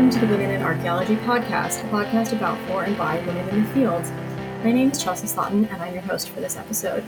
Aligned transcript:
welcome 0.00 0.18
to 0.18 0.26
the 0.26 0.32
Women 0.32 0.50
in 0.50 0.62
Archaeology 0.62 1.14
podcast, 1.16 1.84
a 1.84 1.88
podcast 1.88 2.32
about 2.32 2.56
for 2.66 2.84
and 2.84 2.96
by 2.96 3.18
women 3.26 3.46
in 3.50 3.64
the 3.64 3.70
field. 3.72 4.02
My 4.64 4.72
name 4.72 4.90
is 4.90 5.02
Chelsea 5.02 5.26
Slaughton, 5.26 5.70
and 5.70 5.82
I'm 5.82 5.92
your 5.92 6.02
host 6.02 6.30
for 6.30 6.40
this 6.40 6.56
episode. 6.56 7.04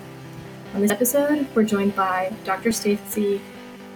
On 0.74 0.82
this 0.82 0.90
episode, 0.90 1.46
we're 1.54 1.62
joined 1.62 1.96
by 1.96 2.30
Dr. 2.44 2.70
Stacy 2.70 3.40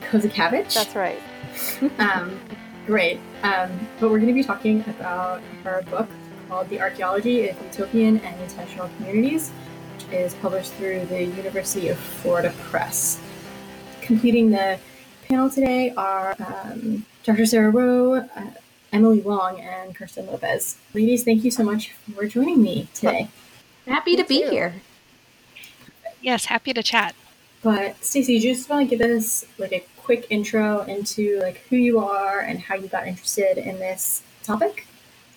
Kozakavich. 0.01 0.73
That's 0.73 0.97
right. 0.97 1.21
um, 1.99 2.41
great. 2.87 3.21
Um, 3.43 3.87
but 4.01 4.09
we're 4.09 4.19
going 4.19 4.29
to 4.29 4.33
be 4.33 4.43
talking 4.43 4.81
about 4.89 5.43
her 5.63 5.83
book 5.91 6.09
called 6.49 6.71
The 6.71 6.81
Archaeology 6.81 7.51
of 7.51 7.63
Utopian 7.65 8.21
and 8.21 8.41
Intentional 8.41 8.89
Communities, 8.97 9.51
which 9.93 10.11
is 10.11 10.33
published 10.37 10.73
through 10.73 11.05
the 11.05 11.23
University 11.23 11.89
of 11.89 11.99
Florida 11.99 12.51
Press. 12.63 13.21
Completing 14.01 14.53
the 14.53 14.79
panel 15.29 15.51
today 15.51 15.93
are 15.99 16.35
um, 16.41 17.05
Dr. 17.25 17.45
Sarah 17.45 17.71
Rowe, 17.71 18.15
uh, 18.15 18.51
Emily 18.93 19.21
Long, 19.23 19.61
and 19.61 19.95
Kirsten 19.95 20.27
Lopez. 20.27 20.79
Ladies, 20.95 21.25
thank 21.25 21.45
you 21.45 21.51
so 21.51 21.65
much 21.65 21.93
for 21.93 22.27
joining 22.27 22.63
me 22.63 22.89
today. 22.95 23.29
Happy 23.87 24.17
to 24.17 24.25
be 24.25 24.43
here. 24.43 24.83
Yes, 26.21 26.47
happy 26.47 26.73
to 26.73 26.83
chat. 26.83 27.15
But 27.63 28.03
Stacy, 28.05 28.35
you 28.35 28.55
just 28.55 28.69
want 28.69 28.89
to 28.89 28.97
give 28.97 29.09
us 29.09 29.45
like 29.59 29.73
a 29.73 29.85
quick 29.97 30.27
intro 30.31 30.83
into 30.83 31.41
like 31.41 31.59
who 31.69 31.77
you 31.77 31.99
are 31.99 32.41
and 32.41 32.61
how 32.61 32.77
you 32.77 32.89
got 32.89 33.07
interested 33.07 33.59
in 33.59 33.79
this 33.79 34.23
topic? 34.45 34.87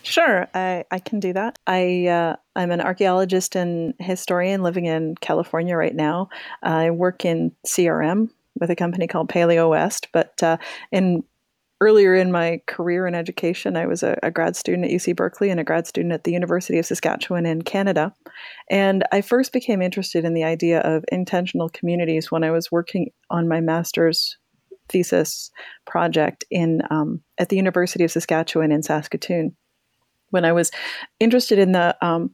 Sure, 0.04 0.48
I, 0.54 0.86
I 0.92 1.00
can 1.00 1.20
do 1.20 1.34
that. 1.34 1.60
I 1.68 2.08
uh, 2.08 2.36
I'm 2.56 2.72
an 2.72 2.82
archaeologist 2.82 3.56
and 3.56 3.94
historian 4.00 4.64
living 4.64 4.86
in 4.86 5.16
California 5.16 5.76
right 5.76 5.96
now. 5.96 6.30
I 6.64 6.92
work 6.92 7.26
in 7.26 7.52
CRM, 7.66 8.30
with 8.60 8.70
a 8.70 8.76
company 8.76 9.08
called 9.08 9.30
Paleo 9.30 9.70
West. 9.70 10.08
But 10.12 10.42
uh, 10.44 10.58
in 10.92 11.24
earlier 11.82 12.14
in 12.14 12.32
my 12.32 12.62
career 12.68 13.08
in 13.08 13.16
education, 13.16 13.78
I 13.78 13.86
was 13.86 14.04
a, 14.04 14.18
a, 14.22 14.32
grad 14.32 14.56
student 14.56 14.86
at 14.86 14.92
UC 14.92 15.16
Berkeley 15.16 15.50
and 15.50 15.60
a 15.60 15.64
grad 15.64 15.88
student 15.88 16.14
at 16.14 16.26
the 16.26 16.32
University 16.32 16.78
of 16.78 16.86
Saskatchewan 16.86 17.46
in 17.46 17.62
Canada. 17.62 18.14
And 18.70 19.04
I 19.12 19.22
first 19.22 19.54
became 19.54 19.82
interested 19.82 20.26
in 20.26 20.34
the 20.34 20.44
idea 20.44 20.82
of 20.82 21.06
intentional 21.12 21.70
communities 21.70 22.32
when 22.32 22.44
I 22.44 22.52
was 22.52 22.72
working 22.72 23.12
on 23.30 23.48
my 23.48 23.62
master's 23.62 24.38
thesis 24.90 25.52
project 25.86 26.44
in 26.52 26.82
um, 26.90 27.22
at 27.38 27.50
the 27.50 27.56
University 27.56 28.04
of 28.04 28.12
Saskatchewan 28.12 28.72
in 28.72 28.84
Saskatoon. 28.84 29.56
When 30.32 30.46
I 30.46 30.52
was 30.52 30.72
interested 31.20 31.58
in 31.58 31.72
the 31.72 31.96
um, 32.06 32.32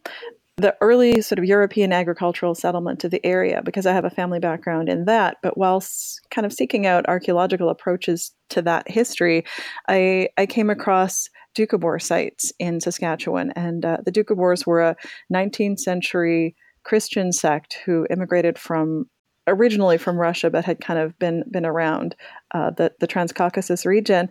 the 0.58 0.76
early 0.80 1.22
sort 1.22 1.38
of 1.38 1.46
European 1.46 1.92
agricultural 1.92 2.56
settlement 2.56 3.04
of 3.04 3.12
the 3.12 3.26
area 3.26 3.62
because 3.64 3.86
I 3.86 3.94
have 3.94 4.06
a 4.06 4.10
family 4.10 4.40
background 4.40 4.88
in 4.88 5.06
that. 5.06 5.38
But 5.44 5.58
whilst 5.58 6.22
kind 6.32 6.46
of 6.46 6.54
seeking 6.54 6.86
out 6.86 7.08
archaeological 7.08 7.70
approaches 7.70 8.32
to 8.50 8.62
that 8.62 8.90
history, 8.90 9.44
I, 9.90 10.30
I 10.38 10.46
came 10.46 10.70
across 10.70 11.30
Doukhobor 11.58 12.02
sites 12.02 12.54
in 12.58 12.80
Saskatchewan. 12.80 13.52
And 13.56 13.84
uh, 13.84 13.98
the 14.06 14.12
Doukhobors 14.12 14.66
were 14.66 14.82
a 14.82 14.96
19th 15.34 15.80
century 15.80 16.56
Christian 16.84 17.34
sect 17.34 17.80
who 17.86 18.08
immigrated 18.10 18.58
from 18.58 19.10
originally 19.48 19.98
from 19.98 20.18
Russia, 20.18 20.50
but 20.50 20.66
had 20.66 20.82
kind 20.82 21.00
of 21.00 21.18
been 21.20 21.44
been 21.52 21.66
around 21.66 22.16
uh, 22.54 22.72
the 22.72 22.94
the 23.00 23.08
Transcaucasus 23.08 23.86
region 23.86 24.30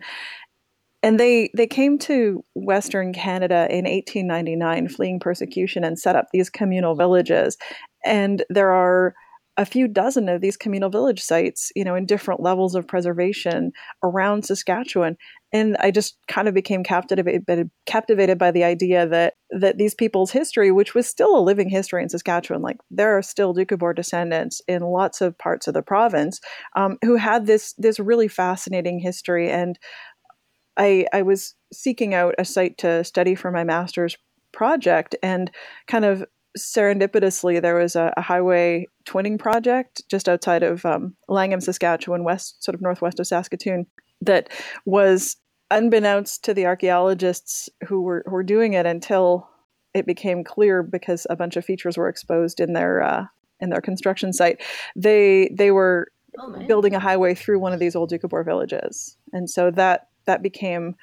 and 1.05 1.19
they 1.19 1.51
they 1.55 1.67
came 1.67 1.99
to 1.99 2.43
western 2.55 3.13
canada 3.13 3.67
in 3.69 3.85
1899 3.85 4.89
fleeing 4.89 5.19
persecution 5.19 5.83
and 5.83 5.99
set 5.99 6.15
up 6.15 6.25
these 6.33 6.49
communal 6.49 6.95
villages. 6.95 7.57
And 8.03 8.43
there 8.49 8.71
are 8.71 9.13
a 9.57 9.65
few 9.65 9.87
dozen 9.87 10.27
of 10.27 10.41
these 10.41 10.57
communal 10.57 10.89
village 10.89 11.21
sites 11.21 11.71
you 11.75 11.85
know 11.85 11.95
in 11.95 12.07
different 12.07 12.41
levels 12.41 12.73
of 12.73 12.87
preservation 12.87 13.71
around 14.03 14.45
saskatchewan. 14.45 15.15
And 15.53 15.77
i 15.77 15.91
just 15.91 16.17
kind 16.27 16.47
of 16.47 16.55
became 16.55 16.83
captivated 16.83 17.69
captivated 17.85 18.39
by 18.39 18.49
the 18.49 18.63
idea 18.63 19.07
that 19.07 19.35
that 19.51 19.77
these 19.77 19.93
people's 19.93 20.31
history 20.31 20.71
which 20.71 20.95
was 20.95 21.05
still 21.05 21.37
a 21.37 21.47
living 21.49 21.69
history 21.69 22.01
in 22.01 22.09
saskatchewan 22.09 22.63
like 22.63 22.77
there 22.89 23.15
are 23.15 23.21
still 23.21 23.53
doukhobor 23.53 23.95
descendants 23.95 24.59
in 24.67 24.81
lots 24.81 25.21
of 25.21 25.37
parts 25.37 25.67
of 25.67 25.75
the 25.75 25.83
province 25.83 26.41
um, 26.75 26.97
who 27.03 27.15
had 27.15 27.45
this 27.45 27.73
this 27.77 27.99
really 27.99 28.27
fascinating 28.27 28.99
history. 28.99 29.51
And 29.51 29.77
I, 30.77 31.05
I 31.13 31.21
was 31.21 31.55
seeking 31.71 32.13
out 32.13 32.35
a 32.37 32.45
site 32.45 32.77
to 32.79 33.03
study 33.03 33.35
for 33.35 33.51
my 33.51 33.63
master's 33.63 34.17
project 34.51 35.15
and 35.21 35.51
kind 35.87 36.05
of 36.05 36.25
serendipitously 36.57 37.61
there 37.61 37.75
was 37.75 37.95
a, 37.95 38.13
a 38.15 38.21
highway 38.21 38.87
twinning 39.05 39.37
project 39.37 40.01
just 40.09 40.29
outside 40.29 40.63
of 40.63 40.85
um, 40.85 41.15
Langham, 41.27 41.59
Saskatchewan, 41.59 42.23
west 42.23 42.63
sort 42.63 42.75
of 42.75 42.81
northwest 42.81 43.19
of 43.19 43.27
Saskatoon 43.27 43.85
that 44.21 44.49
was 44.85 45.37
unbeknownst 45.71 46.43
to 46.45 46.53
the 46.53 46.65
archaeologists 46.65 47.69
who 47.87 48.01
were 48.01 48.23
who 48.25 48.31
were 48.31 48.43
doing 48.43 48.73
it 48.73 48.85
until 48.85 49.49
it 49.93 50.05
became 50.05 50.43
clear 50.43 50.83
because 50.83 51.27
a 51.29 51.35
bunch 51.35 51.57
of 51.57 51.65
features 51.65 51.97
were 51.97 52.09
exposed 52.09 52.59
in 52.59 52.73
their 52.73 53.01
uh, 53.01 53.25
in 53.59 53.69
their 53.69 53.81
construction 53.81 54.31
site. 54.31 54.61
They 54.95 55.49
they 55.53 55.71
were 55.71 56.07
oh, 56.39 56.65
building 56.67 56.95
a 56.95 56.99
highway 56.99 57.33
through 57.33 57.59
one 57.59 57.73
of 57.73 57.79
these 57.79 57.95
old 57.95 58.11
Doukhobor 58.11 58.45
villages, 58.45 59.17
and 59.33 59.49
so 59.49 59.71
that 59.71 60.07
that 60.25 60.41
became 60.41 60.95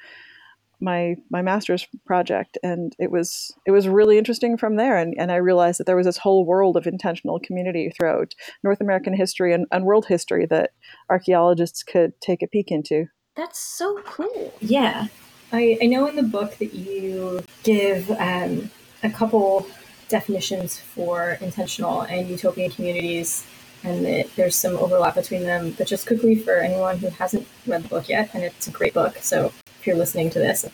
my 0.83 1.15
my 1.31 1.41
master's 1.41 1.87
project 2.05 2.57
and 2.61 2.93
it 2.99 3.09
was 3.09 3.55
it 3.65 3.71
was 3.71 3.87
really 3.87 4.17
interesting 4.17 4.57
from 4.57 4.75
there 4.75 4.97
and, 4.97 5.15
and 5.17 5.31
I 5.31 5.37
realized 5.37 5.79
that 5.79 5.85
there 5.85 5.95
was 5.95 6.05
this 6.05 6.17
whole 6.17 6.45
world 6.45 6.75
of 6.75 6.85
intentional 6.85 7.39
community 7.39 7.91
throughout 7.95 8.33
North 8.63 8.81
American 8.81 9.13
history 9.15 9.53
and, 9.53 9.65
and 9.71 9.85
world 9.85 10.05
history 10.07 10.45
that 10.47 10.71
archaeologists 11.09 11.83
could 11.83 12.19
take 12.19 12.43
a 12.43 12.47
peek 12.47 12.69
into. 12.69 13.05
That's 13.35 13.59
so 13.59 14.01
cool. 14.03 14.53
Yeah. 14.59 15.07
I, 15.51 15.77
I 15.81 15.85
know 15.85 16.07
in 16.07 16.15
the 16.15 16.23
book 16.23 16.57
that 16.57 16.73
you 16.73 17.43
give 17.63 18.11
um, 18.11 18.69
a 19.03 19.09
couple 19.09 19.65
definitions 20.09 20.79
for 20.79 21.37
intentional 21.41 22.01
and 22.01 22.27
utopian 22.27 22.71
communities 22.71 23.45
and 23.83 24.05
it, 24.05 24.35
there's 24.35 24.55
some 24.55 24.75
overlap 24.77 25.15
between 25.15 25.43
them. 25.43 25.71
But 25.77 25.87
just 25.87 26.07
quickly 26.07 26.35
for 26.35 26.57
anyone 26.57 26.97
who 26.97 27.09
hasn't 27.09 27.47
read 27.67 27.83
the 27.83 27.89
book 27.89 28.09
yet, 28.09 28.29
and 28.33 28.43
it's 28.43 28.67
a 28.67 28.71
great 28.71 28.93
book, 28.93 29.17
so 29.17 29.51
if 29.79 29.87
you're 29.87 29.95
listening 29.95 30.29
to 30.31 30.39
this, 30.39 30.65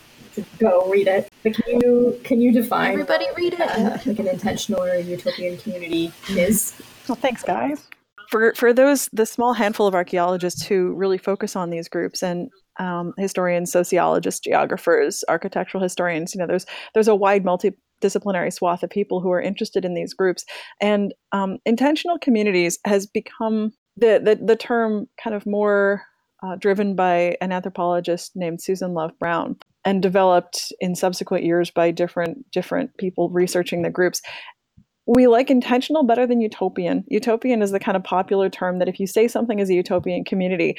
go 0.59 0.89
read 0.89 1.07
it. 1.07 1.29
But 1.43 1.55
can 1.55 1.81
you 1.81 2.19
can 2.23 2.41
you 2.41 2.51
define 2.51 2.91
everybody 2.91 3.25
read 3.35 3.53
it 3.53 3.61
uh, 3.61 3.97
like 4.05 4.19
an 4.19 4.27
intentional 4.27 4.83
or 4.83 4.95
utopian 4.95 5.57
community 5.57 6.11
is? 6.29 6.79
Well, 7.07 7.15
thanks, 7.15 7.43
guys. 7.43 7.87
For 8.29 8.53
for 8.53 8.73
those 8.73 9.09
the 9.11 9.25
small 9.25 9.53
handful 9.53 9.87
of 9.87 9.95
archaeologists 9.95 10.65
who 10.65 10.93
really 10.93 11.17
focus 11.17 11.55
on 11.55 11.69
these 11.69 11.89
groups 11.89 12.21
and 12.21 12.51
um, 12.79 13.13
historians, 13.17 13.71
sociologists, 13.71 14.39
geographers, 14.39 15.23
architectural 15.29 15.83
historians, 15.83 16.33
you 16.33 16.39
know, 16.39 16.47
there's 16.47 16.65
there's 16.93 17.07
a 17.07 17.15
wide 17.15 17.43
multidisciplinary 17.43 18.51
swath 18.51 18.83
of 18.83 18.89
people 18.89 19.21
who 19.21 19.31
are 19.31 19.41
interested 19.41 19.85
in 19.85 19.93
these 19.93 20.13
groups. 20.13 20.45
And 20.81 21.13
um, 21.31 21.57
intentional 21.65 22.17
communities 22.17 22.79
has 22.85 23.05
become 23.05 23.71
the, 23.97 24.21
the, 24.23 24.43
the 24.43 24.55
term 24.55 25.07
kind 25.21 25.35
of 25.35 25.45
more 25.45 26.03
uh, 26.41 26.55
driven 26.55 26.95
by 26.95 27.35
an 27.41 27.51
anthropologist 27.51 28.31
named 28.35 28.61
Susan 28.61 28.93
Love 28.93 29.11
Brown 29.19 29.57
and 29.85 30.01
developed 30.01 30.71
in 30.79 30.95
subsequent 30.95 31.43
years 31.43 31.71
by 31.71 31.91
different 31.91 32.49
different 32.51 32.95
people 32.97 33.29
researching 33.29 33.81
the 33.81 33.89
groups 33.89 34.21
we 35.09 35.25
like 35.25 35.49
intentional 35.49 36.03
better 36.03 36.27
than 36.27 36.39
utopian. 36.39 37.03
Utopian 37.07 37.63
is 37.63 37.71
the 37.71 37.79
kind 37.79 37.97
of 37.97 38.03
popular 38.03 38.47
term 38.47 38.77
that 38.77 38.87
if 38.87 38.99
you 38.99 39.07
say 39.07 39.27
something 39.27 39.57
is 39.57 39.67
a 39.67 39.73
utopian 39.73 40.23
community, 40.23 40.77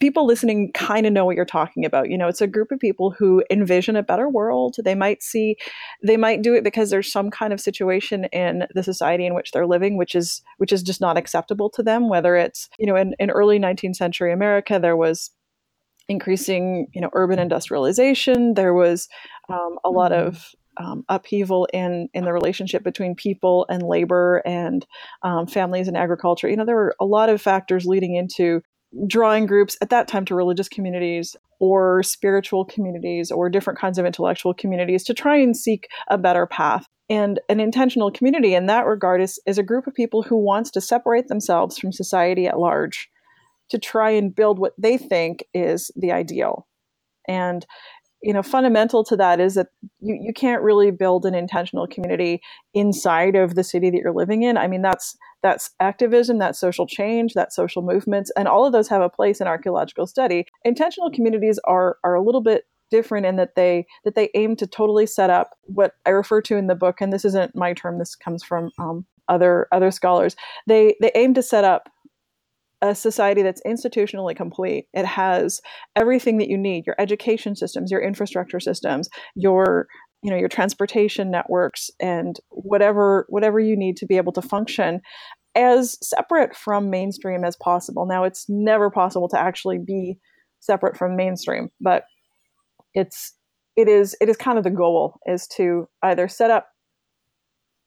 people 0.00 0.24
listening 0.24 0.72
kind 0.72 1.06
of 1.06 1.12
know 1.12 1.26
what 1.26 1.36
you're 1.36 1.44
talking 1.44 1.84
about. 1.84 2.08
You 2.08 2.16
know, 2.16 2.28
it's 2.28 2.40
a 2.40 2.46
group 2.46 2.72
of 2.72 2.78
people 2.78 3.10
who 3.10 3.44
envision 3.50 3.94
a 3.94 4.02
better 4.02 4.26
world. 4.26 4.76
They 4.82 4.94
might 4.94 5.22
see, 5.22 5.56
they 6.02 6.16
might 6.16 6.40
do 6.40 6.54
it 6.54 6.64
because 6.64 6.88
there's 6.88 7.12
some 7.12 7.30
kind 7.30 7.52
of 7.52 7.60
situation 7.60 8.24
in 8.32 8.66
the 8.74 8.82
society 8.82 9.26
in 9.26 9.34
which 9.34 9.50
they're 9.50 9.66
living, 9.66 9.98
which 9.98 10.14
is 10.14 10.40
which 10.56 10.72
is 10.72 10.82
just 10.82 11.02
not 11.02 11.18
acceptable 11.18 11.68
to 11.70 11.82
them. 11.82 12.08
Whether 12.08 12.36
it's 12.36 12.70
you 12.78 12.86
know 12.86 12.96
in, 12.96 13.14
in 13.18 13.30
early 13.30 13.58
19th 13.58 13.96
century 13.96 14.32
America, 14.32 14.78
there 14.80 14.96
was 14.96 15.30
increasing 16.08 16.86
you 16.94 17.02
know 17.02 17.10
urban 17.12 17.38
industrialization. 17.38 18.54
There 18.54 18.72
was 18.72 19.08
um, 19.50 19.78
a 19.84 19.90
lot 19.90 20.12
mm-hmm. 20.12 20.28
of 20.28 20.46
um, 20.78 21.04
upheaval 21.08 21.68
in 21.72 22.08
in 22.14 22.24
the 22.24 22.32
relationship 22.32 22.82
between 22.82 23.14
people 23.14 23.66
and 23.68 23.82
labor 23.82 24.42
and 24.46 24.86
um, 25.22 25.46
families 25.46 25.88
and 25.88 25.96
agriculture. 25.96 26.48
You 26.48 26.56
know, 26.56 26.64
there 26.64 26.76
were 26.76 26.94
a 27.00 27.04
lot 27.04 27.28
of 27.28 27.40
factors 27.40 27.86
leading 27.86 28.14
into 28.14 28.62
drawing 29.06 29.46
groups 29.46 29.76
at 29.82 29.90
that 29.90 30.08
time 30.08 30.24
to 30.24 30.34
religious 30.34 30.68
communities 30.68 31.36
or 31.60 32.02
spiritual 32.02 32.64
communities 32.64 33.30
or 33.30 33.50
different 33.50 33.78
kinds 33.78 33.98
of 33.98 34.06
intellectual 34.06 34.54
communities 34.54 35.04
to 35.04 35.14
try 35.14 35.36
and 35.36 35.56
seek 35.56 35.88
a 36.08 36.16
better 36.16 36.46
path. 36.46 36.86
And 37.10 37.40
an 37.48 37.60
intentional 37.60 38.10
community 38.10 38.54
in 38.54 38.66
that 38.66 38.86
regard 38.86 39.20
is, 39.20 39.40
is 39.46 39.58
a 39.58 39.62
group 39.62 39.86
of 39.86 39.94
people 39.94 40.22
who 40.22 40.36
wants 40.36 40.70
to 40.72 40.80
separate 40.80 41.28
themselves 41.28 41.78
from 41.78 41.92
society 41.92 42.46
at 42.46 42.58
large 42.58 43.08
to 43.70 43.78
try 43.78 44.10
and 44.10 44.34
build 44.34 44.58
what 44.58 44.74
they 44.78 44.96
think 44.96 45.44
is 45.52 45.90
the 45.96 46.12
ideal. 46.12 46.66
And 47.26 47.66
you 48.22 48.32
know 48.32 48.42
fundamental 48.42 49.04
to 49.04 49.16
that 49.16 49.40
is 49.40 49.54
that 49.54 49.68
you, 50.00 50.18
you 50.20 50.32
can't 50.32 50.62
really 50.62 50.90
build 50.90 51.24
an 51.24 51.34
intentional 51.34 51.86
community 51.86 52.40
inside 52.74 53.36
of 53.36 53.54
the 53.54 53.64
city 53.64 53.90
that 53.90 53.98
you're 53.98 54.12
living 54.12 54.42
in 54.42 54.56
i 54.56 54.66
mean 54.66 54.82
that's 54.82 55.16
that's 55.42 55.70
activism 55.80 56.38
that's 56.38 56.58
social 56.58 56.86
change 56.86 57.34
that's 57.34 57.54
social 57.54 57.82
movements 57.82 58.30
and 58.36 58.48
all 58.48 58.66
of 58.66 58.72
those 58.72 58.88
have 58.88 59.02
a 59.02 59.08
place 59.08 59.40
in 59.40 59.46
archaeological 59.46 60.06
study 60.06 60.46
intentional 60.64 61.10
communities 61.10 61.60
are 61.64 61.96
are 62.02 62.14
a 62.14 62.22
little 62.22 62.42
bit 62.42 62.64
different 62.90 63.26
in 63.26 63.36
that 63.36 63.54
they 63.54 63.86
that 64.04 64.14
they 64.14 64.30
aim 64.34 64.56
to 64.56 64.66
totally 64.66 65.06
set 65.06 65.30
up 65.30 65.50
what 65.64 65.92
I 66.06 66.10
refer 66.10 66.40
to 66.42 66.56
in 66.56 66.66
the 66.66 66.74
book, 66.74 67.00
and 67.00 67.12
this 67.12 67.24
isn't 67.24 67.54
my 67.54 67.72
term. 67.72 67.98
This 67.98 68.14
comes 68.14 68.42
from 68.42 68.70
um, 68.78 69.06
other 69.28 69.68
other 69.72 69.90
scholars. 69.90 70.36
They 70.66 70.96
they 71.00 71.12
aim 71.14 71.34
to 71.34 71.42
set 71.42 71.64
up 71.64 71.88
a 72.80 72.94
society 72.94 73.42
that's 73.42 73.62
institutionally 73.66 74.36
complete. 74.36 74.86
It 74.92 75.04
has 75.04 75.60
everything 75.96 76.38
that 76.38 76.48
you 76.48 76.58
need: 76.58 76.86
your 76.86 76.96
education 76.98 77.56
systems, 77.56 77.90
your 77.90 78.02
infrastructure 78.02 78.60
systems, 78.60 79.08
your 79.34 79.86
you 80.22 80.30
know 80.30 80.36
your 80.36 80.48
transportation 80.48 81.30
networks, 81.30 81.90
and 82.00 82.38
whatever 82.50 83.26
whatever 83.28 83.60
you 83.60 83.76
need 83.76 83.96
to 83.98 84.06
be 84.06 84.16
able 84.16 84.32
to 84.32 84.42
function 84.42 85.00
as 85.54 85.98
separate 86.02 86.54
from 86.54 86.88
mainstream 86.90 87.44
as 87.44 87.56
possible. 87.56 88.06
Now, 88.06 88.24
it's 88.24 88.46
never 88.48 88.90
possible 88.90 89.28
to 89.30 89.38
actually 89.38 89.78
be 89.78 90.18
separate 90.60 90.96
from 90.96 91.16
mainstream, 91.16 91.70
but 91.80 92.04
it's 92.94 93.34
it 93.76 93.88
is 93.88 94.16
it 94.20 94.28
is 94.28 94.36
kind 94.36 94.58
of 94.58 94.64
the 94.64 94.70
goal 94.70 95.18
is 95.26 95.46
to 95.56 95.88
either 96.02 96.28
set 96.28 96.50
up 96.50 96.68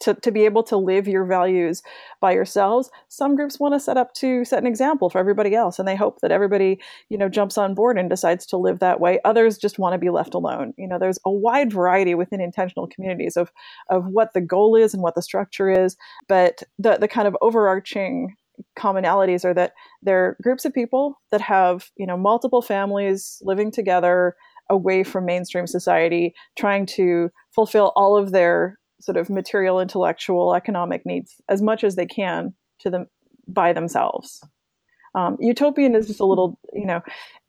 to, 0.02 0.14
to 0.16 0.32
be 0.32 0.46
able 0.46 0.64
to 0.64 0.78
live 0.78 1.08
your 1.08 1.26
values 1.26 1.82
by 2.20 2.32
yourselves 2.32 2.90
some 3.08 3.36
groups 3.36 3.60
want 3.60 3.74
to 3.74 3.80
set 3.80 3.98
up 3.98 4.14
to 4.14 4.44
set 4.46 4.60
an 4.60 4.68
example 4.68 5.10
for 5.10 5.20
everybody 5.20 5.56
else 5.56 5.80
and 5.80 5.88
they 5.88 5.96
hope 5.96 6.20
that 6.22 6.32
everybody 6.32 6.80
you 7.10 7.18
know 7.18 7.30
jumps 7.30 7.58
on 7.58 7.74
board 7.74 7.98
and 7.98 8.10
decides 8.10 8.46
to 8.46 8.58
live 8.58 8.80
that 8.80 9.00
way. 9.00 9.20
Others 9.26 9.58
just 9.58 9.80
want 9.80 9.94
to 9.94 10.00
be 10.00 10.10
left 10.10 10.34
alone. 10.34 10.74
You 10.78 10.88
know 10.88 11.00
there's 11.00 11.20
a 11.26 11.32
wide 11.32 11.72
variety 11.72 12.16
within 12.16 12.42
intentional 12.42 12.88
communities 12.88 13.38
of 13.38 13.52
of 13.90 14.06
what 14.08 14.34
the 14.34 14.42
goal 14.42 14.76
is 14.76 14.94
and 14.94 15.04
what 15.04 15.16
the 15.16 15.22
structure 15.22 15.70
is 15.70 15.96
but 16.28 16.64
the 16.80 16.98
the 16.98 17.08
kind 17.08 17.28
of 17.28 17.38
overarching 17.42 18.36
commonalities 18.78 19.44
are 19.44 19.54
that 19.54 19.74
they're 20.04 20.38
groups 20.42 20.66
of 20.66 20.74
people 20.74 21.20
that 21.32 21.42
have 21.42 21.90
you 21.98 22.06
know 22.06 22.18
multiple 22.18 22.62
families 22.62 23.42
living 23.44 23.72
together 23.72 24.36
away 24.70 25.04
from 25.04 25.26
mainstream 25.26 25.68
society 25.68 26.34
trying 26.58 26.86
to 26.86 27.30
fulfill 27.54 27.92
all 27.96 28.16
of 28.16 28.32
their 28.32 28.78
sort 29.02 29.18
of 29.18 29.30
material, 29.30 29.80
intellectual, 29.80 30.56
economic 30.56 31.06
needs 31.06 31.36
as 31.50 31.62
much 31.62 31.84
as 31.84 31.96
they 31.96 32.06
can 32.06 32.54
to 32.80 32.90
them 32.90 33.08
by 33.48 33.74
themselves. 33.74 34.42
Um, 35.14 35.38
utopian 35.40 35.96
is 35.96 36.08
just 36.08 36.22
a 36.22 36.26
little, 36.26 36.58
you 36.72 36.86
know, 36.86 37.02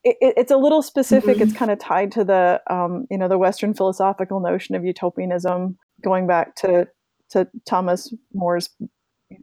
it, 0.02 0.16
it's 0.20 0.50
a 0.50 0.56
little 0.56 0.82
specific. 0.82 1.36
Mm-hmm. 1.36 1.42
It's 1.44 1.52
kind 1.52 1.70
of 1.70 1.78
tied 1.78 2.10
to 2.12 2.24
the, 2.24 2.60
um, 2.68 3.06
you 3.10 3.16
know, 3.18 3.28
the 3.28 3.38
Western 3.38 3.72
philosophical 3.72 4.40
notion 4.40 4.74
of 4.74 4.84
utopianism, 4.84 5.78
going 6.02 6.26
back 6.26 6.56
to 6.56 6.88
to 7.30 7.48
Thomas 7.64 8.12
More's 8.34 8.68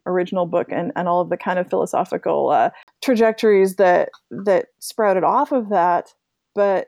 original 0.05 0.45
book 0.45 0.67
and, 0.71 0.91
and 0.95 1.07
all 1.07 1.21
of 1.21 1.29
the 1.29 1.37
kind 1.37 1.57
of 1.57 1.69
philosophical 1.69 2.49
uh, 2.49 2.69
trajectories 3.01 3.77
that 3.77 4.09
that 4.29 4.67
sprouted 4.79 5.23
off 5.23 5.51
of 5.51 5.69
that. 5.69 6.13
But 6.55 6.87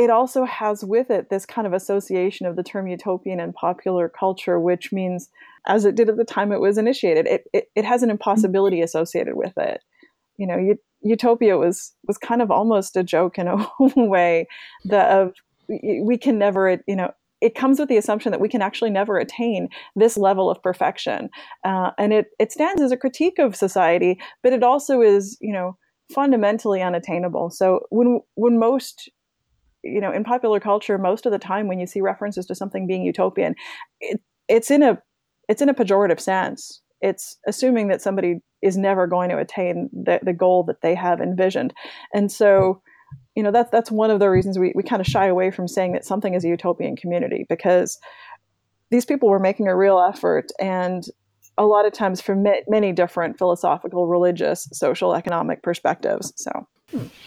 it 0.00 0.08
also 0.08 0.46
has 0.46 0.82
with 0.82 1.10
it 1.10 1.28
this 1.28 1.44
kind 1.44 1.66
of 1.66 1.74
association 1.74 2.46
of 2.46 2.56
the 2.56 2.62
term 2.62 2.86
utopian 2.86 3.38
and 3.38 3.54
popular 3.54 4.08
culture, 4.08 4.58
which 4.58 4.92
means, 4.92 5.28
as 5.66 5.84
it 5.84 5.94
did 5.94 6.08
at 6.08 6.16
the 6.16 6.24
time 6.24 6.52
it 6.52 6.60
was 6.60 6.78
initiated, 6.78 7.26
it, 7.26 7.44
it, 7.52 7.64
it 7.76 7.84
has 7.84 8.02
an 8.02 8.08
impossibility 8.08 8.80
associated 8.80 9.36
with 9.36 9.52
it. 9.58 9.82
You 10.38 10.46
know, 10.46 10.74
utopia 11.02 11.58
was 11.58 11.92
was 12.08 12.16
kind 12.16 12.40
of 12.40 12.50
almost 12.50 12.96
a 12.96 13.02
joke 13.02 13.38
in 13.38 13.46
a 13.46 13.68
way 13.96 14.46
that 14.86 15.10
of 15.10 15.34
we 15.68 16.16
can 16.16 16.38
never, 16.38 16.80
you 16.88 16.96
know, 16.96 17.10
it 17.42 17.54
comes 17.54 17.78
with 17.78 17.90
the 17.90 17.98
assumption 17.98 18.32
that 18.32 18.40
we 18.40 18.48
can 18.48 18.62
actually 18.62 18.90
never 18.90 19.18
attain 19.18 19.68
this 19.96 20.16
level 20.16 20.48
of 20.48 20.62
perfection, 20.62 21.28
uh, 21.62 21.90
and 21.98 22.14
it 22.14 22.28
it 22.38 22.52
stands 22.52 22.80
as 22.80 22.90
a 22.90 22.96
critique 22.96 23.38
of 23.38 23.54
society, 23.54 24.18
but 24.42 24.54
it 24.54 24.62
also 24.62 25.02
is, 25.02 25.36
you 25.42 25.52
know, 25.52 25.76
fundamentally 26.10 26.80
unattainable. 26.80 27.50
So 27.50 27.80
when 27.90 28.20
when 28.36 28.58
most 28.58 29.10
you 29.82 30.00
know 30.00 30.12
in 30.12 30.24
popular 30.24 30.60
culture 30.60 30.98
most 30.98 31.26
of 31.26 31.32
the 31.32 31.38
time 31.38 31.68
when 31.68 31.78
you 31.78 31.86
see 31.86 32.00
references 32.00 32.46
to 32.46 32.54
something 32.54 32.86
being 32.86 33.02
utopian 33.02 33.54
it, 34.00 34.20
it's 34.48 34.70
in 34.70 34.82
a 34.82 35.00
it's 35.50 35.60
in 35.60 35.68
a 35.68 35.74
pejorative 35.74 36.20
sense. 36.20 36.80
It's 37.00 37.36
assuming 37.46 37.88
that 37.88 38.00
somebody 38.00 38.36
is 38.62 38.76
never 38.76 39.08
going 39.08 39.30
to 39.30 39.38
attain 39.38 39.90
the, 39.92 40.20
the 40.22 40.32
goal 40.32 40.62
that 40.64 40.80
they 40.80 40.94
have 40.94 41.20
envisioned. 41.20 41.74
And 42.14 42.30
so 42.30 42.82
you 43.34 43.42
know 43.42 43.50
that's 43.50 43.70
that's 43.70 43.90
one 43.90 44.10
of 44.10 44.20
the 44.20 44.30
reasons 44.30 44.58
we, 44.58 44.72
we 44.76 44.84
kind 44.84 45.00
of 45.00 45.06
shy 45.06 45.26
away 45.26 45.50
from 45.50 45.66
saying 45.66 45.92
that 45.92 46.04
something 46.04 46.34
is 46.34 46.44
a 46.44 46.48
utopian 46.48 46.94
community 46.94 47.46
because 47.48 47.98
these 48.90 49.04
people 49.04 49.28
were 49.28 49.40
making 49.40 49.66
a 49.66 49.76
real 49.76 49.98
effort 49.98 50.46
and 50.60 51.04
a 51.58 51.64
lot 51.64 51.86
of 51.86 51.92
times 51.92 52.20
from 52.20 52.44
many 52.68 52.92
different 52.92 53.36
philosophical 53.36 54.06
religious 54.06 54.68
social 54.72 55.14
economic 55.14 55.62
perspectives 55.62 56.32
so 56.36 56.50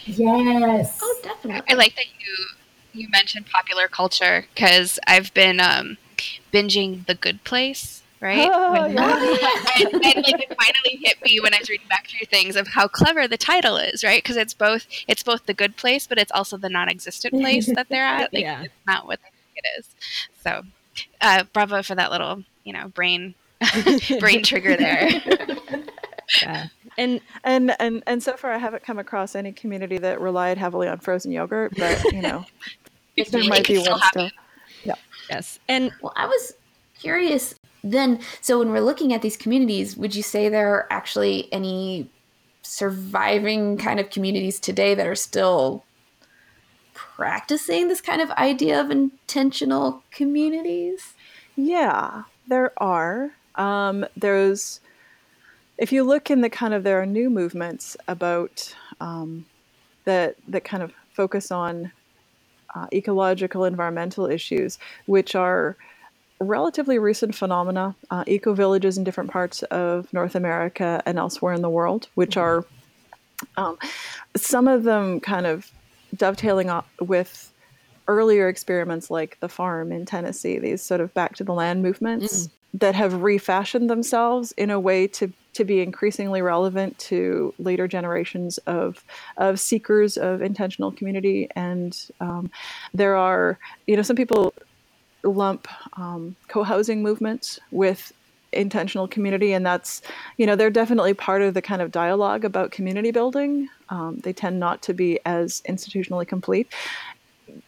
Yes. 0.06 1.00
Oh, 1.02 1.20
definitely. 1.24 1.64
I 1.70 1.76
like 1.76 1.96
that 1.96 2.06
you 2.20 2.46
you 2.94 3.10
mentioned 3.10 3.48
popular 3.48 3.88
culture 3.88 4.46
because 4.54 5.00
I've 5.08 5.34
been 5.34 5.60
um, 5.60 5.98
binging 6.54 7.06
The 7.08 7.16
Good 7.16 7.44
Place. 7.44 8.02
Right, 8.22 8.50
oh, 8.50 8.72
when, 8.72 8.94
yeah. 8.94 9.18
and, 9.80 9.94
and, 9.96 10.24
like 10.24 10.42
it 10.42 10.56
finally 10.58 10.98
hit 11.04 11.22
me 11.26 11.42
when 11.42 11.54
I 11.54 11.58
was 11.60 11.70
reading 11.70 11.88
back 11.90 12.08
through 12.08 12.26
things 12.28 12.56
of 12.56 12.70
how 12.70 12.88
clever 12.88 13.28
the 13.28 13.36
title 13.36 13.76
is, 13.76 14.02
right? 14.02 14.24
Because 14.24 14.38
it's 14.38 14.54
both 14.54 14.88
it's 15.10 15.24
both 15.24 15.46
the 15.46 15.54
good 15.54 15.76
place, 15.76 16.08
but 16.08 16.18
it's 16.18 16.32
also 16.32 16.56
the 16.56 16.70
non-existent 16.70 17.34
place 17.34 17.66
that 17.76 17.90
they're 17.90 18.06
at. 18.06 18.30
Like 18.34 18.44
yeah. 18.44 18.64
it's 18.64 18.74
not 18.88 19.08
what 19.08 19.20
it 19.58 19.66
is. 19.78 19.88
So, 20.42 20.64
uh, 21.20 21.44
bravo 21.52 21.84
for 21.84 21.96
that 21.96 22.12
little 22.12 22.46
you 22.64 22.72
know 22.72 22.88
brain 22.88 23.36
brain 24.22 24.42
trigger 24.42 24.78
there. 24.78 25.10
Yeah 26.42 26.68
and 26.98 27.22
and 27.44 27.76
and 27.80 28.04
and 28.08 28.24
so 28.24 28.36
far 28.36 28.52
I 28.52 28.58
haven't 28.58 28.84
come 28.84 29.00
across 29.00 29.36
any 29.36 29.52
community 29.52 29.98
that 29.98 30.22
relied 30.22 30.58
heavily 30.58 30.88
on 30.88 31.00
frozen 31.00 31.32
yogurt, 31.32 31.74
but 31.78 32.04
you 32.12 32.22
know, 32.22 32.46
there 33.30 33.44
might 33.46 33.68
be 33.68 33.80
one 33.80 34.00
still. 34.10 34.30
Yeah. 34.84 34.96
Yes. 35.30 35.60
And 35.68 35.92
well, 36.02 36.14
I 36.16 36.26
was 36.26 36.54
curious 37.00 37.56
then. 37.84 38.20
So 38.42 38.60
when 38.60 38.70
we're 38.70 38.82
looking 38.82 39.14
at 39.14 39.22
these 39.22 39.38
communities, 39.38 39.98
would 39.98 40.16
you 40.16 40.24
say 40.24 40.50
there 40.50 40.74
are 40.74 40.88
actually 40.90 41.52
any 41.52 42.10
surviving 42.62 43.78
kind 43.78 44.00
of 44.00 44.10
communities 44.10 44.60
today 44.60 44.96
that 44.96 45.08
are 45.08 45.16
still 45.16 45.84
practicing 46.94 47.88
this 47.88 48.02
kind 48.02 48.22
of 48.22 48.30
idea 48.32 48.80
of 48.80 48.92
intentional 48.92 50.04
communities? 50.12 51.14
Yeah, 51.56 52.24
there 52.48 52.72
are. 52.78 53.32
Um, 53.56 54.06
there's 54.18 54.80
if 55.78 55.92
you 55.92 56.04
look 56.04 56.30
in 56.30 56.42
the 56.42 56.50
kind 56.50 56.74
of 56.74 56.84
there 56.84 57.02
are 57.02 57.06
new 57.06 57.30
movements 57.30 57.98
about 58.08 58.74
um, 59.00 59.46
that 60.06 60.36
that 60.48 60.64
kind 60.64 60.84
of 60.84 60.94
focus 61.14 61.52
on 61.52 61.92
uh, 62.76 62.88
ecological 62.94 63.66
environmental 63.66 64.26
issues, 64.26 64.78
which 65.06 65.36
are 65.36 65.78
relatively 66.40 67.00
recent 67.00 67.36
phenomena, 67.36 67.96
uh, 68.12 68.24
eco 68.28 68.54
villages 68.54 68.98
in 68.98 69.04
different 69.04 69.32
parts 69.32 69.64
of 69.64 70.12
North 70.14 70.36
America 70.36 71.02
and 71.06 71.18
elsewhere 71.18 71.54
in 71.54 71.62
the 71.62 71.70
world, 71.70 72.08
which 72.16 72.38
are 72.38 72.66
um, 73.58 73.78
some 74.36 74.68
of 74.68 74.84
them 74.84 75.20
kind 75.20 75.46
of 75.46 75.72
dovetailing 76.16 76.70
with 77.00 77.52
earlier 78.08 78.50
experiments 78.50 79.10
like 79.10 79.38
the 79.40 79.50
farm 79.50 79.92
in 79.92 80.06
Tennessee, 80.06 80.60
these 80.60 80.82
sort 80.82 81.02
of 81.02 81.14
back 81.14 81.36
to 81.36 81.44
the 81.44 81.54
land 81.54 81.82
movements 81.82 82.48
mm. 82.48 82.52
that 82.74 82.96
have 82.96 83.22
refashioned 83.22 83.90
themselves 83.90 84.52
in 84.54 84.70
a 84.70 84.80
way 84.80 85.08
to 85.08 85.32
to 85.54 85.64
be 85.64 85.82
increasingly 85.82 86.42
relevant 86.42 86.98
to 86.98 87.54
later 87.60 87.88
generations 87.88 88.58
of 88.60 89.04
of 89.38 89.60
seekers 89.60 90.18
of 90.18 90.42
intentional 90.42 90.92
community. 90.92 91.50
And 91.56 91.98
um, 92.20 92.52
there 92.94 93.16
are, 93.16 93.60
you 93.88 93.96
know, 93.96 94.02
some 94.02 94.16
people 94.16 94.54
lump 95.24 95.68
um, 95.98 96.36
co-housing 96.48 97.02
movements 97.02 97.60
with 97.72 98.12
intentional 98.52 99.08
community 99.08 99.52
and 99.52 99.66
that's 99.66 100.04
you 100.38 100.46
know 100.46 100.56
they're 100.56 100.70
definitely 100.70 101.12
part 101.12 101.42
of 101.42 101.56
the 101.56 101.62
kind 101.62 101.82
of 101.82 101.92
dialogue 101.92 102.46
about 102.46 102.70
community 102.70 103.10
building 103.10 103.68
um, 103.90 104.20
they 104.20 104.32
tend 104.32 104.60
not 104.60 104.80
to 104.84 104.94
be 104.94 105.20
as 105.26 105.62
institutionally 105.68 106.28
complete 106.28 106.72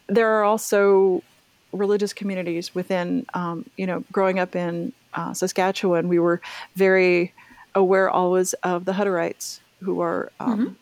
there 0.06 0.28
are 0.28 0.44
also 0.44 1.24
religious 1.72 2.12
communities 2.12 2.72
within 2.72 3.26
um, 3.34 3.68
you 3.76 3.84
know 3.84 4.04
growing 4.12 4.38
up 4.38 4.54
in 4.54 4.92
uh, 5.14 5.34
saskatchewan 5.34 6.06
we 6.06 6.20
were 6.20 6.40
very 6.76 7.32
aware 7.76 8.10
always 8.10 8.54
of 8.54 8.86
the 8.86 8.92
Hutterites, 8.92 9.60
who 9.80 10.00
are 10.00 10.32
um, 10.40 10.58
mm-hmm. 10.58 10.72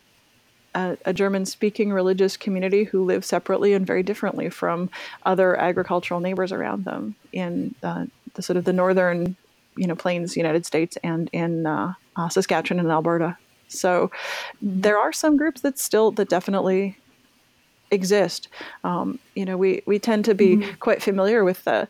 a, 0.75 0.97
a 1.11 1.13
German 1.13 1.45
speaking 1.45 1.93
religious 1.93 2.39
community 2.39 2.85
who 2.85 3.05
live 3.05 3.25
separately 3.25 3.75
and 3.75 3.87
very 3.87 4.03
differently 4.03 4.49
from 4.49 4.89
other 5.27 5.57
agricultural 5.57 6.21
neighbors 6.21 6.53
around 6.53 6.87
them 6.87 7.17
in 7.33 7.75
uh, 7.83 8.07
the 8.35 8.43
sort 8.43 8.57
of 8.57 8.65
the 8.65 8.73
northern 8.73 9.37
you 9.77 9.89
know 9.89 9.97
plains 9.97 10.37
United 10.37 10.65
States 10.65 10.97
and 11.03 11.29
in 11.33 11.67
uh, 11.67 11.93
uh, 12.17 12.29
Saskatchewan 12.29 12.81
and 12.81 12.91
Alberta. 12.91 13.37
So 13.69 14.09
mm-hmm. 14.09 14.81
there 14.81 14.99
are 14.99 15.13
some 15.13 15.37
groups 15.37 15.61
that 15.63 15.79
still 15.79 16.13
that 16.13 16.29
definitely 16.29 16.97
exist. 17.91 18.49
Um, 18.85 19.19
you 19.35 19.45
know, 19.45 19.57
we 19.57 19.83
we 19.87 19.99
tend 19.99 20.25
to 20.27 20.35
be 20.35 20.57
mm-hmm. 20.57 20.75
quite 20.79 21.03
familiar 21.03 21.45
with 21.45 21.65
the 21.65 21.89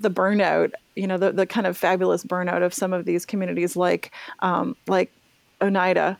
the 0.00 0.10
burnout, 0.10 0.72
you 0.96 1.06
know, 1.06 1.18
the, 1.18 1.32
the 1.32 1.46
kind 1.46 1.66
of 1.66 1.76
fabulous 1.76 2.24
burnout 2.24 2.62
of 2.62 2.74
some 2.74 2.92
of 2.92 3.04
these 3.04 3.24
communities 3.24 3.76
like 3.76 4.12
um, 4.40 4.76
like 4.86 5.12
Oneida, 5.60 6.18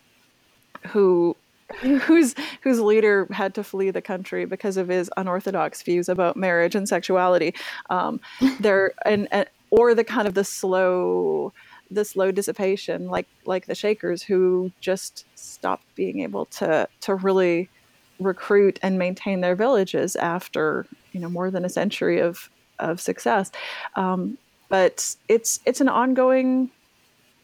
who 0.89 1.37
whose 1.81 2.35
whose 2.63 2.81
leader 2.81 3.27
had 3.31 3.55
to 3.55 3.65
flee 3.65 3.91
the 3.91 4.03
country 4.03 4.45
because 4.45 4.77
of 4.77 4.89
his 4.89 5.11
unorthodox 5.17 5.83
views 5.83 6.09
about 6.09 6.37
marriage 6.37 6.75
and 6.75 6.89
sexuality. 6.89 7.55
Um, 7.91 8.21
there 8.61 8.93
and, 9.05 9.29
and 9.31 9.49
or 9.71 9.95
the 9.95 10.05
kind 10.05 10.29
of 10.29 10.35
the 10.35 10.45
slow 10.45 11.53
the 11.91 12.05
slow 12.05 12.31
dissipation 12.31 13.09
like 13.09 13.27
like 13.45 13.67
the 13.67 13.75
Shakers 13.75 14.23
who 14.23 14.71
just 14.81 15.27
stopped 15.35 15.85
being 15.95 16.21
able 16.21 16.47
to 16.47 16.89
to 17.03 17.15
really 17.15 17.69
recruit 18.21 18.79
and 18.83 18.99
maintain 18.99 19.41
their 19.41 19.57
villages 19.57 20.17
after 20.17 20.87
you 21.13 21.21
know 21.21 21.29
more 21.29 21.51
than 21.51 21.65
a 21.65 21.69
century 21.69 22.21
of 22.21 22.51
of 22.79 23.01
success. 23.01 23.51
Um, 23.97 24.39
but 24.69 25.17
it's 25.29 25.61
it's 25.67 25.81
an 25.81 25.89
ongoing 25.89 26.71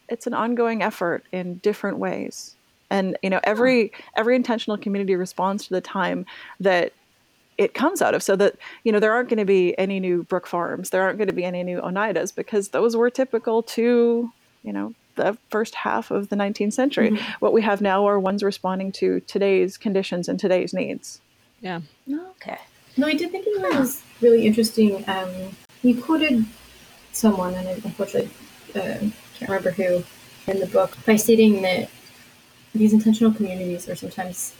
it's 0.09 0.27
an 0.27 0.35
ongoing 0.35 0.83
effort 0.83 1.25
in 1.33 1.57
different 1.59 1.99
ways. 1.99 2.57
And 2.91 3.17
you 3.23 3.31
know 3.31 3.41
every 3.45 3.93
every 4.17 4.35
intentional 4.37 4.77
community 4.77 5.15
responds 5.15 5.67
to 5.67 5.75
the 5.75 5.81
time 5.81 6.27
that 6.59 6.93
it 7.57 7.75
comes 7.75 8.03
out 8.03 8.15
of. 8.15 8.23
So 8.23 8.37
that 8.37 8.57
you 8.85 8.91
know 8.91 8.99
there 8.99 9.13
aren't 9.13 9.29
going 9.29 9.39
to 9.39 9.45
be 9.45 9.79
any 9.79 10.01
new 10.01 10.25
brook 10.25 10.47
farms. 10.47 10.91
There 10.91 11.03
aren't 11.03 11.19
going 11.19 11.29
to 11.29 11.35
be 11.35 11.45
any 11.45 11.63
new 11.63 11.81
oneidas 11.81 12.35
because 12.35 12.71
those 12.71 12.97
were 12.97 13.11
typical 13.11 13.63
to 13.63 14.33
you 14.65 14.73
know 14.73 14.95
the 15.17 15.37
first 15.51 15.75
half 15.75 16.11
of 16.11 16.31
the 16.31 16.37
19th 16.37 16.73
century. 16.73 17.11
Mm-hmm. 17.11 17.33
what 17.41 17.53
we 17.53 17.63
have 17.63 17.81
now 17.81 18.07
are 18.07 18.19
ones 18.19 18.43
responding 18.43 18.91
to 18.93 19.21
today's 19.21 19.77
conditions 19.77 20.29
and 20.29 20.41
today's 20.41 20.73
needs. 20.73 21.21
Yeah. 21.61 21.83
Okay. 22.09 22.59
No 22.97 23.07
i 23.07 23.15
did 23.15 23.31
think 23.31 23.47
it 23.47 23.61
was 23.61 24.03
really 24.21 24.47
interesting 24.47 25.05
um, 25.09 25.31
you 25.83 26.00
quoted 26.00 26.45
someone 27.12 27.55
and 27.55 27.69
i 27.69 27.73
unfortunately 27.73 28.31
uh, 28.75 28.99
can't 29.35 29.49
remember 29.49 29.71
who 29.71 30.03
in 30.47 30.61
the 30.61 30.67
book 30.67 30.97
by 31.07 31.17
stating 31.17 31.62
that 31.62 31.89
these 32.75 32.93
intentional 32.93 33.33
communities 33.33 33.89
are 33.89 33.97
sometimes 33.97 34.55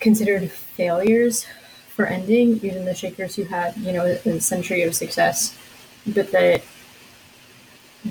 considered 0.00 0.50
failures 0.50 1.46
for 1.94 2.06
ending, 2.06 2.58
even 2.62 2.84
the 2.86 2.94
Shakers 2.94 3.36
who 3.36 3.44
had, 3.44 3.76
you 3.76 3.92
know, 3.92 4.04
a 4.06 4.40
century 4.40 4.82
of 4.82 4.94
success, 4.94 5.56
but 6.06 6.32
that 6.32 6.62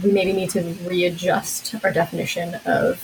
we 0.04 0.12
maybe 0.12 0.32
need 0.32 0.52
to 0.52 0.62
readjust 0.86 1.76
our 1.84 1.92
definition 1.92 2.56
of 2.66 3.00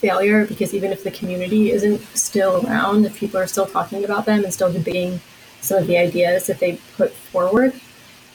failure 0.00 0.46
because 0.46 0.74
even 0.74 0.90
if 0.90 1.04
the 1.04 1.10
community 1.10 1.70
isn't 1.70 2.00
still 2.16 2.66
around, 2.66 3.04
if 3.04 3.16
people 3.16 3.38
are 3.38 3.46
still 3.46 3.66
talking 3.66 4.04
about 4.04 4.26
them 4.26 4.42
and 4.42 4.52
still 4.52 4.72
debating 4.72 5.20
some 5.60 5.78
of 5.78 5.86
the 5.86 5.96
ideas 5.96 6.46
that 6.46 6.58
they 6.58 6.78
put 6.96 7.12
forward, 7.12 7.72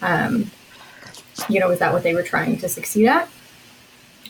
um, 0.02 0.50
you 1.48 1.60
know, 1.60 1.70
is 1.70 1.78
that 1.78 1.92
what 1.92 2.02
they 2.02 2.14
were 2.14 2.22
trying 2.22 2.56
to 2.58 2.68
succeed 2.68 3.06
at? 3.06 3.28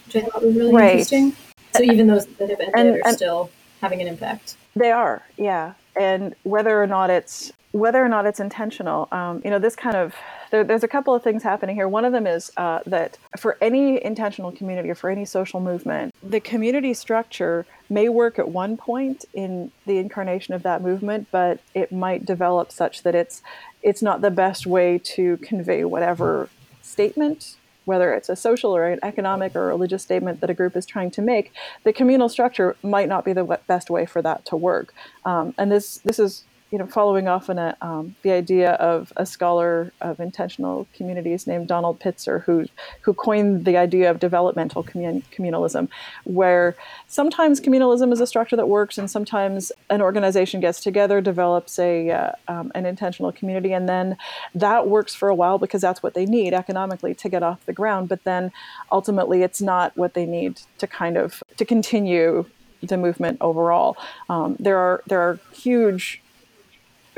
Which 0.06 0.16
I 0.16 0.20
thought 0.22 0.42
was 0.42 0.54
really 0.54 0.72
right. 0.74 0.90
interesting. 0.92 1.34
So 1.74 1.82
even 1.82 2.06
those 2.06 2.26
that 2.26 2.50
have 2.50 2.60
ended 2.60 2.74
and, 2.74 2.88
are 2.96 3.08
and 3.08 3.16
still 3.16 3.50
having 3.80 4.00
an 4.00 4.06
impact. 4.06 4.56
They 4.76 4.90
are, 4.90 5.22
yeah. 5.36 5.74
And 5.96 6.34
whether 6.44 6.80
or 6.82 6.86
not 6.86 7.10
it's 7.10 7.52
whether 7.74 8.04
or 8.04 8.08
not 8.08 8.24
it's 8.24 8.38
intentional, 8.38 9.08
um, 9.10 9.42
you 9.44 9.50
know, 9.50 9.58
this 9.58 9.74
kind 9.74 9.96
of 9.96 10.14
there, 10.52 10.62
there's 10.62 10.84
a 10.84 10.88
couple 10.88 11.12
of 11.12 11.24
things 11.24 11.42
happening 11.42 11.74
here. 11.74 11.88
One 11.88 12.04
of 12.04 12.12
them 12.12 12.24
is 12.24 12.52
uh, 12.56 12.78
that 12.86 13.18
for 13.36 13.58
any 13.60 14.02
intentional 14.04 14.52
community 14.52 14.90
or 14.90 14.94
for 14.94 15.10
any 15.10 15.24
social 15.24 15.58
movement, 15.58 16.14
the 16.22 16.38
community 16.38 16.94
structure 16.94 17.66
may 17.90 18.08
work 18.08 18.38
at 18.38 18.48
one 18.48 18.76
point 18.76 19.24
in 19.34 19.72
the 19.86 19.98
incarnation 19.98 20.54
of 20.54 20.62
that 20.62 20.82
movement, 20.82 21.26
but 21.32 21.58
it 21.74 21.90
might 21.90 22.24
develop 22.24 22.70
such 22.70 23.02
that 23.02 23.16
it's 23.16 23.42
it's 23.82 24.02
not 24.02 24.20
the 24.20 24.30
best 24.30 24.66
way 24.66 24.96
to 24.98 25.36
convey 25.38 25.84
whatever 25.84 26.48
statement 26.80 27.56
whether 27.86 28.14
it's 28.14 28.30
a 28.30 28.36
social 28.36 28.74
or 28.74 28.88
an 28.88 28.98
economic 29.02 29.54
or 29.54 29.66
religious 29.66 30.02
statement 30.02 30.40
that 30.40 30.48
a 30.48 30.54
group 30.54 30.74
is 30.74 30.86
trying 30.86 31.10
to 31.10 31.20
make, 31.20 31.52
the 31.82 31.92
communal 31.92 32.30
structure 32.30 32.76
might 32.82 33.10
not 33.10 33.26
be 33.26 33.34
the 33.34 33.44
best 33.66 33.90
way 33.90 34.06
for 34.06 34.22
that 34.22 34.42
to 34.46 34.56
work. 34.56 34.94
Um, 35.26 35.54
and 35.58 35.70
this 35.70 35.98
this 35.98 36.18
is 36.18 36.44
you 36.71 36.78
know, 36.78 36.87
following 36.87 37.28
off 37.28 37.49
on 37.49 37.59
a, 37.59 37.76
um, 37.83 38.16
the 38.23 38.33
idea 38.33 38.73
of 38.73 39.12
a 39.16 39.25
scholar 39.25 39.92
of 40.00 40.18
intentional 40.18 40.88
communities 40.92 41.47
named 41.47 41.68
Donald 41.68 42.00
Pitzer, 42.00 42.42
who 42.42 42.66
who 43.02 43.14
coined 43.14 43.64
the 43.64 43.76
idea 43.76 44.11
of 44.11 44.18
developmental 44.18 44.83
commun- 44.83 45.23
communalism, 45.30 45.88
where 46.25 46.75
sometimes 47.06 47.61
communalism 47.61 48.12
is 48.12 48.21
a 48.21 48.26
structure 48.26 48.56
that 48.56 48.68
works, 48.68 48.99
and 48.99 49.09
sometimes 49.09 49.71
an 49.88 50.02
organization 50.02 50.61
gets 50.61 50.80
together, 50.80 51.21
develops 51.21 51.78
a 51.78 52.11
uh, 52.11 52.33
um, 52.49 52.73
an 52.75 52.87
intentional 52.87 53.30
community, 53.30 53.73
and 53.73 53.88
then 53.88 54.16
that 54.54 54.88
works 54.88 55.14
for 55.14 55.28
a 55.28 55.35
while 55.35 55.59
because 55.59 55.80
that's 55.80 56.02
what 56.02 56.14
they 56.14 56.26
need 56.26 56.54
economically 56.54 57.14
to 57.14 57.28
get 57.28 57.44
off 57.44 57.64
the 57.66 57.73
ground. 57.73 58.09
But 58.09 58.25
then 58.25 58.50
ultimately, 58.90 59.42
it's 59.42 59.62
not 59.62 59.97
what 59.97 60.14
they 60.14 60.26
need 60.26 60.61
to 60.78 60.88
kind 60.88 61.16
of 61.16 61.40
to 61.56 61.64
continue 61.64 62.47
the 62.83 62.97
movement 62.97 63.38
overall. 63.40 63.97
Um, 64.28 64.56
there 64.59 64.78
are 64.78 65.02
there 65.06 65.21
are 65.21 65.38
huge 65.52 66.21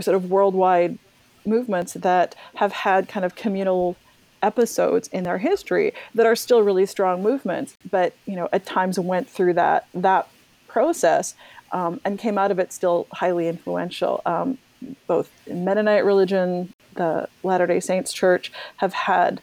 sort 0.00 0.14
of 0.14 0.30
worldwide 0.30 0.98
movements 1.44 1.94
that 1.94 2.34
have 2.54 2.72
had 2.72 3.08
kind 3.08 3.24
of 3.24 3.34
communal 3.34 3.96
episodes 4.42 5.08
in 5.08 5.24
their 5.24 5.38
history 5.38 5.92
that 6.14 6.26
are 6.26 6.36
still 6.36 6.60
really 6.62 6.86
strong 6.86 7.22
movements, 7.22 7.76
but 7.90 8.14
you 8.26 8.36
know 8.36 8.48
at 8.52 8.66
times 8.66 8.98
went 8.98 9.28
through 9.28 9.54
that 9.54 9.86
that 9.94 10.28
process 10.68 11.34
um, 11.72 12.00
and 12.04 12.18
came 12.18 12.38
out 12.38 12.50
of 12.50 12.58
it 12.58 12.72
still 12.72 13.06
highly 13.12 13.48
influential. 13.48 14.22
Um, 14.26 14.58
both 15.06 15.30
Mennonite 15.50 16.04
religion, 16.04 16.72
the 16.94 17.28
Latter 17.42 17.66
Day 17.66 17.80
Saints 17.80 18.12
Church 18.12 18.52
have 18.76 18.92
had 18.92 19.40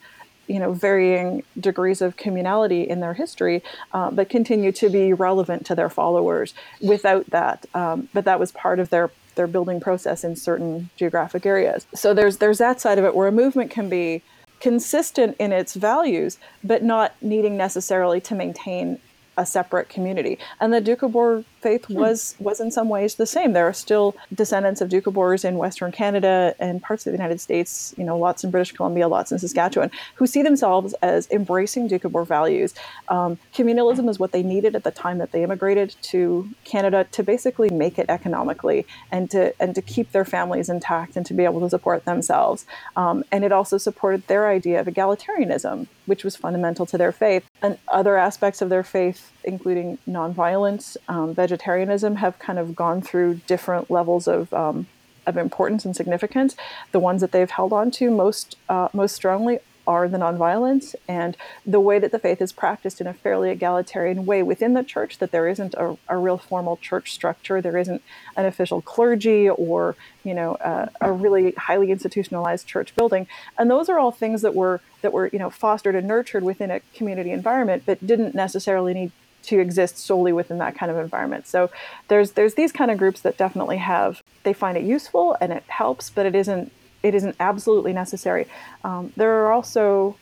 you 0.48 0.60
know 0.60 0.74
varying 0.74 1.44
degrees 1.60 2.02
of 2.02 2.18
communality 2.18 2.86
in 2.86 3.00
their 3.00 3.14
history, 3.14 3.64
uh, 3.94 4.12
but 4.12 4.30
continue 4.30 4.72
to 4.74 4.90
be 4.90 5.14
relevant 5.14 5.66
to 5.66 5.76
their 5.76 5.90
followers. 5.90 6.54
Without 6.82 7.26
that, 7.28 7.66
um, 7.74 8.10
but 8.14 8.26
that 8.26 8.40
was 8.40 8.52
part 8.52 8.80
of 8.80 8.90
their 8.90 9.10
their 9.36 9.48
building 9.48 9.80
process 9.80 10.24
in 10.24 10.36
certain 10.36 10.90
geographic 10.96 11.46
areas. 11.46 11.86
So 11.94 12.14
there's 12.14 12.38
there's 12.38 12.58
that 12.60 12.82
side 12.82 13.00
of 13.00 13.06
it 13.06 13.16
where 13.16 13.28
a 13.28 13.32
movement 13.32 13.72
can 13.72 13.90
be 13.90 14.22
consistent 14.60 15.36
in 15.40 15.52
its 15.52 15.74
values, 15.74 16.38
but 16.64 16.84
not 16.84 17.16
needing 17.22 17.58
necessarily 17.58 18.22
to 18.22 18.36
maintain 18.36 19.00
a 19.38 19.46
separate 19.46 19.90
community. 19.90 20.40
And 20.60 20.72
the 20.72 20.82
Doukhobor 20.82 21.44
faith 21.64 21.86
hmm. 21.86 21.96
was 21.96 22.36
was 22.40 22.60
in 22.60 22.70
some 22.70 22.90
ways 22.90 23.16
the 23.16 23.26
same. 23.26 23.54
There 23.54 23.68
are 23.68 23.74
still 23.74 24.16
descendants 24.34 24.82
of 24.82 24.90
Doukhobors 24.90 25.46
in 25.46 25.58
Western 25.58 25.92
Canada 25.92 26.54
and 26.60 26.84
parts 26.84 27.08
of 27.08 27.12
the 27.12 27.18
United 27.18 27.40
States, 27.40 27.96
you 27.98 28.04
know, 28.04 28.18
lots 28.18 28.44
in 28.44 28.52
British 28.52 28.74
Columbia, 28.74 29.08
lots 29.08 29.32
in 29.32 29.40
Saskatchewan, 29.40 29.90
who 30.16 30.28
see 30.28 30.44
themselves 30.44 30.94
as 31.02 31.30
embracing 31.32 31.90
Doukhobor 31.90 32.28
values. 32.28 32.74
Um, 33.08 33.40
communalism 33.56 34.10
is 34.10 34.20
what 34.20 34.32
they 34.34 34.44
needed 34.44 34.76
at 34.76 34.84
the 34.84 34.92
time 34.92 35.18
that 35.20 35.32
they 35.32 35.44
immigrated 35.44 35.96
to 36.14 36.50
Canada 36.66 37.08
to 37.12 37.24
basically 37.24 37.70
make 37.70 37.98
it 37.98 38.08
economically 38.10 38.86
and 39.12 39.32
to 39.32 39.42
and 39.62 39.74
to 39.76 39.82
keep 39.82 40.12
their 40.12 40.26
families 40.26 40.70
intact 40.70 41.16
and 41.16 41.26
to 41.26 41.34
be 41.34 41.44
able 41.46 41.62
to 41.62 41.70
support 41.70 42.06
themselves. 42.06 42.66
Um, 42.96 43.24
and 43.32 43.44
it 43.44 43.52
also 43.52 43.78
supported 43.78 44.28
their 44.28 44.50
idea 44.50 44.80
of 44.82 44.88
egalitarianism, 44.88 45.88
which 46.06 46.24
was 46.24 46.36
fundamental 46.36 46.86
to 46.88 46.98
their 46.98 47.12
faith, 47.12 47.44
and 47.62 47.78
other 47.88 48.18
aspects 48.18 48.62
of 48.62 48.70
their 48.70 48.84
faith, 48.84 49.32
including 49.44 49.98
nonviolence, 50.08 50.98
um, 51.08 51.34
vegetarianism, 51.34 51.53
have 51.62 52.40
kind 52.40 52.60
of 52.60 52.76
gone 52.76 53.02
through 53.02 53.42
different 53.48 53.90
levels 53.90 54.28
of 54.28 54.54
um, 54.54 54.88
of 55.26 55.38
importance 55.38 55.86
and 55.86 55.96
significance. 55.96 56.56
The 56.92 57.00
ones 57.00 57.22
that 57.22 57.32
they've 57.32 57.50
held 57.50 57.72
on 57.72 57.92
to 57.92 58.12
most 58.12 58.58
uh, 58.68 58.90
most 58.94 59.16
strongly 59.16 59.60
are 59.86 60.08
the 60.08 60.18
nonviolence 60.18 60.96
and 61.08 61.36
the 61.66 61.80
way 61.80 62.00
that 62.00 62.12
the 62.12 62.20
faith 62.20 62.42
is 62.42 62.52
practiced 62.52 63.02
in 63.02 63.08
a 63.08 63.14
fairly 63.14 63.50
egalitarian 63.50 64.26
way 64.26 64.42
within 64.42 64.74
the 64.74 64.84
church, 64.84 65.18
that 65.18 65.32
there 65.32 65.48
isn't 65.48 65.74
a, 65.74 65.98
a 66.08 66.18
real 66.18 66.38
formal 66.38 66.78
church 66.78 67.12
structure, 67.12 67.62
there 67.62 67.78
isn't 67.78 68.02
an 68.38 68.46
official 68.46 68.82
clergy 68.82 69.50
or, 69.50 69.96
you 70.24 70.34
know, 70.34 70.56
uh, 70.56 70.88
a 71.02 71.12
really 71.12 71.52
highly 71.52 71.92
institutionalized 71.92 72.66
church 72.66 72.96
building. 72.96 73.28
And 73.58 73.70
those 73.70 73.90
are 73.90 74.00
all 74.00 74.12
things 74.12 74.42
that 74.42 74.56
were 74.56 74.80
that 75.02 75.12
were, 75.12 75.30
you 75.34 75.40
know, 75.40 75.50
fostered 75.50 75.96
and 75.96 76.08
nurtured 76.08 76.44
within 76.44 76.72
a 76.72 76.80
community 76.96 77.32
environment, 77.32 77.84
but 77.86 78.06
didn't 78.06 78.34
necessarily 78.34 78.94
need 78.94 79.12
to 79.44 79.60
exist 79.60 79.98
solely 79.98 80.34
within 80.34 80.58
that 80.58 80.76
kind 80.76 80.92
of 80.92 80.98
environment. 80.98 81.48
So 81.48 81.70
there's 82.08 82.32
there's 82.32 82.56
these 82.56 82.72
kind 82.72 82.92
of 82.92 82.98
groups 82.98 83.22
that 83.22 83.38
definitely 83.38 83.78
have 83.78 84.22
they 84.44 84.54
find 84.54 84.78
it 84.78 84.84
useful 84.84 85.38
and 85.40 85.52
it 85.52 85.64
helps, 85.68 86.10
but 86.10 86.26
it 86.26 86.36
isn't 86.36 86.72
it 87.02 87.14
isn't 87.14 87.36
absolutely 87.40 87.94
necessary. 87.94 88.48
Um, 88.84 89.12
there 89.16 89.32
are 89.44 89.52
also 89.52 90.16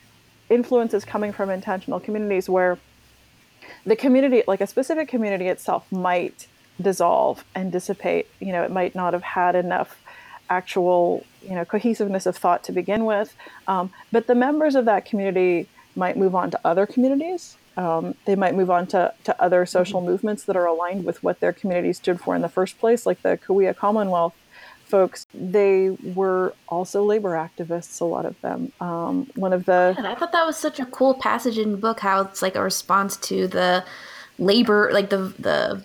influences 0.50 1.04
coming 1.04 1.32
from 1.32 1.48
intentional 1.48 2.00
communities 2.00 2.48
where 2.48 2.78
the 3.86 3.96
community, 3.96 4.42
like 4.46 4.60
a 4.60 4.66
specific 4.66 5.08
community 5.08 5.46
itself, 5.48 5.90
might 5.90 6.46
dissolve 6.80 7.44
and 7.54 7.72
dissipate. 7.72 8.28
You 8.40 8.52
know, 8.52 8.62
it 8.62 8.70
might 8.70 8.94
not 8.94 9.12
have 9.12 9.22
had 9.22 9.54
enough 9.54 9.98
actual, 10.50 11.24
you 11.42 11.54
know, 11.54 11.64
cohesiveness 11.64 12.26
of 12.26 12.36
thought 12.36 12.64
to 12.64 12.72
begin 12.72 13.04
with. 13.04 13.34
Um, 13.66 13.92
but 14.10 14.26
the 14.26 14.34
members 14.34 14.74
of 14.74 14.84
that 14.84 15.04
community 15.04 15.68
might 15.96 16.16
move 16.16 16.34
on 16.34 16.50
to 16.50 16.60
other 16.64 16.86
communities. 16.86 17.56
Um, 17.76 18.14
they 18.26 18.36
might 18.36 18.54
move 18.54 18.70
on 18.70 18.86
to, 18.88 19.14
to 19.24 19.42
other 19.42 19.64
social 19.64 20.00
mm-hmm. 20.00 20.10
movements 20.10 20.44
that 20.44 20.56
are 20.56 20.66
aligned 20.66 21.04
with 21.04 21.22
what 21.22 21.40
their 21.40 21.52
community 21.52 21.92
stood 21.92 22.20
for 22.20 22.34
in 22.34 22.42
the 22.42 22.48
first 22.48 22.78
place, 22.78 23.06
like 23.06 23.22
the 23.22 23.38
Kaweah 23.38 23.76
Commonwealth 23.76 24.34
folks, 24.92 25.26
they 25.32 25.88
were 26.14 26.52
also 26.68 27.02
labor 27.02 27.30
activists, 27.30 27.98
a 28.02 28.04
lot 28.04 28.26
of 28.26 28.38
them. 28.42 28.70
Um, 28.78 29.26
one 29.36 29.54
of 29.54 29.64
the. 29.64 29.94
And 29.96 30.06
I 30.06 30.14
thought 30.14 30.32
that 30.32 30.44
was 30.44 30.58
such 30.58 30.78
a 30.80 30.84
cool 30.84 31.14
passage 31.14 31.56
in 31.56 31.70
the 31.72 31.78
book, 31.78 32.00
how 32.00 32.20
it's 32.20 32.42
like 32.42 32.56
a 32.56 32.62
response 32.62 33.16
to 33.28 33.48
the 33.48 33.82
labor, 34.38 34.90
like 34.92 35.08
the, 35.08 35.32
the 35.38 35.82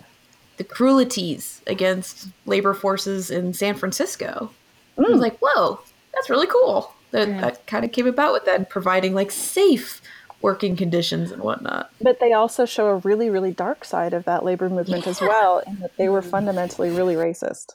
the 0.58 0.64
cruelties 0.64 1.62
against 1.66 2.28
labor 2.44 2.74
forces 2.74 3.30
in 3.30 3.54
San 3.54 3.74
Francisco. 3.76 4.50
Mm. 4.98 5.06
I 5.06 5.10
was 5.12 5.20
like, 5.20 5.38
whoa, 5.38 5.80
that's 6.12 6.28
really 6.28 6.48
cool. 6.48 6.92
That 7.12 7.28
yeah. 7.28 7.40
that 7.40 7.66
kind 7.66 7.86
of 7.86 7.92
came 7.92 8.06
about 8.06 8.34
with 8.34 8.44
that 8.44 8.68
providing 8.68 9.14
like 9.14 9.30
safe 9.30 10.02
working 10.40 10.76
conditions 10.76 11.30
and 11.30 11.42
whatnot. 11.42 11.90
But 12.00 12.20
they 12.20 12.32
also 12.32 12.64
show 12.64 12.86
a 12.88 12.96
really, 12.96 13.30
really 13.30 13.52
dark 13.52 13.84
side 13.84 14.14
of 14.14 14.24
that 14.24 14.44
labor 14.44 14.68
movement 14.68 15.04
yeah. 15.04 15.10
as 15.10 15.20
well, 15.20 15.62
in 15.66 15.78
that 15.80 15.96
they 15.96 16.08
were 16.08 16.22
fundamentally 16.22 16.90
really 16.90 17.14
racist. 17.14 17.74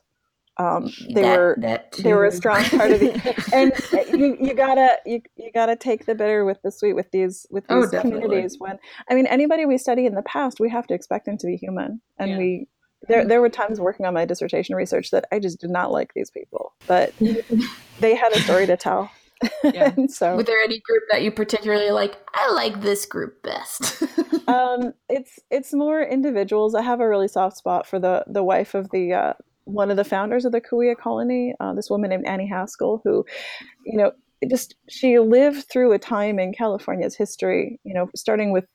Um, 0.58 0.92
they 1.10 1.24
that, 1.24 1.40
were 1.40 1.58
that 1.62 1.92
they 1.94 2.14
were 2.14 2.26
a 2.26 2.32
strong 2.32 2.64
part 2.66 2.92
of 2.92 3.00
the 3.00 3.44
and 3.54 3.74
you, 4.20 4.38
you 4.40 4.54
gotta 4.54 4.98
you, 5.04 5.20
you 5.36 5.52
gotta 5.52 5.76
take 5.76 6.06
the 6.06 6.14
bitter 6.14 6.46
with 6.46 6.62
the 6.62 6.72
sweet 6.72 6.94
with 6.94 7.10
these 7.10 7.48
with 7.50 7.64
oh, 7.70 7.82
these 7.82 7.94
oh, 7.96 8.02
communities 8.02 8.58
when 8.60 8.78
I 9.10 9.16
mean 9.16 9.26
anybody 9.26 9.66
we 9.66 9.80
study 9.80 10.06
in 10.06 10.14
the 10.14 10.22
past 10.22 10.60
we 10.60 10.70
have 10.70 10.86
to 10.88 10.94
expect 10.94 11.26
them 11.26 11.40
to 11.40 11.48
be 11.48 11.56
human 11.56 12.02
and 12.20 12.30
yeah. 12.30 12.38
we 12.38 12.68
there 13.08 13.26
there 13.26 13.42
were 13.42 13.50
times 13.50 13.80
working 13.80 14.06
on 14.06 14.14
my 14.14 14.26
dissertation 14.26 14.76
research 14.76 15.10
that 15.10 15.26
I 15.32 15.40
just 15.40 15.60
did 15.60 15.72
not 15.72 15.92
like 15.92 16.14
these 16.14 16.30
people 16.30 16.76
but 16.86 17.16
they 18.00 18.14
had 18.14 18.32
a 18.34 18.40
story 18.42 18.68
to 18.68 18.78
tell 18.78 19.10
yeah. 19.64 19.94
so, 20.08 20.36
was 20.36 20.46
there 20.46 20.62
any 20.64 20.80
group 20.80 21.04
that 21.12 21.24
you 21.24 21.32
particularly 21.32 21.92
like? 21.92 22.18
I 22.34 22.52
like 22.52 22.82
this 22.82 23.06
group 23.06 23.42
best. 23.44 24.02
um, 24.48 24.94
it's 25.10 25.40
it's 25.50 25.74
more 25.74 26.02
individuals. 26.02 26.76
I 26.76 26.82
have 26.82 27.00
a 27.00 27.08
really 27.08 27.28
soft 27.28 27.58
spot 27.58 27.88
for 27.88 28.00
the 28.00 28.24
the 28.28 28.44
wife 28.44 28.74
of 28.74 28.90
the 28.92 29.14
uh, 29.14 29.34
one 29.66 29.92
of 29.92 29.98
the 29.98 30.04
founders 30.04 30.46
of 30.46 30.52
the 30.52 30.62
Kaweah 30.62 30.98
colony, 30.98 31.54
uh, 31.60 31.74
this 31.74 31.90
woman 31.90 32.10
named 32.10 32.26
Annie 32.26 32.48
Haskell, 32.48 33.02
who, 33.04 33.26
you 33.86 33.98
know, 33.98 34.12
just 34.50 34.76
she 34.90 35.20
lived 35.20 35.70
through 35.72 35.94
a 35.94 36.00
time 36.00 36.40
in 36.40 36.54
California's 36.54 37.16
history. 37.16 37.80
You 37.84 37.94
know, 37.94 38.10
starting 38.16 38.52
with 38.52 38.66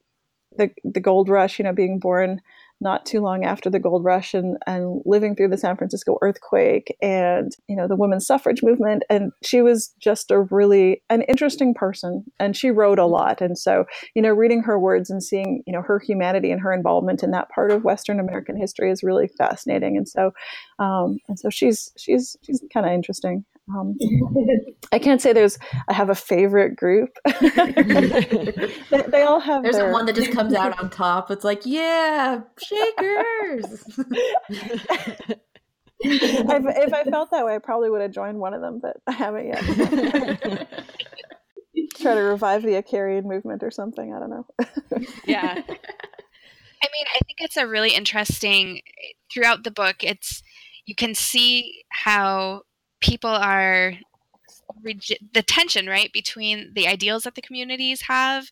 the 0.57 0.71
the 0.85 1.01
gold 1.01 1.29
rush. 1.29 1.59
You 1.59 1.65
know, 1.65 1.73
being 1.73 1.99
born 1.99 2.41
not 2.81 3.05
too 3.05 3.21
long 3.21 3.45
after 3.45 3.69
the 3.69 3.79
gold 3.79 4.05
rush 4.05 4.35
and, 4.35 4.57
and 4.67 5.03
living 5.05 5.35
through 5.35 5.49
the 5.49 5.59
San 5.59 5.77
Francisco 5.77 6.17
earthquake 6.23 6.97
and, 7.03 7.53
you 7.69 7.75
know, 7.75 7.89
the 7.89 7.97
women's 7.97 8.27
suffrage 8.27 8.63
movement. 8.63 9.03
And 9.11 9.33
she 9.43 9.63
was 9.63 9.95
just 9.99 10.31
a 10.31 10.41
really 10.41 11.03
an 11.11 11.23
interesting 11.23 11.75
person 11.75 12.25
and 12.39 12.57
she 12.57 12.71
wrote 12.71 12.99
a 12.99 13.07
lot. 13.07 13.41
And 13.41 13.59
so, 13.59 13.85
you 14.15 14.23
know, 14.23 14.33
reading 14.33 14.63
her 14.63 14.79
words 14.79 15.11
and 15.11 15.23
seeing, 15.23 15.63
you 15.67 15.73
know, 15.73 15.83
her 15.83 15.99
humanity 15.99 16.51
and 16.51 16.61
her 16.61 16.73
involvement 16.73 17.23
in 17.23 17.33
that 17.33 17.49
part 17.51 17.73
of 17.73 17.85
Western 17.85 18.21
American 18.21 18.57
history 18.57 18.91
is 18.91 19.03
really 19.03 19.29
fascinating. 19.29 19.97
And 19.97 20.09
so, 20.09 20.33
um, 20.79 21.19
and 21.29 21.39
so 21.39 21.51
she's, 21.51 21.91
she's, 21.97 22.37
she's 22.43 22.63
kind 22.73 22.87
of 22.87 22.93
interesting. 22.93 23.45
Um, 23.75 23.97
I 24.93 24.99
can't 24.99 25.21
say 25.21 25.33
there's. 25.33 25.59
I 25.89 25.93
have 25.93 26.11
a 26.11 26.15
favorite 26.15 26.77
group. 26.77 27.11
they, 27.41 29.03
they, 29.09 29.23
all 29.23 29.41
have. 29.41 29.63
There's 29.63 29.77
their... 29.77 29.93
one 29.93 30.07
that 30.07 30.15
just 30.15 30.33
comes 30.33 30.55
out 30.55 30.79
on 30.79 30.91
top. 30.91 31.31
It's 31.31 31.45
like, 31.45 31.63
yeah, 31.65 32.41
shakers. 32.59 33.85
if, 34.49 35.39
if 36.01 36.93
I 36.93 37.05
felt 37.05 37.31
that 37.31 37.45
way, 37.45 37.55
I 37.55 37.59
probably 37.59 37.91
would 37.91 38.01
have 38.01 38.13
joined 38.13 38.39
one 38.39 38.55
of 38.55 38.61
them, 38.61 38.81
but 38.81 38.97
I 39.07 39.13
haven't 39.13 39.47
yet. 39.47 39.63
Try 41.97 42.15
to 42.15 42.21
revive 42.21 42.63
the 42.63 42.83
Icarian 42.83 43.25
movement 43.25 43.63
or 43.63 43.71
something. 43.71 44.15
I 44.15 44.19
don't 44.19 44.31
know. 44.31 44.47
yeah. 45.27 45.63
I 46.81 46.87
mean, 46.93 47.07
I 47.15 47.19
think 47.27 47.39
it's 47.41 47.57
a 47.57 47.67
really 47.67 47.91
interesting 47.91 48.81
throughout 49.33 49.65
the 49.65 49.71
book. 49.71 49.97
It's 50.01 50.43
you 50.87 50.95
can 50.95 51.15
see 51.15 51.83
how 51.91 52.63
people 53.01 53.31
are 53.31 53.95
the 55.33 55.43
tension 55.43 55.87
right 55.87 56.13
between 56.13 56.73
the 56.75 56.87
ideals 56.87 57.25
that 57.25 57.35
the 57.35 57.43
communities 57.43 58.03
have 58.03 58.49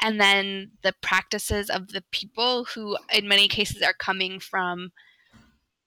and 0.00 0.20
then 0.20 0.70
the 0.82 0.94
practices 1.00 1.70
of 1.70 1.88
the 1.88 2.04
people 2.10 2.64
who 2.64 2.96
in 3.12 3.26
many 3.26 3.48
cases 3.48 3.82
are 3.82 3.94
coming 3.94 4.38
from 4.38 4.92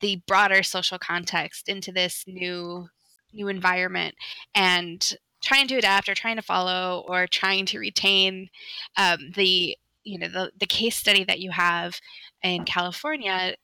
the 0.01 0.21
broader 0.27 0.63
social 0.63 0.99
context 0.99 1.69
into 1.69 1.91
this 1.91 2.23
new 2.27 2.87
new 3.33 3.47
environment 3.47 4.15
and 4.55 5.15
trying 5.43 5.67
to 5.67 5.75
adapt 5.75 6.09
or 6.09 6.15
trying 6.15 6.35
to 6.35 6.41
follow 6.41 7.05
or 7.07 7.27
trying 7.27 7.65
to 7.65 7.79
retain 7.79 8.49
um, 8.97 9.31
the 9.35 9.77
you 10.03 10.17
know 10.17 10.27
the, 10.27 10.51
the 10.59 10.65
case 10.65 10.95
study 10.95 11.23
that 11.23 11.39
you 11.39 11.51
have 11.51 11.99
in 12.43 12.63
california 12.65 13.55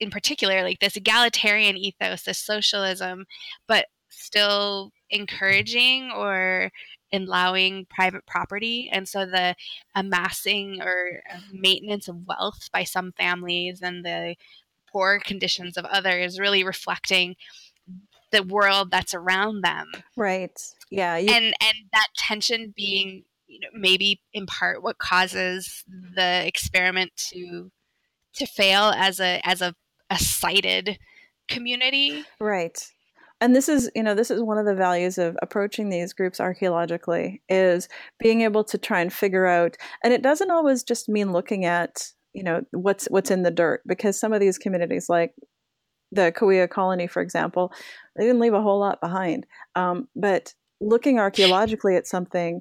in 0.00 0.10
particular, 0.10 0.62
like 0.62 0.80
this 0.80 0.96
egalitarian 0.96 1.76
ethos, 1.76 2.22
this 2.22 2.38
socialism, 2.38 3.26
but 3.66 3.86
still 4.08 4.92
encouraging 5.10 6.10
or 6.10 6.70
allowing 7.12 7.86
private 7.86 8.26
property. 8.26 8.88
And 8.90 9.08
so 9.08 9.26
the 9.26 9.54
amassing 9.94 10.80
or 10.82 11.22
um, 11.32 11.42
maintenance 11.52 12.08
of 12.08 12.26
wealth 12.26 12.68
by 12.72 12.84
some 12.84 13.12
families 13.12 13.80
and 13.82 14.04
the 14.04 14.34
poor 14.90 15.18
conditions 15.20 15.76
of 15.76 15.84
others 15.86 16.38
really 16.38 16.64
reflecting 16.64 17.36
the 18.30 18.42
world 18.42 18.90
that's 18.90 19.14
around 19.14 19.62
them. 19.62 19.90
Right. 20.16 20.58
Yeah. 20.90 21.16
You- 21.16 21.32
and 21.32 21.44
and 21.44 21.74
that 21.92 22.08
tension 22.16 22.72
being 22.76 23.24
you 23.46 23.60
know 23.60 23.68
maybe 23.74 24.20
in 24.32 24.46
part 24.46 24.82
what 24.82 24.96
causes 24.98 25.84
the 26.16 26.46
experiment 26.46 27.12
to 27.16 27.70
to 28.34 28.46
fail 28.46 28.92
as 28.96 29.20
a 29.20 29.40
as 29.44 29.60
a, 29.60 29.74
a 30.10 30.18
sighted 30.18 30.98
community. 31.48 32.24
Right. 32.40 32.78
And 33.40 33.56
this 33.56 33.68
is, 33.68 33.90
you 33.96 34.04
know, 34.04 34.14
this 34.14 34.30
is 34.30 34.40
one 34.40 34.58
of 34.58 34.66
the 34.66 34.74
values 34.74 35.18
of 35.18 35.36
approaching 35.42 35.88
these 35.88 36.12
groups 36.12 36.38
archaeologically 36.38 37.42
is 37.48 37.88
being 38.20 38.42
able 38.42 38.62
to 38.62 38.78
try 38.78 39.00
and 39.00 39.12
figure 39.12 39.46
out 39.46 39.76
and 40.04 40.12
it 40.12 40.22
doesn't 40.22 40.52
always 40.52 40.84
just 40.84 41.08
mean 41.08 41.32
looking 41.32 41.64
at, 41.64 42.06
you 42.32 42.44
know, 42.44 42.62
what's 42.70 43.06
what's 43.06 43.32
in 43.32 43.42
the 43.42 43.50
dirt 43.50 43.82
because 43.84 44.18
some 44.18 44.32
of 44.32 44.40
these 44.40 44.58
communities 44.58 45.08
like 45.08 45.34
the 46.12 46.30
Kaweah 46.30 46.70
colony, 46.70 47.06
for 47.06 47.20
example, 47.20 47.72
they 48.16 48.24
didn't 48.24 48.40
leave 48.40 48.54
a 48.54 48.62
whole 48.62 48.78
lot 48.78 49.00
behind. 49.00 49.46
Um, 49.74 50.08
but 50.14 50.54
looking 50.80 51.18
archaeologically 51.18 51.96
at 51.96 52.06
something 52.06 52.60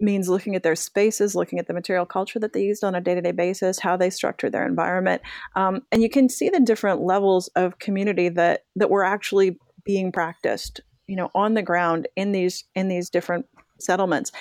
means 0.00 0.28
looking 0.28 0.54
at 0.54 0.62
their 0.62 0.76
spaces, 0.76 1.34
looking 1.34 1.58
at 1.58 1.66
the 1.66 1.74
material 1.74 2.06
culture 2.06 2.38
that 2.38 2.52
they 2.52 2.62
used 2.62 2.84
on 2.84 2.94
a 2.94 3.00
day 3.00 3.14
to 3.14 3.20
day 3.20 3.32
basis, 3.32 3.78
how 3.78 3.96
they 3.96 4.10
structured 4.10 4.52
their 4.52 4.66
environment, 4.66 5.22
um, 5.54 5.82
and 5.92 6.02
you 6.02 6.10
can 6.10 6.28
see 6.28 6.48
the 6.48 6.60
different 6.60 7.00
levels 7.00 7.48
of 7.56 7.78
community 7.78 8.28
that 8.28 8.64
that 8.76 8.90
were 8.90 9.04
actually 9.04 9.58
being 9.84 10.12
practiced, 10.12 10.80
you 11.06 11.16
know, 11.16 11.30
on 11.34 11.54
the 11.54 11.62
ground 11.62 12.08
in 12.16 12.32
these 12.32 12.64
in 12.74 12.88
these 12.88 13.10
different 13.10 13.46
settlements 13.78 14.32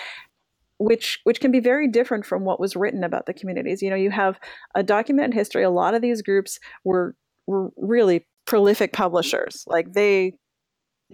which 0.78 1.20
which 1.24 1.40
can 1.40 1.52
be 1.52 1.60
very 1.60 1.88
different 1.88 2.26
from 2.26 2.44
what 2.44 2.60
was 2.60 2.76
written 2.76 3.04
about 3.04 3.26
the 3.26 3.34
communities. 3.34 3.82
You 3.82 3.90
know, 3.90 3.96
you 3.96 4.12
have 4.12 4.40
a 4.76 4.84
documented 4.84 5.34
history. 5.34 5.64
A 5.64 5.70
lot 5.70 5.94
of 5.94 6.02
these 6.02 6.22
groups 6.22 6.60
were 6.84 7.16
were 7.48 7.70
really 7.78 8.26
prolific 8.46 8.94
publishers. 8.94 9.64
Like 9.68 9.94
they 9.94 10.34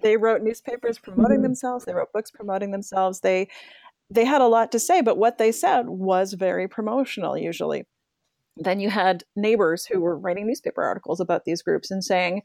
they 0.01 0.17
wrote 0.17 0.41
newspapers 0.41 0.97
promoting 0.97 1.37
mm-hmm. 1.37 1.43
themselves. 1.43 1.85
They 1.85 1.93
wrote 1.93 2.13
books 2.13 2.31
promoting 2.31 2.71
themselves. 2.71 3.19
They 3.19 3.49
they 4.11 4.25
had 4.25 4.41
a 4.41 4.47
lot 4.47 4.71
to 4.73 4.79
say, 4.79 5.01
but 5.01 5.17
what 5.17 5.37
they 5.37 5.51
said 5.51 5.87
was 5.87 6.33
very 6.33 6.67
promotional 6.67 7.37
usually. 7.37 7.85
Then 8.57 8.81
you 8.81 8.89
had 8.89 9.23
neighbors 9.35 9.85
who 9.85 10.01
were 10.01 10.17
writing 10.17 10.45
newspaper 10.45 10.83
articles 10.83 11.21
about 11.21 11.45
these 11.45 11.61
groups 11.61 11.89
and 11.89 12.03
saying, 12.03 12.43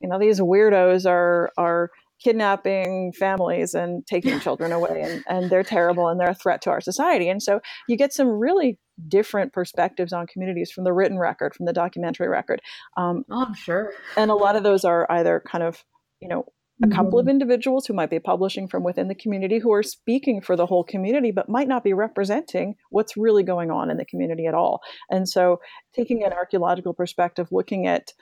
you 0.00 0.08
know, 0.08 0.18
these 0.18 0.40
weirdos 0.40 1.04
are 1.10 1.50
are 1.58 1.90
kidnapping 2.22 3.12
families 3.12 3.74
and 3.74 4.06
taking 4.06 4.40
children 4.40 4.72
away 4.72 5.02
and, 5.02 5.24
and 5.28 5.50
they're 5.50 5.62
terrible 5.62 6.08
and 6.08 6.18
they're 6.18 6.30
a 6.30 6.34
threat 6.34 6.60
to 6.62 6.70
our 6.70 6.80
society. 6.80 7.28
And 7.28 7.42
so 7.42 7.60
you 7.88 7.96
get 7.96 8.12
some 8.12 8.28
really 8.28 8.78
different 9.06 9.52
perspectives 9.52 10.12
on 10.12 10.26
communities 10.26 10.70
from 10.70 10.84
the 10.84 10.92
written 10.92 11.18
record, 11.18 11.54
from 11.54 11.66
the 11.66 11.72
documentary 11.72 12.28
record. 12.28 12.60
Um, 12.96 13.24
oh, 13.30 13.44
I'm 13.44 13.54
sure. 13.54 13.92
And 14.16 14.30
a 14.30 14.34
lot 14.34 14.56
of 14.56 14.64
those 14.64 14.84
are 14.84 15.06
either 15.10 15.42
kind 15.46 15.62
of, 15.62 15.84
you 16.20 16.28
know, 16.28 16.44
a 16.82 16.88
couple 16.88 17.18
of 17.18 17.24
mm-hmm. 17.24 17.30
individuals 17.30 17.86
who 17.86 17.94
might 17.94 18.10
be 18.10 18.20
publishing 18.20 18.68
from 18.68 18.84
within 18.84 19.08
the 19.08 19.14
community 19.14 19.58
who 19.58 19.72
are 19.72 19.82
speaking 19.82 20.40
for 20.40 20.54
the 20.54 20.66
whole 20.66 20.84
community 20.84 21.32
but 21.32 21.48
might 21.48 21.68
not 21.68 21.82
be 21.82 21.92
representing 21.92 22.74
what's 22.90 23.16
really 23.16 23.42
going 23.42 23.70
on 23.70 23.90
in 23.90 23.96
the 23.96 24.04
community 24.04 24.46
at 24.46 24.54
all. 24.54 24.80
And 25.10 25.28
so 25.28 25.60
taking 25.94 26.22
an 26.24 26.32
archaeological 26.32 26.94
perspective 26.94 27.48
looking 27.50 27.86
at 27.86 28.12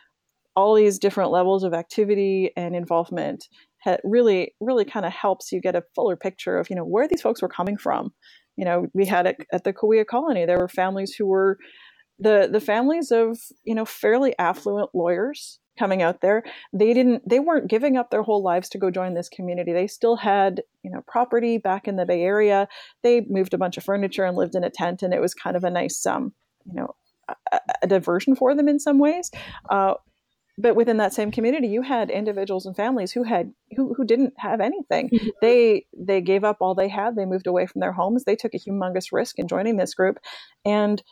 all 0.55 0.75
these 0.75 0.99
different 0.99 1.31
levels 1.31 1.64
of 1.64 1.75
activity 1.75 2.51
and 2.57 2.75
involvement 2.75 3.45
really 4.03 4.53
really 4.61 4.85
kind 4.85 5.07
of 5.07 5.12
helps 5.12 5.53
you 5.53 5.61
get 5.61 5.77
a 5.77 5.85
fuller 5.95 6.16
picture 6.16 6.59
of 6.59 6.69
you 6.69 6.75
know 6.75 6.85
where 6.85 7.07
these 7.07 7.23
folks 7.23 7.42
were 7.42 7.49
coming 7.49 7.77
from. 7.77 8.12
You 8.57 8.64
know 8.64 8.87
we 8.95 9.07
had 9.07 9.27
it 9.27 9.37
at 9.53 9.64
the 9.64 9.73
Kaweah 9.73 10.07
colony. 10.07 10.45
There 10.45 10.59
were 10.59 10.69
families 10.69 11.14
who 11.16 11.27
were 11.27 11.59
the 12.18 12.48
the 12.50 12.61
families 12.61 13.11
of 13.11 13.38
you 13.64 13.74
know 13.74 13.85
fairly 13.85 14.35
affluent 14.38 14.90
lawyers 14.94 15.59
coming 15.79 16.02
out 16.02 16.20
there 16.22 16.42
they 16.72 16.94
didn't 16.94 17.29
they 17.29 17.38
weren't 17.38 17.68
giving 17.68 17.96
up 17.96 18.11
their 18.11 18.22
whole 18.22 18.42
lives 18.42 18.68
to 18.70 18.79
go 18.79 18.90
join 18.90 19.14
this 19.14 19.29
community. 19.29 19.72
They 19.72 19.87
still 19.87 20.16
had 20.16 20.62
you 20.83 20.90
know 20.90 21.02
property 21.07 21.59
back 21.59 21.87
in 21.87 21.96
the 21.96 22.07
bay 22.07 22.22
area. 22.22 22.68
They 23.02 23.22
moved 23.22 23.55
a 23.55 23.59
bunch 23.59 23.76
of 23.76 23.85
furniture 23.85 24.24
and 24.24 24.37
lived 24.37 24.55
in 24.55 24.64
a 24.64 24.70
tent 24.70 25.02
and 25.02 25.12
it 25.12 25.20
was 25.20 25.35
kind 25.35 25.57
of 25.57 25.64
a 25.64 25.70
nice 25.70 26.07
um 26.07 26.33
you 26.64 26.74
know 26.74 26.94
a, 27.52 27.61
a 27.83 27.87
diversion 27.87 28.35
for 28.37 28.55
them 28.55 28.68
in 28.68 28.79
some 28.79 28.98
ways. 28.98 29.31
Uh, 29.68 29.94
but 30.59 30.74
within 30.74 30.96
that 30.96 31.12
same 31.12 31.31
community 31.31 31.68
you 31.68 31.83
had 31.83 32.11
individuals 32.11 32.64
and 32.64 32.74
families 32.74 33.12
who 33.12 33.22
had 33.22 33.52
who, 33.76 33.92
who 33.94 34.07
didn't 34.07 34.33
have 34.38 34.61
anything. 34.61 35.11
Mm-hmm. 35.11 35.29
they 35.42 35.85
they 35.96 36.22
gave 36.22 36.44
up 36.44 36.59
all 36.61 36.74
they 36.74 36.88
had. 36.88 37.14
They 37.14 37.26
moved 37.26 37.46
away 37.46 37.66
from 37.66 37.81
their 37.81 37.92
homes. 37.92 38.24
They 38.24 38.37
took 38.37 38.55
a 38.55 38.59
humongous 38.59 39.12
risk 39.12 39.38
in 39.38 39.48
joining 39.48 39.76
this 39.76 39.92
group. 39.92 40.18
And 40.64 41.02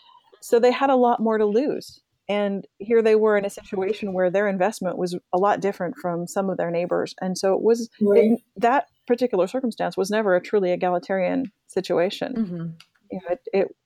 so 0.45 0.61
they 0.61 0.71
had 0.71 0.91
a 0.91 0.97
lot 0.97 1.21
more 1.21 1.39
to 1.39 1.47
lose 1.47 2.03
And 2.29 2.67
here 2.79 3.01
they 3.01 3.15
were 3.15 3.39
in 3.39 3.47
a 3.47 3.51
situation 3.51 4.13
where 4.13 4.31
their 4.31 4.47
investment 4.47 4.99
was 4.99 5.17
a 5.33 5.39
lot 5.39 5.61
different 5.61 5.97
from 5.97 6.27
some 6.27 6.51
of 6.51 6.59
their 6.59 6.71
neighbors. 6.71 7.15
And 7.21 7.37
so 7.37 7.55
it 7.55 7.63
was 7.63 7.89
right. 8.01 8.33
that 8.57 8.87
particular 9.07 9.47
circumstance 9.47 9.97
was 9.97 10.11
never 10.11 10.37
a 10.37 10.43
truly 10.43 10.71
egalitarian 10.73 11.51
situation. 11.69 12.35
Mm-hmm. 12.35 12.67
You 13.11 13.21
know, 13.21 13.31
it, 13.31 13.41
it 13.53 13.77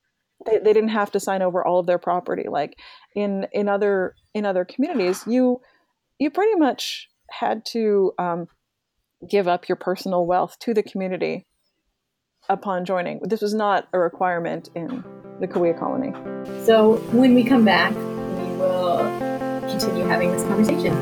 they, 0.47 0.59
they 0.59 0.73
didn't 0.73 0.90
have 0.90 1.12
to 1.12 1.21
sign 1.21 1.42
over 1.42 1.64
all 1.64 1.79
of 1.79 1.87
their 1.87 1.99
property 1.99 2.47
like 2.49 2.79
in 3.14 3.47
in 3.53 3.68
other 3.68 4.14
in 4.35 4.47
other 4.47 4.64
communities 4.64 5.25
you 5.27 5.61
you 6.21 6.31
pretty 6.31 6.55
much 6.55 7.09
had 7.29 7.64
to 7.66 8.12
um, 8.18 8.47
give 9.29 9.49
up 9.49 9.68
your 9.68 9.75
personal 9.75 10.27
wealth 10.27 10.57
to 10.61 10.73
the 10.73 10.83
community 10.83 11.44
upon 12.49 12.85
joining 12.85 13.18
this 13.25 13.42
was 13.42 13.53
not 13.53 13.88
a 13.92 13.99
requirement 13.99 14.68
in 14.77 15.03
the 15.40 15.48
Kaweah 15.48 15.79
colony 15.79 16.12
so 16.64 16.96
when 17.12 17.35
we 17.35 17.44
come 17.44 17.64
back 17.64 17.94
we 17.94 18.57
will 18.57 18.98
continue 19.68 20.05
having 20.05 20.33
this 20.33 20.42
conversation 20.44 20.94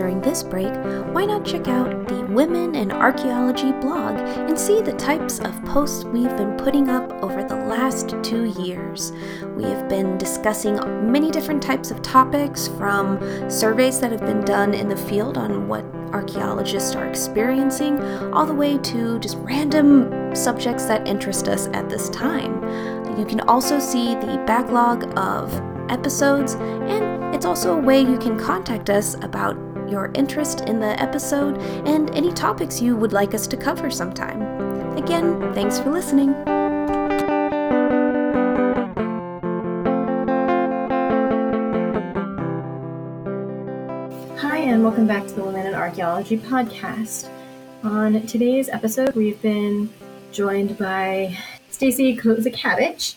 during 0.00 0.20
this 0.22 0.42
break, 0.42 0.72
why 1.14 1.26
not 1.26 1.44
check 1.44 1.68
out 1.68 2.08
the 2.08 2.24
Women 2.30 2.74
in 2.74 2.90
Archaeology 2.90 3.72
blog 3.72 4.16
and 4.16 4.58
see 4.58 4.80
the 4.80 4.92
types 4.94 5.40
of 5.40 5.64
posts 5.64 6.04
we've 6.04 6.34
been 6.36 6.56
putting 6.56 6.88
up 6.88 7.10
over 7.22 7.42
the 7.42 7.56
last 7.56 8.14
two 8.22 8.46
years. 8.62 9.12
We 9.56 9.64
have 9.64 9.88
been 9.88 10.16
discussing 10.16 10.76
many 11.12 11.30
different 11.30 11.62
types 11.62 11.90
of 11.90 12.00
topics 12.02 12.66
from 12.66 13.20
surveys 13.50 14.00
that 14.00 14.10
have 14.12 14.22
been 14.22 14.44
done 14.44 14.74
in 14.74 14.88
the 14.88 14.96
field 14.96 15.36
on 15.36 15.68
what 15.68 15.84
archaeologists 16.12 16.94
are 16.94 17.06
experiencing, 17.06 18.00
all 18.32 18.46
the 18.46 18.54
way 18.54 18.78
to 18.78 19.18
just 19.18 19.36
random 19.38 20.34
subjects 20.34 20.84
that 20.86 21.06
interest 21.06 21.48
us 21.48 21.68
at 21.68 21.88
this 21.88 22.08
time. 22.10 22.62
You 23.18 23.24
can 23.24 23.40
also 23.40 23.78
see 23.78 24.14
the 24.14 24.42
backlog 24.46 25.16
of 25.18 25.52
episodes, 25.90 26.54
and 26.54 27.34
it's 27.34 27.44
also 27.44 27.76
a 27.76 27.80
way 27.80 28.00
you 28.00 28.18
can 28.18 28.38
contact 28.38 28.90
us 28.90 29.14
about 29.22 29.56
your 29.88 30.10
interest 30.14 30.60
in 30.62 30.78
the 30.78 31.00
episode, 31.02 31.58
and 31.86 32.14
any 32.14 32.32
topics 32.32 32.80
you 32.80 32.96
would 32.96 33.12
like 33.12 33.34
us 33.34 33.46
to 33.48 33.56
cover 33.56 33.90
sometime. 33.90 34.40
Again, 34.96 35.52
thanks 35.52 35.80
for 35.80 35.90
listening. 35.90 36.32
Hi, 44.38 44.58
and 44.58 44.84
welcome 44.84 45.06
back 45.08 45.26
to 45.26 45.34
the 45.34 45.42
Women 45.42 45.59
Archaeology 45.80 46.36
podcast. 46.36 47.30
On 47.82 48.26
today's 48.26 48.68
episode, 48.68 49.14
we've 49.14 49.40
been 49.40 49.88
joined 50.30 50.76
by 50.76 51.38
Stacy 51.70 52.14
Kozakavich 52.14 53.14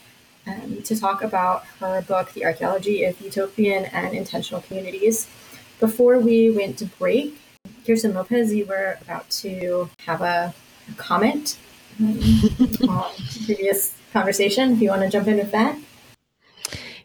um, 0.47 0.82
to 0.84 0.97
talk 0.97 1.21
about 1.21 1.65
her 1.82 2.02
book, 2.04 2.32
The 2.32 2.45
Archaeology 2.45 3.04
of 3.04 3.19
Utopian 3.19 3.84
and 3.86 4.15
Intentional 4.15 4.62
Communities. 4.62 5.28
Before 5.82 6.19
we 6.19 6.52
went 6.52 6.78
to 6.78 6.86
break, 6.86 7.38
Kirsten 7.86 8.13
Lopez, 8.13 8.54
you 8.54 8.65
were 8.65 8.97
about 9.02 9.30
to 9.32 9.89
have 10.06 10.21
a, 10.21 10.54
a 10.89 10.95
comment 10.95 11.58
um, 11.99 12.17
on 12.88 13.12
previous 13.45 13.93
conversation. 14.13 14.71
If 14.71 14.82
you 14.82 14.89
want 14.89 15.02
to 15.02 15.10
jump 15.10 15.28
in 15.28 15.36
with 15.36 15.52
that. 15.52 15.78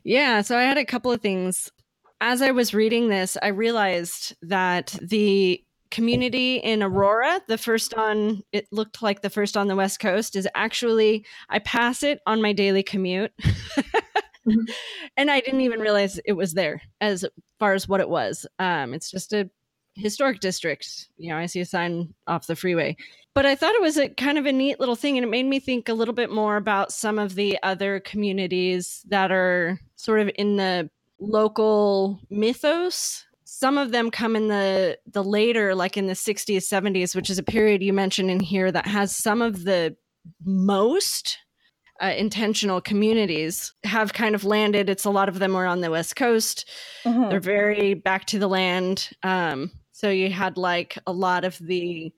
Yeah, 0.04 0.40
so 0.42 0.56
I 0.56 0.62
had 0.62 0.78
a 0.78 0.84
couple 0.84 1.10
of 1.10 1.20
things. 1.20 1.72
As 2.20 2.42
I 2.42 2.50
was 2.50 2.74
reading 2.74 3.08
this, 3.08 3.36
I 3.42 3.48
realized 3.48 4.34
that 4.42 4.96
the 5.00 5.62
community 5.90 6.56
in 6.56 6.82
Aurora, 6.82 7.40
the 7.48 7.58
first 7.58 7.94
on, 7.94 8.42
it 8.52 8.66
looked 8.72 9.02
like 9.02 9.22
the 9.22 9.30
first 9.30 9.56
on 9.56 9.68
the 9.68 9.76
West 9.76 10.00
Coast, 10.00 10.36
is 10.36 10.48
actually, 10.54 11.24
I 11.48 11.60
pass 11.60 12.02
it 12.02 12.20
on 12.26 12.42
my 12.42 12.52
daily 12.52 12.82
commute. 12.82 13.32
Mm-hmm. 13.40 14.60
and 15.16 15.30
I 15.30 15.40
didn't 15.40 15.60
even 15.60 15.80
realize 15.80 16.18
it 16.24 16.32
was 16.32 16.54
there 16.54 16.82
as 17.00 17.24
far 17.58 17.74
as 17.74 17.88
what 17.88 18.00
it 18.00 18.08
was. 18.08 18.46
Um, 18.58 18.94
it's 18.94 19.10
just 19.10 19.32
a 19.32 19.48
historic 19.94 20.40
district. 20.40 21.08
You 21.16 21.30
know, 21.30 21.38
I 21.38 21.46
see 21.46 21.60
a 21.60 21.66
sign 21.66 22.14
off 22.26 22.46
the 22.46 22.56
freeway. 22.56 22.96
But 23.34 23.46
I 23.46 23.54
thought 23.54 23.74
it 23.74 23.82
was 23.82 23.96
a 23.96 24.08
kind 24.08 24.38
of 24.38 24.46
a 24.46 24.52
neat 24.52 24.80
little 24.80 24.96
thing, 24.96 25.16
and 25.16 25.24
it 25.24 25.30
made 25.30 25.46
me 25.46 25.60
think 25.60 25.88
a 25.88 25.94
little 25.94 26.14
bit 26.14 26.30
more 26.30 26.56
about 26.56 26.92
some 26.92 27.18
of 27.18 27.34
the 27.34 27.58
other 27.62 28.00
communities 28.00 29.04
that 29.08 29.30
are 29.30 29.78
sort 29.94 30.20
of 30.20 30.30
in 30.34 30.56
the 30.56 30.90
local 31.20 32.20
mythos. 32.30 33.24
Some 33.44 33.78
of 33.78 33.92
them 33.92 34.10
come 34.10 34.36
in 34.36 34.48
the 34.48 34.98
the 35.06 35.24
later, 35.24 35.74
like 35.74 35.96
in 35.96 36.06
the 36.06 36.12
60s, 36.12 36.58
70s, 36.58 37.16
which 37.16 37.30
is 37.30 37.38
a 37.38 37.42
period 37.42 37.82
you 37.82 37.92
mentioned 37.92 38.30
in 38.30 38.40
here 38.40 38.70
that 38.70 38.86
has 38.86 39.16
some 39.16 39.42
of 39.42 39.64
the 39.64 39.96
most 40.44 41.38
uh, 42.00 42.14
intentional 42.16 42.80
communities 42.80 43.72
have 43.84 44.12
kind 44.12 44.34
of 44.34 44.44
landed. 44.44 44.88
It's 44.88 45.04
a 45.04 45.10
lot 45.10 45.28
of 45.28 45.38
them 45.38 45.54
were 45.54 45.66
on 45.66 45.80
the 45.80 45.90
West 45.90 46.14
Coast. 46.16 46.68
Mm-hmm. 47.04 47.30
They're 47.30 47.40
very 47.40 47.94
back 47.94 48.26
to 48.26 48.38
the 48.38 48.48
land. 48.48 49.10
Um, 49.22 49.72
so 49.92 50.10
you 50.10 50.30
had 50.30 50.56
like 50.56 50.96
a 51.06 51.12
lot 51.12 51.44
of 51.44 51.58
the 51.58 52.12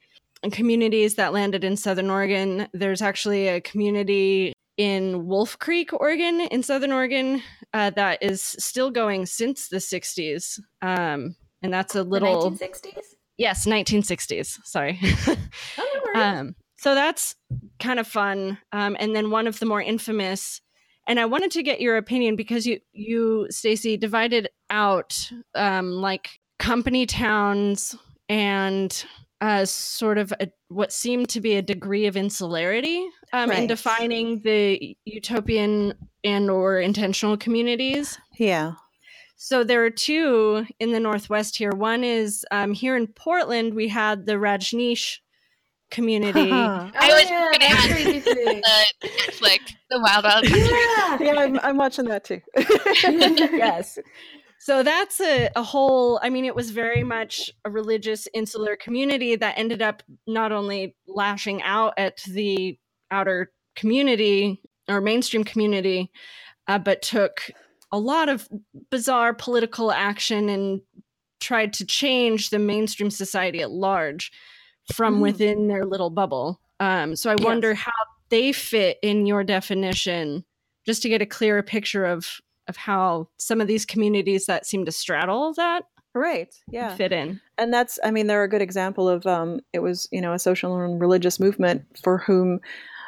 communities 0.53 1.15
that 1.15 1.33
landed 1.33 1.65
in 1.65 1.77
Southern 1.77 2.11
Oregon. 2.11 2.69
There's 2.73 3.03
actually 3.03 3.49
a 3.49 3.61
community 3.61 4.53
in 4.81 5.27
Wolf 5.27 5.59
Creek, 5.59 5.93
Oregon, 5.93 6.41
in 6.41 6.63
Southern 6.63 6.91
Oregon, 6.91 7.43
uh, 7.75 7.91
that 7.91 8.23
is 8.23 8.41
still 8.41 8.91
going 8.91 9.27
since 9.27 9.69
the 9.69 9.77
60s. 9.77 10.59
Um, 10.81 11.37
and 11.61 11.71
that's 11.71 11.95
a 11.95 12.03
little. 12.03 12.49
The 12.49 12.65
1960s? 12.65 13.03
Yes, 13.37 13.67
1960s. 13.67 14.59
Sorry. 14.65 14.99
oh, 15.79 16.13
um, 16.15 16.55
so 16.79 16.95
that's 16.95 17.37
kind 17.79 18.01
of 18.01 18.07
fun. 18.07 18.57
Um, 18.73 18.97
and 18.99 19.15
then 19.15 19.31
one 19.31 19.47
of 19.47 19.59
the 19.59 19.67
more 19.67 19.83
infamous, 19.83 20.63
and 21.07 21.21
I 21.21 21.27
wanted 21.27 21.51
to 21.51 21.63
get 21.63 21.83
your 21.83 21.99
opinion 21.99 22.35
because 22.35 22.67
you, 22.67 22.81
you 22.95 23.49
Stacy, 23.51 23.99
divided 23.99 24.49
out 24.71 25.31
um, 25.55 25.93
like 25.93 26.31
company 26.59 27.05
towns 27.05 27.95
and 28.31 29.05
uh, 29.41 29.65
sort 29.65 30.19
of 30.19 30.33
a, 30.41 30.49
what 30.69 30.93
seemed 30.93 31.29
to 31.31 31.41
be 31.41 31.57
a 31.57 31.63
degree 31.63 32.07
of 32.07 32.17
insularity 32.17 33.07
um, 33.33 33.51
right. 33.51 33.61
in 33.61 33.67
defining 33.67 34.41
the 34.41 34.97
utopian 35.05 35.95
and 36.25 36.51
or 36.51 36.79
intentional 36.81 37.37
communities. 37.37 38.19
Yeah. 38.39 38.75
So 39.37 39.65
there 39.65 39.83
are 39.85 39.91
two 39.91 40.67
in 40.79 40.93
the 40.93 41.01
Northwest 41.01 41.57
here. 41.57 41.71
One 41.71 42.05
is 42.05 42.45
um, 42.51 42.75
here 42.75 42.97
in 42.97 43.07
Portland, 43.07 43.75
we 43.75 43.89
had 43.89 44.27
the 44.27 44.35
Rajneesh 44.35 45.19
community. 45.91 46.51
oh, 46.53 46.91
I 46.95 47.13
was 47.15 47.25
yeah, 47.25 47.41
going 47.41 47.61
to 47.61 47.65
ask 47.65 47.89
the 48.25 48.63
Netflix, 49.03 49.75
the 49.91 50.01
Wild 50.01 50.25
Wild 50.25 50.45
Country. 50.45 50.61
Yeah, 50.61 51.19
yeah 51.21 51.41
I'm, 51.41 51.59
I'm 51.63 51.77
watching 51.77 52.07
that 52.07 52.25
too. 52.25 52.41
yes. 52.57 53.99
So 54.63 54.83
that's 54.83 55.23
a, 55.23 55.49
a 55.57 55.63
whole, 55.63 56.21
I 56.23 56.29
mean, 56.29 56.45
it 56.45 56.55
was 56.55 56.71
very 56.71 57.03
much 57.03 57.51
a 57.65 57.71
religious 57.71 58.29
insular 58.35 58.77
community 58.77 59.35
that 59.35 59.57
ended 59.57 59.81
up 59.81 60.03
not 60.27 60.53
only 60.53 60.95
lashing 61.09 61.63
out 61.63 61.95
at 61.97 62.19
the 62.25 62.79
outer 63.11 63.53
community 63.75 64.61
or 64.87 65.01
mainstream 65.01 65.45
community, 65.45 66.11
uh, 66.69 66.79
but 66.79 67.01
took 67.01 67.51
a 67.91 67.99
lot 67.99 68.29
of 68.29 68.51
bizarre 68.91 69.33
political 69.33 69.91
action 69.91 70.51
and 70.51 70.83
tried 71.41 71.73
to 71.73 71.87
change 71.87 72.51
the 72.51 72.59
mainstream 72.59 73.11
society 73.11 73.63
at 73.63 73.71
large 73.71 74.31
from 74.93 75.17
mm. 75.17 75.23
within 75.23 75.69
their 75.69 75.87
little 75.87 76.11
bubble. 76.11 76.61
Um, 76.81 77.17
so 77.17 77.31
I 77.31 77.37
yes. 77.39 77.45
wonder 77.47 77.73
how 77.73 77.93
they 78.29 78.53
fit 78.53 78.99
in 79.03 79.25
your 79.25 79.43
definition, 79.43 80.45
just 80.85 81.01
to 81.01 81.09
get 81.09 81.23
a 81.23 81.27
clearer 81.27 81.63
picture 81.63 82.05
of 82.05 82.43
of 82.71 82.79
how 82.79 83.29
some 83.37 83.61
of 83.61 83.67
these 83.67 83.85
communities 83.85 84.47
that 84.47 84.65
seem 84.65 84.87
to 84.87 84.93
straddle 84.93 85.53
that 85.55 85.85
right 86.15 86.55
yeah. 86.71 86.95
fit 86.97 87.13
in. 87.13 87.41
And 87.59 87.73
that's 87.73 87.99
i 88.03 88.11
mean 88.11 88.27
they're 88.27 88.45
a 88.45 88.49
good 88.49 88.63
example 88.63 89.09
of 89.09 89.27
um, 89.27 89.61
it 89.75 89.81
was 89.81 90.09
you 90.11 90.23
know 90.23 90.33
a 90.33 90.39
social 90.39 90.81
and 90.81 90.99
religious 91.01 91.39
movement 91.39 91.83
for 92.03 92.19
whom 92.19 92.61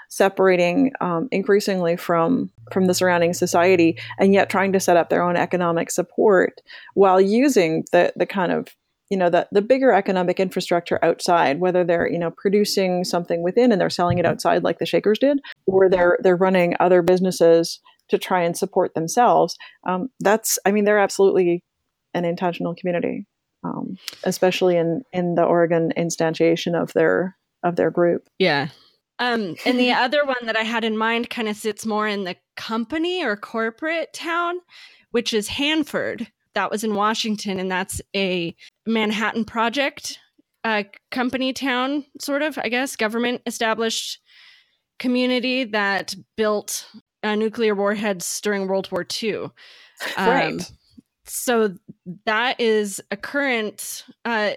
separating 0.08 0.92
um, 1.00 1.26
increasingly 1.30 1.96
from 1.96 2.50
from 2.70 2.86
the 2.86 2.92
surrounding 2.92 3.32
society 3.32 3.98
and 4.18 4.34
yet 4.34 4.50
trying 4.50 4.72
to 4.74 4.80
set 4.80 4.98
up 4.98 5.08
their 5.08 5.22
own 5.22 5.36
economic 5.36 5.90
support 5.90 6.60
while 6.92 7.18
using 7.18 7.82
the 7.92 8.12
the 8.14 8.26
kind 8.26 8.52
of 8.52 8.68
you 9.08 9.16
know 9.16 9.30
the, 9.30 9.48
the 9.52 9.62
bigger 9.62 9.92
economic 9.92 10.38
infrastructure 10.38 10.98
outside 11.02 11.60
whether 11.60 11.84
they're 11.84 12.10
you 12.10 12.18
know 12.18 12.30
producing 12.30 13.04
something 13.04 13.42
within 13.42 13.72
and 13.72 13.80
they're 13.80 13.90
selling 13.90 14.18
it 14.18 14.26
outside 14.26 14.62
like 14.62 14.78
the 14.78 14.86
shakers 14.86 15.18
did 15.18 15.40
or 15.66 15.88
they're 15.88 16.18
they're 16.22 16.36
running 16.36 16.74
other 16.78 17.02
businesses 17.02 17.80
to 18.08 18.18
try 18.18 18.42
and 18.42 18.56
support 18.56 18.94
themselves 18.94 19.56
um, 19.86 20.08
that's 20.20 20.58
i 20.66 20.70
mean 20.70 20.84
they're 20.84 20.98
absolutely 20.98 21.62
an 22.14 22.24
intentional 22.24 22.74
community 22.74 23.26
um, 23.64 23.96
especially 24.24 24.76
in 24.76 25.02
in 25.12 25.34
the 25.34 25.44
oregon 25.44 25.92
instantiation 25.96 26.80
of 26.80 26.92
their 26.94 27.36
of 27.64 27.76
their 27.76 27.92
group. 27.92 28.28
Yeah. 28.40 28.68
Um, 29.20 29.54
and 29.64 29.78
the 29.78 29.92
other 29.92 30.24
one 30.24 30.46
that 30.46 30.56
i 30.56 30.62
had 30.62 30.82
in 30.82 30.96
mind 30.96 31.30
kind 31.30 31.48
of 31.48 31.56
sits 31.56 31.86
more 31.86 32.08
in 32.08 32.24
the 32.24 32.34
company 32.56 33.24
or 33.24 33.36
corporate 33.36 34.12
town 34.12 34.56
which 35.12 35.32
is 35.32 35.46
hanford. 35.46 36.26
That 36.54 36.70
was 36.70 36.84
in 36.84 36.94
Washington, 36.94 37.58
and 37.58 37.70
that's 37.70 38.00
a 38.16 38.54
Manhattan 38.86 39.44
Project 39.44 40.18
a 40.64 40.86
company 41.10 41.52
town, 41.52 42.04
sort 42.20 42.40
of, 42.42 42.56
I 42.56 42.68
guess, 42.68 42.94
government 42.94 43.42
established 43.46 44.20
community 44.98 45.64
that 45.64 46.14
built 46.36 46.86
uh, 47.22 47.34
nuclear 47.34 47.74
warheads 47.74 48.40
during 48.40 48.66
World 48.66 48.90
War 48.90 49.06
II. 49.22 49.50
Right. 50.16 50.52
Um, 50.52 50.60
so 51.24 51.74
that 52.26 52.60
is 52.60 53.00
a 53.10 53.16
current 53.16 54.04
uh, 54.24 54.52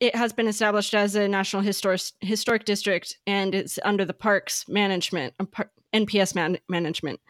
it 0.00 0.14
has 0.14 0.32
been 0.32 0.46
established 0.46 0.94
as 0.94 1.14
a 1.14 1.26
national 1.26 1.62
historic 1.62 2.00
historic 2.20 2.64
district 2.64 3.18
and 3.26 3.54
it's 3.54 3.78
under 3.84 4.04
the 4.04 4.14
parks 4.14 4.66
management 4.68 5.34
uh, 5.40 5.64
nps 5.92 6.34
man- 6.34 6.58
management 6.68 7.20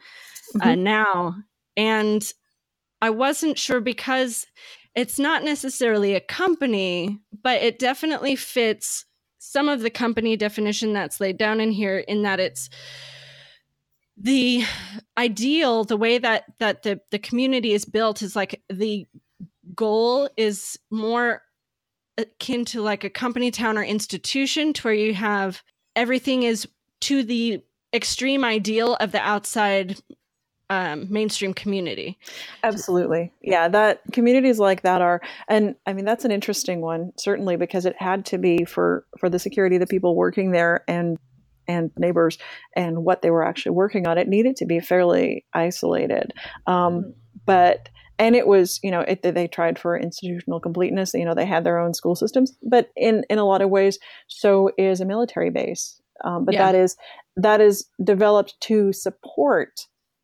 uh, 0.55 0.59
mm-hmm. 0.59 0.69
uh, 0.69 0.75
now 0.75 1.35
and 1.75 2.31
i 3.01 3.09
wasn't 3.09 3.57
sure 3.57 3.81
because 3.81 4.45
it's 4.95 5.17
not 5.19 5.43
necessarily 5.43 6.13
a 6.13 6.21
company 6.21 7.19
but 7.43 7.61
it 7.61 7.79
definitely 7.79 8.35
fits 8.35 9.05
some 9.39 9.67
of 9.67 9.81
the 9.81 9.89
company 9.89 10.37
definition 10.37 10.93
that's 10.93 11.19
laid 11.19 11.37
down 11.37 11.59
in 11.59 11.71
here 11.71 11.99
in 11.99 12.21
that 12.21 12.39
it's 12.39 12.69
the 14.17 14.63
ideal 15.17 15.83
the 15.83 15.97
way 15.97 16.17
that 16.17 16.45
that 16.59 16.83
the 16.83 16.99
the 17.11 17.19
community 17.19 17.73
is 17.73 17.85
built 17.85 18.21
is 18.21 18.35
like 18.35 18.61
the 18.69 19.05
goal 19.75 20.29
is 20.37 20.79
more 20.89 21.41
akin 22.17 22.63
to 22.63 22.81
like 22.81 23.03
a 23.03 23.09
company 23.09 23.51
town 23.51 23.77
or 23.77 23.83
institution 23.83 24.71
to 24.73 24.81
where 24.83 24.93
you 24.93 25.13
have 25.13 25.61
everything 25.95 26.43
is 26.43 26.67
to 27.01 27.23
the 27.23 27.61
extreme 27.93 28.43
ideal 28.43 28.95
of 28.95 29.11
the 29.11 29.19
outside 29.19 29.99
um, 30.69 31.05
mainstream 31.11 31.53
community. 31.53 32.17
Absolutely. 32.63 33.31
Yeah, 33.41 33.67
that 33.67 34.01
communities 34.11 34.59
like 34.59 34.81
that 34.81 35.01
are 35.01 35.21
and 35.47 35.75
I 35.85 35.93
mean 35.93 36.05
that's 36.05 36.25
an 36.25 36.31
interesting 36.31 36.81
one 36.81 37.11
certainly 37.17 37.55
because 37.57 37.85
it 37.85 37.95
had 37.99 38.25
to 38.27 38.37
be 38.37 38.65
for 38.65 39.05
for 39.19 39.29
the 39.29 39.39
security 39.39 39.75
of 39.75 39.81
the 39.81 39.87
people 39.87 40.15
working 40.15 40.51
there 40.51 40.83
and 40.87 41.17
and 41.67 41.91
neighbors 41.97 42.37
and 42.75 43.03
what 43.03 43.21
they 43.21 43.31
were 43.31 43.45
actually 43.45 43.71
working 43.71 44.07
on, 44.07 44.17
it 44.17 44.27
needed 44.27 44.55
to 44.57 44.65
be 44.65 44.79
fairly 44.79 45.45
isolated. 45.53 46.33
Um, 46.67 46.75
mm-hmm. 46.75 47.09
But 47.45 47.89
and 48.17 48.35
it 48.35 48.47
was 48.47 48.79
you 48.83 48.91
know 48.91 49.01
it, 49.01 49.21
they 49.21 49.47
tried 49.47 49.77
for 49.77 49.97
institutional 49.97 50.59
completeness. 50.59 51.13
You 51.13 51.25
know 51.25 51.35
they 51.35 51.45
had 51.45 51.63
their 51.63 51.79
own 51.79 51.93
school 51.93 52.15
systems, 52.15 52.53
but 52.63 52.89
in 52.95 53.23
in 53.29 53.37
a 53.37 53.45
lot 53.45 53.61
of 53.61 53.69
ways, 53.69 53.99
so 54.27 54.71
is 54.77 55.01
a 55.01 55.05
military 55.05 55.49
base. 55.49 55.99
Um, 56.23 56.45
but 56.45 56.53
yeah. 56.53 56.71
that 56.71 56.75
is 56.75 56.95
that 57.35 57.61
is 57.61 57.85
developed 58.03 58.55
to 58.61 58.93
support 58.93 59.81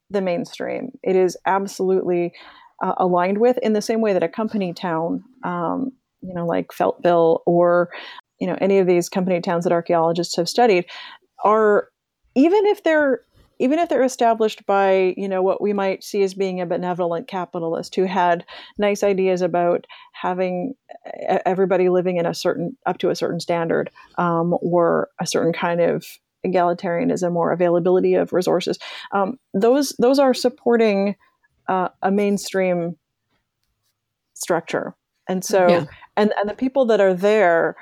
the 0.10 0.22
mainstream. 0.22 0.92
It 1.04 1.16
is 1.16 1.38
absolutely 1.46 2.34
uh, 2.82 2.94
aligned 2.98 3.40
with 3.40 3.58
in 3.60 3.74
the 3.74 3.82
same 3.82 4.02
way 4.02 4.14
that 4.14 4.24
a 4.24 4.30
company 4.30 4.74
town, 4.74 5.24
um, 5.44 5.92
you 6.22 6.34
know, 6.34 6.46
like 6.46 6.68
Feltville 6.70 7.40
or 7.46 7.90
you 8.40 8.48
know 8.48 8.58
any 8.62 8.80
of 8.80 8.88
these 8.88 9.10
company 9.10 9.42
towns 9.42 9.66
that 9.66 9.74
archaeologists 9.74 10.36
have 10.36 10.50
studied 10.50 10.86
are 11.44 11.90
even 12.36 12.66
if 12.66 12.84
they're 12.84 13.22
even 13.62 13.78
if 13.78 13.90
they're 13.90 14.04
established 14.04 14.66
by 14.66 15.14
you 15.16 15.30
know 15.30 15.44
what 15.44 15.62
we 15.62 15.72
might 15.72 16.04
see 16.04 16.24
as 16.24 16.34
being 16.34 16.60
a 16.60 16.66
benevolent 16.66 17.28
capitalist 17.28 17.96
who 17.96 18.06
had 18.06 18.44
nice 18.80 19.04
ideas 19.04 19.42
about 19.42 19.86
having 20.14 20.74
everybody 21.46 21.88
living 21.88 22.18
in 22.18 22.26
a 22.26 22.34
certain 22.34 22.76
up 22.86 22.98
to 22.98 23.10
a 23.10 23.16
certain 23.16 23.40
standard 23.40 23.92
um, 24.18 24.58
or 24.62 25.10
a 25.20 25.28
certain 25.28 25.54
kind 25.54 25.80
of 25.80 26.06
egalitarianism 26.46 27.36
or 27.36 27.52
availability 27.52 28.16
of 28.16 28.34
resources 28.34 28.80
um, 29.12 29.38
those 29.54 29.94
those 30.00 30.18
are 30.18 30.34
supporting 30.34 31.16
uh, 31.68 31.90
a 32.02 32.12
mainstream 32.12 32.98
structure 34.34 34.96
and 35.30 35.46
so 35.46 35.68
yeah. 35.68 35.86
and 36.18 36.34
and 36.40 36.50
the 36.50 36.56
people 36.56 36.86
that 36.86 37.00
are 37.00 37.14
there 37.14 37.76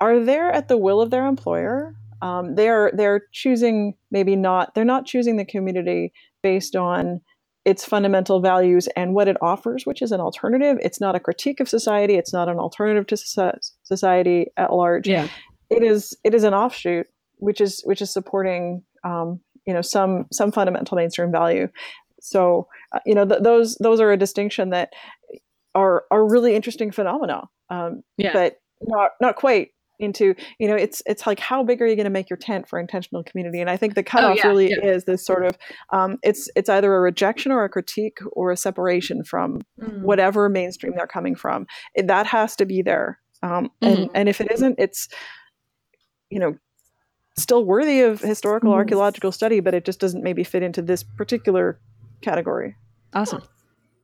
are 0.00 0.18
there 0.20 0.50
at 0.50 0.68
the 0.68 0.78
will 0.78 1.02
of 1.02 1.10
their 1.10 1.26
employer 1.26 1.94
um, 2.22 2.54
they're 2.54 2.90
they're 2.94 3.22
choosing 3.32 3.94
maybe 4.10 4.36
not 4.36 4.74
they're 4.74 4.84
not 4.84 5.06
choosing 5.06 5.36
the 5.36 5.44
community 5.44 6.12
based 6.42 6.76
on 6.76 7.20
its 7.64 7.84
fundamental 7.84 8.40
values 8.40 8.88
and 8.96 9.14
what 9.14 9.28
it 9.28 9.36
offers, 9.42 9.84
which 9.84 10.00
is 10.00 10.10
an 10.10 10.20
alternative. 10.20 10.78
It's 10.80 11.00
not 11.00 11.14
a 11.14 11.20
critique 11.20 11.60
of 11.60 11.68
society. 11.68 12.14
It's 12.14 12.32
not 12.32 12.48
an 12.48 12.58
alternative 12.58 13.06
to 13.08 13.52
society 13.82 14.46
at 14.56 14.72
large. 14.72 15.06
Yeah. 15.06 15.28
It 15.68 15.82
is 15.82 16.16
it 16.24 16.34
is 16.34 16.44
an 16.44 16.54
offshoot, 16.54 17.06
which 17.36 17.60
is 17.60 17.82
which 17.84 18.00
is 18.00 18.12
supporting 18.12 18.82
um, 19.04 19.40
you 19.66 19.74
know 19.74 19.82
some 19.82 20.24
some 20.32 20.50
fundamental 20.50 20.96
mainstream 20.96 21.30
value. 21.30 21.68
So 22.20 22.68
uh, 22.92 23.00
you 23.04 23.14
know 23.14 23.26
th- 23.26 23.42
those 23.42 23.76
those 23.76 24.00
are 24.00 24.12
a 24.12 24.16
distinction 24.16 24.70
that 24.70 24.94
are 25.74 26.04
are 26.10 26.26
really 26.26 26.54
interesting 26.54 26.90
phenomena. 26.90 27.42
Um, 27.68 28.02
yeah. 28.16 28.32
But 28.32 28.56
not 28.80 29.10
not 29.20 29.36
quite 29.36 29.72
into 29.98 30.34
you 30.58 30.68
know 30.68 30.74
it's 30.74 31.02
it's 31.06 31.26
like 31.26 31.40
how 31.40 31.62
big 31.62 31.82
are 31.82 31.86
you 31.86 31.96
going 31.96 32.04
to 32.04 32.10
make 32.10 32.30
your 32.30 32.36
tent 32.36 32.68
for 32.68 32.78
intentional 32.78 33.22
community 33.24 33.60
and 33.60 33.68
i 33.68 33.76
think 33.76 33.94
the 33.94 34.00
oh, 34.00 34.04
cutoff 34.04 34.32
oh, 34.32 34.34
yeah, 34.36 34.46
really 34.46 34.70
yeah. 34.70 34.84
is 34.84 35.04
this 35.04 35.24
sort 35.24 35.44
of 35.44 35.58
um, 35.90 36.18
it's 36.22 36.48
it's 36.56 36.68
either 36.68 36.94
a 36.94 37.00
rejection 37.00 37.52
or 37.52 37.64
a 37.64 37.68
critique 37.68 38.18
or 38.32 38.50
a 38.50 38.56
separation 38.56 39.24
from 39.24 39.60
mm. 39.80 40.00
whatever 40.02 40.48
mainstream 40.48 40.92
they're 40.96 41.06
coming 41.06 41.34
from 41.34 41.66
it, 41.94 42.06
that 42.06 42.26
has 42.26 42.56
to 42.56 42.64
be 42.64 42.82
there 42.82 43.18
um, 43.42 43.70
and 43.80 43.98
mm-hmm. 43.98 44.12
and 44.14 44.28
if 44.28 44.40
it 44.40 44.50
isn't 44.50 44.76
it's 44.78 45.08
you 46.30 46.38
know 46.38 46.54
still 47.36 47.64
worthy 47.64 48.00
of 48.00 48.20
historical 48.20 48.70
mm-hmm. 48.70 48.78
archaeological 48.78 49.32
study 49.32 49.60
but 49.60 49.74
it 49.74 49.84
just 49.84 50.00
doesn't 50.00 50.22
maybe 50.22 50.44
fit 50.44 50.62
into 50.62 50.82
this 50.82 51.02
particular 51.02 51.80
category 52.20 52.76
awesome 53.14 53.42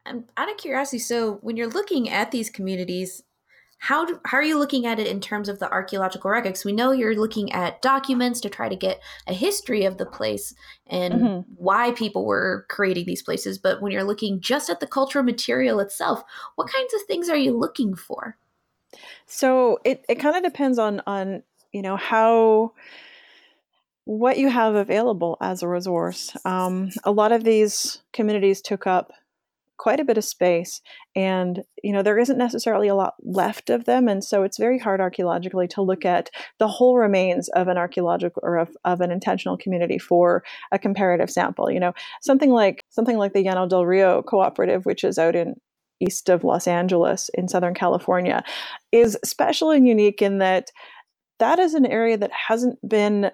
I'm 0.06 0.24
out 0.36 0.50
of 0.50 0.56
curiosity 0.56 0.98
so 0.98 1.34
when 1.42 1.56
you're 1.56 1.68
looking 1.68 2.10
at 2.10 2.30
these 2.30 2.50
communities 2.50 3.22
how 3.78 4.04
do, 4.04 4.20
how 4.24 4.38
are 4.38 4.42
you 4.42 4.58
looking 4.58 4.86
at 4.86 4.98
it 4.98 5.06
in 5.06 5.20
terms 5.20 5.48
of 5.48 5.58
the 5.58 5.70
archaeological 5.70 6.30
records? 6.30 6.64
We 6.64 6.72
know 6.72 6.92
you're 6.92 7.14
looking 7.14 7.52
at 7.52 7.82
documents 7.82 8.40
to 8.40 8.48
try 8.48 8.68
to 8.68 8.76
get 8.76 9.00
a 9.26 9.34
history 9.34 9.84
of 9.84 9.98
the 9.98 10.06
place 10.06 10.54
and 10.86 11.14
mm-hmm. 11.14 11.52
why 11.56 11.92
people 11.92 12.24
were 12.24 12.66
creating 12.68 13.06
these 13.06 13.22
places, 13.22 13.58
but 13.58 13.82
when 13.82 13.92
you're 13.92 14.04
looking 14.04 14.40
just 14.40 14.70
at 14.70 14.80
the 14.80 14.86
cultural 14.86 15.24
material 15.24 15.80
itself, 15.80 16.22
what 16.56 16.72
kinds 16.72 16.94
of 16.94 17.02
things 17.02 17.28
are 17.28 17.36
you 17.36 17.56
looking 17.56 17.94
for? 17.94 18.36
So 19.26 19.78
it, 19.84 20.04
it 20.08 20.16
kind 20.16 20.36
of 20.36 20.42
depends 20.42 20.78
on 20.78 21.02
on 21.06 21.42
you 21.72 21.82
know 21.82 21.96
how 21.96 22.72
what 24.04 24.38
you 24.38 24.48
have 24.48 24.74
available 24.74 25.36
as 25.40 25.62
a 25.62 25.68
resource. 25.68 26.36
Um, 26.44 26.90
a 27.04 27.10
lot 27.10 27.32
of 27.32 27.42
these 27.42 28.02
communities 28.12 28.60
took 28.60 28.86
up 28.86 29.12
quite 29.76 30.00
a 30.00 30.04
bit 30.04 30.18
of 30.18 30.24
space 30.24 30.80
and 31.16 31.62
you 31.82 31.92
know 31.92 32.02
there 32.02 32.18
isn't 32.18 32.38
necessarily 32.38 32.88
a 32.88 32.94
lot 32.94 33.14
left 33.22 33.70
of 33.70 33.84
them 33.84 34.08
and 34.08 34.22
so 34.22 34.42
it's 34.42 34.58
very 34.58 34.78
hard 34.78 35.00
archaeologically 35.00 35.66
to 35.66 35.82
look 35.82 36.04
at 36.04 36.30
the 36.58 36.68
whole 36.68 36.96
remains 36.96 37.48
of 37.50 37.68
an 37.68 37.76
archaeological 37.76 38.40
or 38.44 38.56
of, 38.56 38.68
of 38.84 39.00
an 39.00 39.10
intentional 39.10 39.56
community 39.56 39.98
for 39.98 40.44
a 40.72 40.78
comparative 40.78 41.30
sample 41.30 41.70
you 41.70 41.80
know? 41.80 41.92
Something 42.22 42.50
like 42.50 42.84
something 42.90 43.16
like 43.18 43.32
the 43.32 43.42
llano 43.42 43.66
del 43.66 43.86
rio 43.86 44.22
cooperative 44.22 44.86
which 44.86 45.02
is 45.04 45.18
out 45.18 45.34
in 45.34 45.54
east 46.00 46.28
of 46.28 46.44
los 46.44 46.66
angeles 46.66 47.30
in 47.34 47.48
southern 47.48 47.74
california 47.74 48.42
is 48.92 49.18
special 49.24 49.70
and 49.70 49.86
unique 49.86 50.22
in 50.22 50.38
that 50.38 50.70
that 51.38 51.58
is 51.58 51.74
an 51.74 51.86
area 51.86 52.16
that 52.16 52.32
hasn't 52.32 52.78
been 52.88 53.30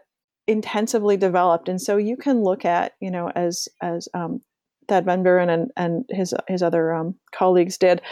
intensively 0.46 1.16
developed 1.16 1.68
and 1.68 1.80
so 1.80 1.96
you 1.96 2.16
can 2.16 2.42
look 2.42 2.64
at 2.64 2.92
you 3.00 3.10
know 3.10 3.30
as 3.34 3.68
as 3.82 4.08
um, 4.14 4.40
Thad 4.90 5.06
Van 5.06 5.24
Bueren 5.24 5.48
and, 5.48 5.70
and 5.76 6.04
his 6.10 6.34
his 6.48 6.62
other 6.62 6.92
um, 6.92 7.14
colleagues 7.32 7.78
did, 7.78 8.02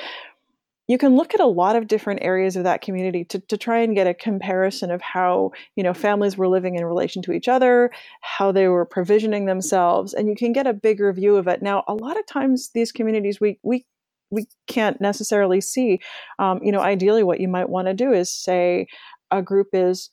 you 0.89 0.97
can 0.97 1.17
look 1.17 1.35
at 1.35 1.41
a 1.41 1.47
lot 1.47 1.77
of 1.77 1.87
different 1.87 2.21
areas 2.23 2.57
of 2.57 2.65
that 2.65 2.81
community 2.81 3.23
to, 3.27 3.39
to 3.41 3.59
try 3.59 3.81
and 3.81 3.95
get 3.95 4.07
a 4.07 4.15
comparison 4.15 4.91
of 4.91 5.03
how 5.03 5.53
you 5.77 5.85
know 5.85 5.95
families 5.95 6.37
were 6.37 6.49
living 6.49 6.75
in 6.75 6.85
relation 6.85 7.23
to 7.23 7.33
each 7.33 7.47
other 7.47 7.91
how 8.23 8.51
they 8.51 8.67
were 8.69 8.87
provisioning 8.87 9.45
themselves 9.45 10.15
and 10.15 10.29
you 10.29 10.35
can 10.35 10.53
get 10.53 10.67
a 10.67 10.73
bigger 10.73 11.13
view 11.13 11.37
of 11.37 11.47
it. 11.47 11.63
Now 11.63 11.85
a 11.87 11.95
lot 11.95 12.19
of 12.19 12.27
times 12.27 12.71
these 12.75 12.91
communities 12.91 13.41
we 13.41 13.59
we 13.63 13.85
we 14.31 14.47
can't 14.67 15.01
necessarily 15.01 15.61
see 15.61 16.01
um, 16.39 16.61
you 16.63 16.73
know 16.73 16.81
ideally 16.81 17.23
what 17.23 17.41
you 17.41 17.49
might 17.49 17.69
want 17.69 17.87
to 17.87 17.95
do 17.95 18.13
is 18.13 18.33
say 18.33 18.87
a 19.31 19.43
group 19.43 19.69
is 19.75 20.11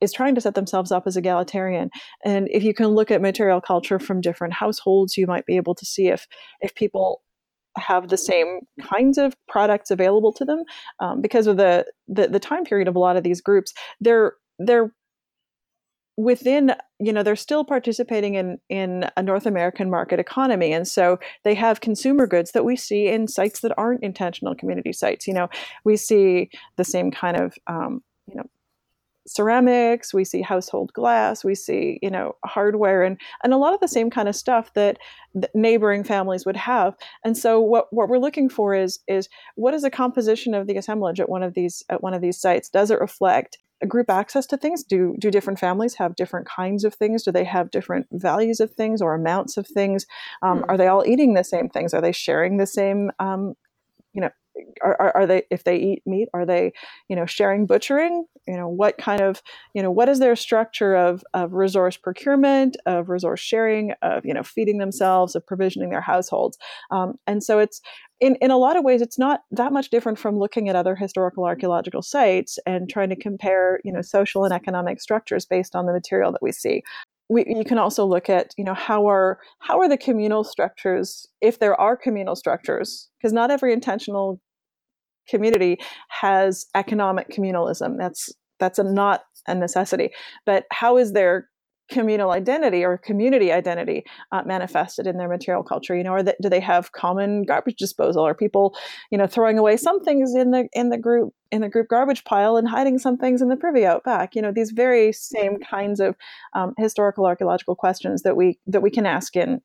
is 0.00 0.12
trying 0.12 0.34
to 0.34 0.40
set 0.40 0.54
themselves 0.54 0.92
up 0.92 1.06
as 1.06 1.16
egalitarian. 1.16 1.90
And 2.24 2.48
if 2.50 2.62
you 2.62 2.74
can 2.74 2.88
look 2.88 3.10
at 3.10 3.20
material 3.20 3.60
culture 3.60 3.98
from 3.98 4.20
different 4.20 4.54
households, 4.54 5.16
you 5.16 5.26
might 5.26 5.46
be 5.46 5.56
able 5.56 5.74
to 5.74 5.84
see 5.84 6.08
if 6.08 6.26
if 6.60 6.74
people 6.74 7.22
have 7.76 8.08
the 8.08 8.16
same 8.16 8.60
kinds 8.80 9.18
of 9.18 9.36
products 9.48 9.90
available 9.90 10.32
to 10.32 10.44
them 10.44 10.64
um, 11.00 11.20
because 11.20 11.46
of 11.46 11.56
the, 11.56 11.86
the 12.08 12.28
the 12.28 12.40
time 12.40 12.64
period 12.64 12.88
of 12.88 12.96
a 12.96 12.98
lot 12.98 13.16
of 13.16 13.22
these 13.22 13.40
groups. 13.40 13.72
They're 14.00 14.34
they're 14.58 14.92
within 16.18 16.74
you 16.98 17.12
know 17.12 17.22
they're 17.22 17.36
still 17.36 17.64
participating 17.64 18.34
in 18.34 18.58
in 18.68 19.08
a 19.16 19.22
north 19.22 19.46
american 19.46 19.88
market 19.88 20.18
economy 20.18 20.72
and 20.72 20.88
so 20.88 21.16
they 21.44 21.54
have 21.54 21.80
consumer 21.80 22.26
goods 22.26 22.50
that 22.50 22.64
we 22.64 22.74
see 22.74 23.06
in 23.06 23.28
sites 23.28 23.60
that 23.60 23.72
aren't 23.78 24.02
intentional 24.02 24.52
community 24.52 24.92
sites 24.92 25.28
you 25.28 25.32
know 25.32 25.48
we 25.84 25.96
see 25.96 26.50
the 26.76 26.82
same 26.82 27.12
kind 27.12 27.36
of 27.36 27.54
um, 27.68 28.02
you 28.26 28.34
know 28.34 28.50
ceramics, 29.28 30.14
we 30.14 30.24
see 30.24 30.42
household 30.42 30.92
glass, 30.92 31.44
we 31.44 31.54
see 31.54 31.98
you 32.02 32.10
know 32.10 32.36
hardware, 32.44 33.02
and 33.02 33.20
and 33.44 33.52
a 33.52 33.58
lot 33.58 33.74
of 33.74 33.80
the 33.80 33.88
same 33.88 34.10
kind 34.10 34.28
of 34.28 34.36
stuff 34.36 34.72
that, 34.74 34.98
neighboring 35.54 36.04
families 36.04 36.46
would 36.46 36.56
have. 36.56 36.96
And 37.24 37.36
so 37.36 37.60
what 37.60 37.92
what 37.92 38.08
we're 38.08 38.18
looking 38.18 38.48
for 38.48 38.74
is 38.74 38.98
is 39.06 39.28
what 39.54 39.74
is 39.74 39.82
the 39.82 39.90
composition 39.90 40.54
of 40.54 40.66
the 40.66 40.76
assemblage 40.76 41.20
at 41.20 41.28
one 41.28 41.42
of 41.42 41.54
these 41.54 41.84
at 41.88 42.02
one 42.02 42.14
of 42.14 42.22
these 42.22 42.40
sites? 42.40 42.68
Does 42.68 42.90
it 42.90 43.00
reflect 43.00 43.58
a 43.80 43.86
group 43.86 44.10
access 44.10 44.46
to 44.46 44.56
things? 44.56 44.82
Do 44.82 45.14
do 45.18 45.30
different 45.30 45.58
families 45.58 45.94
have 45.94 46.16
different 46.16 46.48
kinds 46.48 46.84
of 46.84 46.94
things? 46.94 47.22
Do 47.22 47.32
they 47.32 47.44
have 47.44 47.70
different 47.70 48.06
values 48.12 48.60
of 48.60 48.72
things 48.72 49.00
or 49.00 49.14
amounts 49.14 49.56
of 49.56 49.66
things? 49.66 50.06
Um, 50.42 50.58
hmm. 50.58 50.64
Are 50.68 50.76
they 50.76 50.88
all 50.88 51.04
eating 51.06 51.34
the 51.34 51.44
same 51.44 51.68
things? 51.68 51.94
Are 51.94 52.00
they 52.00 52.12
sharing 52.12 52.56
the 52.56 52.66
same 52.66 53.10
um, 53.18 53.54
you 54.12 54.20
know 54.20 54.30
are, 54.82 55.16
are, 55.16 55.26
they 55.26 55.42
if 55.50 55.64
they 55.64 55.76
eat 55.76 56.02
meat 56.06 56.28
are 56.34 56.46
they 56.46 56.72
you 57.08 57.16
know 57.16 57.26
sharing 57.26 57.66
butchering? 57.66 58.24
You 58.46 58.56
know 58.56 58.68
what 58.68 58.98
kind 58.98 59.20
of 59.20 59.42
you 59.74 59.82
know 59.82 59.90
what 59.90 60.08
is 60.08 60.18
their 60.18 60.36
structure 60.36 60.94
of, 60.94 61.22
of 61.34 61.52
resource 61.52 61.96
procurement 61.96 62.76
of 62.86 63.08
resource 63.08 63.40
sharing 63.40 63.92
of 64.02 64.24
you 64.24 64.34
know 64.34 64.42
feeding 64.42 64.78
themselves 64.78 65.34
of 65.34 65.46
provisioning 65.46 65.90
their 65.90 66.00
households? 66.00 66.58
Um, 66.90 67.18
and 67.26 67.42
so 67.42 67.58
it's 67.58 67.80
in, 68.20 68.36
in 68.36 68.50
a 68.50 68.58
lot 68.58 68.76
of 68.76 68.84
ways 68.84 69.00
it's 69.02 69.18
not 69.18 69.42
that 69.50 69.72
much 69.72 69.90
different 69.90 70.18
from 70.18 70.38
looking 70.38 70.68
at 70.68 70.76
other 70.76 70.96
historical 70.96 71.44
archaeological 71.44 72.02
sites 72.02 72.58
and 72.66 72.88
trying 72.88 73.10
to 73.10 73.16
compare 73.16 73.80
you 73.84 73.92
know 73.92 74.02
social 74.02 74.44
and 74.44 74.52
economic 74.52 75.00
structures 75.00 75.46
based 75.46 75.76
on 75.76 75.86
the 75.86 75.92
material 75.92 76.32
that 76.32 76.42
we 76.42 76.52
see. 76.52 76.82
We, 77.30 77.44
you 77.46 77.64
can 77.64 77.78
also 77.78 78.06
look 78.06 78.30
at 78.30 78.54
you 78.56 78.64
know 78.64 78.74
how 78.74 79.06
are 79.08 79.38
how 79.60 79.80
are 79.80 79.88
the 79.88 79.98
communal 79.98 80.44
structures 80.44 81.26
if 81.40 81.58
there 81.58 81.78
are 81.78 81.96
communal 81.96 82.36
structures 82.36 83.10
because 83.18 83.32
not 83.32 83.50
every 83.50 83.72
intentional 83.72 84.40
community 85.28 85.78
has 86.08 86.66
economic 86.74 87.30
communalism. 87.30 87.96
That's 87.98 88.32
that's 88.58 88.78
a, 88.78 88.84
not 88.84 89.22
a 89.46 89.54
necessity. 89.54 90.10
But 90.44 90.64
how 90.72 90.96
is 90.96 91.12
their 91.12 91.48
communal 91.90 92.32
identity 92.32 92.84
or 92.84 92.98
community 92.98 93.50
identity 93.50 94.04
uh, 94.30 94.42
manifested 94.44 95.06
in 95.06 95.16
their 95.16 95.28
material 95.28 95.62
culture? 95.62 95.96
You 95.96 96.04
know 96.04 96.12
or 96.12 96.22
that, 96.22 96.36
do 96.42 96.48
they 96.48 96.60
have 96.60 96.92
common 96.92 97.44
garbage 97.44 97.76
disposal? 97.76 98.24
Are 98.24 98.34
people 98.34 98.76
you 99.10 99.18
know 99.18 99.26
throwing 99.26 99.58
away 99.58 99.76
some 99.76 100.02
things 100.04 100.34
in 100.34 100.50
the 100.50 100.68
in 100.72 100.90
the 100.90 100.98
group 100.98 101.32
in 101.50 101.62
the 101.62 101.68
group 101.68 101.88
garbage 101.88 102.24
pile 102.24 102.56
and 102.56 102.68
hiding 102.68 102.98
some 102.98 103.16
things 103.16 103.40
in 103.40 103.48
the 103.48 103.56
privy 103.56 103.86
out 103.86 104.04
back? 104.04 104.34
You 104.34 104.42
know 104.42 104.52
these 104.52 104.70
very 104.70 105.12
same 105.12 105.58
kinds 105.58 106.00
of 106.00 106.14
um, 106.54 106.74
historical 106.78 107.26
archaeological 107.26 107.74
questions 107.74 108.22
that 108.22 108.36
we 108.36 108.58
that 108.66 108.82
we 108.82 108.90
can 108.90 109.06
ask 109.06 109.36
in 109.36 109.60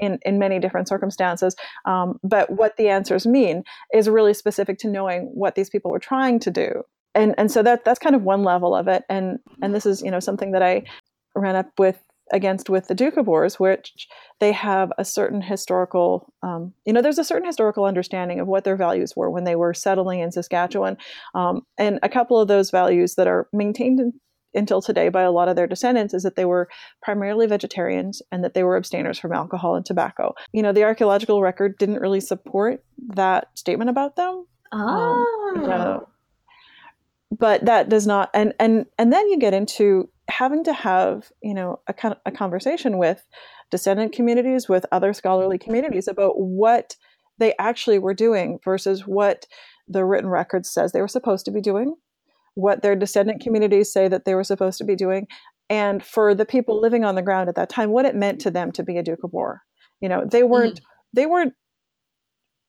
in, 0.00 0.18
in 0.24 0.38
many 0.38 0.58
different 0.58 0.88
circumstances. 0.88 1.54
Um, 1.84 2.18
but 2.22 2.50
what 2.50 2.76
the 2.76 2.88
answers 2.88 3.26
mean 3.26 3.62
is 3.94 4.08
really 4.08 4.34
specific 4.34 4.78
to 4.78 4.88
knowing 4.88 5.30
what 5.34 5.54
these 5.54 5.70
people 5.70 5.90
were 5.90 5.98
trying 5.98 6.40
to 6.40 6.50
do. 6.50 6.82
And 7.14 7.34
and 7.38 7.50
so 7.50 7.62
that 7.64 7.84
that's 7.84 7.98
kind 7.98 8.14
of 8.14 8.22
one 8.22 8.44
level 8.44 8.74
of 8.74 8.86
it. 8.86 9.02
And 9.08 9.38
and 9.62 9.74
this 9.74 9.84
is 9.84 10.00
you 10.00 10.10
know 10.10 10.20
something 10.20 10.52
that 10.52 10.62
i 10.62 10.84
ran 11.34 11.56
up 11.56 11.66
with 11.78 12.00
against 12.32 12.70
with 12.70 12.88
the 12.88 12.94
Doukhobors, 12.94 13.58
which 13.58 14.08
they 14.38 14.52
have 14.52 14.92
a 14.98 15.04
certain 15.04 15.42
historical, 15.42 16.32
um, 16.42 16.72
you 16.86 16.92
know, 16.92 17.02
there's 17.02 17.18
a 17.18 17.24
certain 17.24 17.46
historical 17.46 17.84
understanding 17.84 18.40
of 18.40 18.46
what 18.46 18.64
their 18.64 18.76
values 18.76 19.14
were 19.16 19.30
when 19.30 19.44
they 19.44 19.56
were 19.56 19.74
settling 19.74 20.20
in 20.20 20.30
Saskatchewan, 20.30 20.96
um, 21.34 21.62
and 21.78 21.98
a 22.02 22.08
couple 22.08 22.38
of 22.38 22.48
those 22.48 22.70
values 22.70 23.16
that 23.16 23.26
are 23.26 23.48
maintained 23.52 24.00
in, 24.00 24.12
until 24.54 24.82
today 24.82 25.08
by 25.08 25.22
a 25.22 25.30
lot 25.30 25.48
of 25.48 25.56
their 25.56 25.66
descendants 25.66 26.14
is 26.14 26.22
that 26.22 26.36
they 26.36 26.44
were 26.44 26.68
primarily 27.02 27.46
vegetarians 27.46 28.22
and 28.32 28.42
that 28.44 28.54
they 28.54 28.62
were 28.62 28.76
abstainers 28.76 29.18
from 29.18 29.32
alcohol 29.32 29.76
and 29.76 29.86
tobacco. 29.86 30.34
You 30.52 30.62
know, 30.62 30.72
the 30.72 30.84
archaeological 30.84 31.40
record 31.42 31.78
didn't 31.78 32.00
really 32.00 32.20
support 32.20 32.82
that 33.14 33.48
statement 33.54 33.90
about 33.90 34.16
them. 34.16 34.46
Oh. 34.72 35.66
Um, 35.70 36.06
but 37.30 37.64
that 37.64 37.88
does 37.88 38.06
not 38.06 38.30
and 38.34 38.52
and 38.58 38.86
and 38.98 39.12
then 39.12 39.28
you 39.28 39.38
get 39.38 39.54
into 39.54 40.08
having 40.28 40.64
to 40.64 40.72
have 40.72 41.30
you 41.42 41.54
know 41.54 41.80
a, 41.86 42.16
a 42.26 42.30
conversation 42.30 42.98
with 42.98 43.24
descendant 43.70 44.12
communities 44.12 44.68
with 44.68 44.84
other 44.90 45.12
scholarly 45.12 45.58
communities 45.58 46.08
about 46.08 46.38
what 46.38 46.96
they 47.38 47.54
actually 47.58 47.98
were 47.98 48.14
doing 48.14 48.58
versus 48.64 49.06
what 49.06 49.46
the 49.88 50.04
written 50.04 50.28
record 50.28 50.66
says 50.66 50.92
they 50.92 51.00
were 51.00 51.08
supposed 51.08 51.44
to 51.44 51.50
be 51.50 51.60
doing 51.60 51.94
what 52.54 52.82
their 52.82 52.96
descendant 52.96 53.40
communities 53.40 53.92
say 53.92 54.08
that 54.08 54.24
they 54.24 54.34
were 54.34 54.44
supposed 54.44 54.78
to 54.78 54.84
be 54.84 54.96
doing 54.96 55.26
and 55.68 56.04
for 56.04 56.34
the 56.34 56.44
people 56.44 56.80
living 56.80 57.04
on 57.04 57.14
the 57.14 57.22
ground 57.22 57.48
at 57.48 57.54
that 57.54 57.68
time 57.68 57.90
what 57.90 58.04
it 58.04 58.14
meant 58.14 58.40
to 58.40 58.50
them 58.50 58.72
to 58.72 58.82
be 58.82 58.96
a 58.96 59.02
Doukhobor. 59.02 59.58
you 60.00 60.08
know 60.08 60.24
they 60.30 60.42
weren't 60.42 60.76
mm-hmm. 60.76 61.10
they 61.14 61.26
weren't 61.26 61.54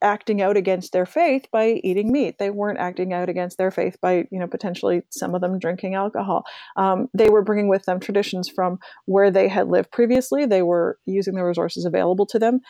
acting 0.01 0.41
out 0.41 0.57
against 0.57 0.91
their 0.91 1.05
faith 1.05 1.45
by 1.51 1.79
eating 1.83 2.11
meat. 2.11 2.37
They 2.39 2.49
weren't 2.49 2.79
acting 2.79 3.13
out 3.13 3.29
against 3.29 3.57
their 3.57 3.71
faith 3.71 3.97
by, 4.01 4.25
you 4.31 4.39
know, 4.39 4.47
potentially 4.47 5.03
some 5.11 5.35
of 5.35 5.41
them 5.41 5.59
drinking 5.59 5.95
alcohol. 5.95 6.43
Um, 6.75 7.07
they 7.13 7.29
were 7.29 7.43
bringing 7.43 7.67
with 7.67 7.85
them 7.85 7.99
traditions 7.99 8.49
from 8.49 8.79
where 9.05 9.31
they 9.31 9.47
had 9.47 9.67
lived 9.67 9.91
previously. 9.91 10.45
They 10.45 10.63
were 10.63 10.97
using 11.05 11.35
the 11.35 11.43
resources 11.43 11.85
available 11.85 12.25
to 12.27 12.39
them, 12.39 12.61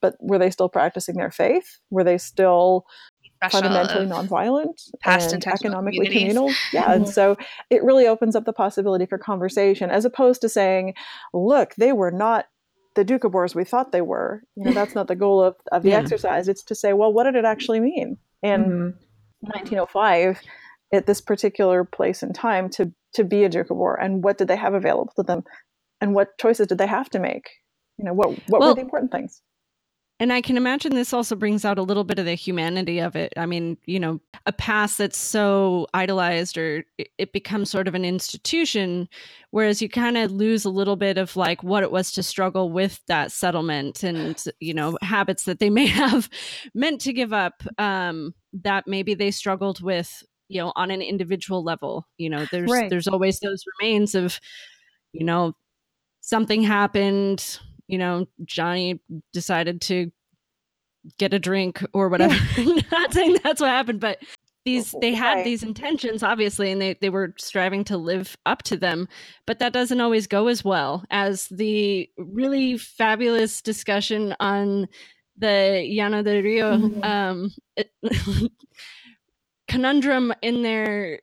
but 0.00 0.14
were 0.20 0.38
they 0.38 0.50
still 0.50 0.68
practicing 0.68 1.16
their 1.16 1.30
faith? 1.30 1.78
Were 1.90 2.04
they 2.04 2.18
still 2.18 2.84
fundamentally 3.50 4.06
nonviolent 4.06 4.90
past 5.00 5.32
and 5.32 5.46
economically 5.46 6.08
communal? 6.08 6.50
Yeah, 6.72 6.92
and 6.92 7.08
so 7.08 7.36
it 7.70 7.82
really 7.82 8.06
opens 8.06 8.36
up 8.36 8.44
the 8.44 8.52
possibility 8.52 9.06
for 9.06 9.18
conversation 9.18 9.90
as 9.90 10.04
opposed 10.04 10.40
to 10.42 10.48
saying, 10.48 10.94
"Look, 11.32 11.74
they 11.76 11.92
were 11.92 12.10
not." 12.10 12.46
the 12.96 13.04
Doukhobors 13.04 13.54
we 13.54 13.64
thought 13.64 13.92
they 13.92 14.00
were. 14.00 14.42
You 14.56 14.64
know, 14.64 14.72
that's 14.72 14.96
not 14.96 15.06
the 15.06 15.14
goal 15.14 15.42
of, 15.42 15.54
of 15.70 15.84
the 15.84 15.90
yeah. 15.90 15.98
exercise. 15.98 16.48
It's 16.48 16.64
to 16.64 16.74
say, 16.74 16.92
well, 16.92 17.12
what 17.12 17.22
did 17.22 17.36
it 17.36 17.44
actually 17.44 17.78
mean 17.78 18.18
in 18.42 18.60
mm-hmm. 18.62 18.88
1905 19.42 20.40
at 20.92 21.06
this 21.06 21.20
particular 21.20 21.84
place 21.84 22.22
and 22.22 22.34
time 22.34 22.68
to 22.70 22.92
to 23.14 23.24
be 23.24 23.42
a 23.42 23.50
Doukhobor, 23.50 23.96
and 24.00 24.22
what 24.22 24.38
did 24.38 24.48
they 24.48 24.56
have 24.56 24.74
available 24.74 25.12
to 25.16 25.22
them, 25.22 25.42
and 26.00 26.14
what 26.14 26.38
choices 26.38 26.68
did 26.68 26.78
they 26.78 26.86
have 26.86 27.10
to 27.10 27.18
make? 27.18 27.50
You 27.98 28.04
know, 28.04 28.12
what 28.12 28.30
what 28.48 28.60
well, 28.60 28.68
were 28.70 28.74
the 28.74 28.82
important 28.82 29.10
things? 29.10 29.42
And 30.20 30.34
I 30.34 30.42
can 30.42 30.58
imagine 30.58 30.94
this 30.94 31.14
also 31.14 31.34
brings 31.34 31.64
out 31.64 31.78
a 31.78 31.82
little 31.82 32.04
bit 32.04 32.18
of 32.18 32.26
the 32.26 32.34
humanity 32.34 32.98
of 32.98 33.16
it. 33.16 33.32
I 33.38 33.46
mean, 33.46 33.78
you 33.86 33.98
know, 33.98 34.20
a 34.44 34.52
past 34.52 34.98
that's 34.98 35.16
so 35.16 35.86
idolized 35.94 36.58
or 36.58 36.84
it 37.16 37.32
becomes 37.32 37.70
sort 37.70 37.88
of 37.88 37.94
an 37.94 38.04
institution, 38.04 39.08
whereas 39.50 39.80
you 39.80 39.88
kind 39.88 40.18
of 40.18 40.30
lose 40.30 40.66
a 40.66 40.70
little 40.70 40.96
bit 40.96 41.16
of 41.16 41.36
like 41.36 41.62
what 41.62 41.82
it 41.82 41.90
was 41.90 42.12
to 42.12 42.22
struggle 42.22 42.70
with 42.70 43.00
that 43.06 43.32
settlement 43.32 44.02
and, 44.02 44.44
you 44.60 44.74
know, 44.74 44.98
habits 45.00 45.44
that 45.44 45.58
they 45.58 45.70
may 45.70 45.86
have 45.86 46.28
meant 46.74 47.00
to 47.00 47.14
give 47.14 47.32
up 47.32 47.62
um, 47.78 48.34
that 48.52 48.86
maybe 48.86 49.14
they 49.14 49.30
struggled 49.30 49.80
with, 49.80 50.22
you 50.48 50.60
know, 50.60 50.70
on 50.76 50.90
an 50.90 51.00
individual 51.00 51.64
level. 51.64 52.06
You 52.18 52.28
know, 52.28 52.46
there's 52.52 52.70
right. 52.70 52.90
there's 52.90 53.08
always 53.08 53.40
those 53.40 53.64
remains 53.80 54.14
of, 54.14 54.38
you 55.12 55.24
know, 55.24 55.54
something 56.20 56.60
happened 56.60 57.58
you 57.90 57.98
know, 57.98 58.26
Johnny 58.44 59.00
decided 59.32 59.80
to 59.82 60.10
get 61.18 61.34
a 61.34 61.38
drink 61.38 61.84
or 61.92 62.08
whatever. 62.08 62.34
Yeah. 62.56 62.82
Not 62.92 63.12
saying 63.12 63.38
that's 63.42 63.60
what 63.60 63.70
happened, 63.70 64.00
but 64.00 64.18
these 64.64 64.94
they 65.00 65.14
had 65.14 65.36
right. 65.36 65.44
these 65.44 65.62
intentions 65.62 66.22
obviously 66.22 66.70
and 66.70 66.82
they, 66.82 66.94
they 67.00 67.08
were 67.08 67.34
striving 67.38 67.82
to 67.84 67.96
live 67.96 68.36
up 68.44 68.62
to 68.62 68.76
them 68.76 69.08
but 69.46 69.58
that 69.58 69.72
doesn't 69.72 70.02
always 70.02 70.26
go 70.26 70.48
as 70.48 70.62
well 70.62 71.02
as 71.10 71.48
the 71.48 72.08
really 72.18 72.76
fabulous 72.76 73.62
discussion 73.62 74.34
on 74.38 74.86
the 75.38 75.86
llano 75.96 76.22
del 76.22 76.42
rio 76.42 76.76
mm-hmm. 76.76 77.02
um, 77.02 77.50
it, 77.76 77.90
conundrum 79.68 80.34
in 80.42 80.62
their 80.62 81.20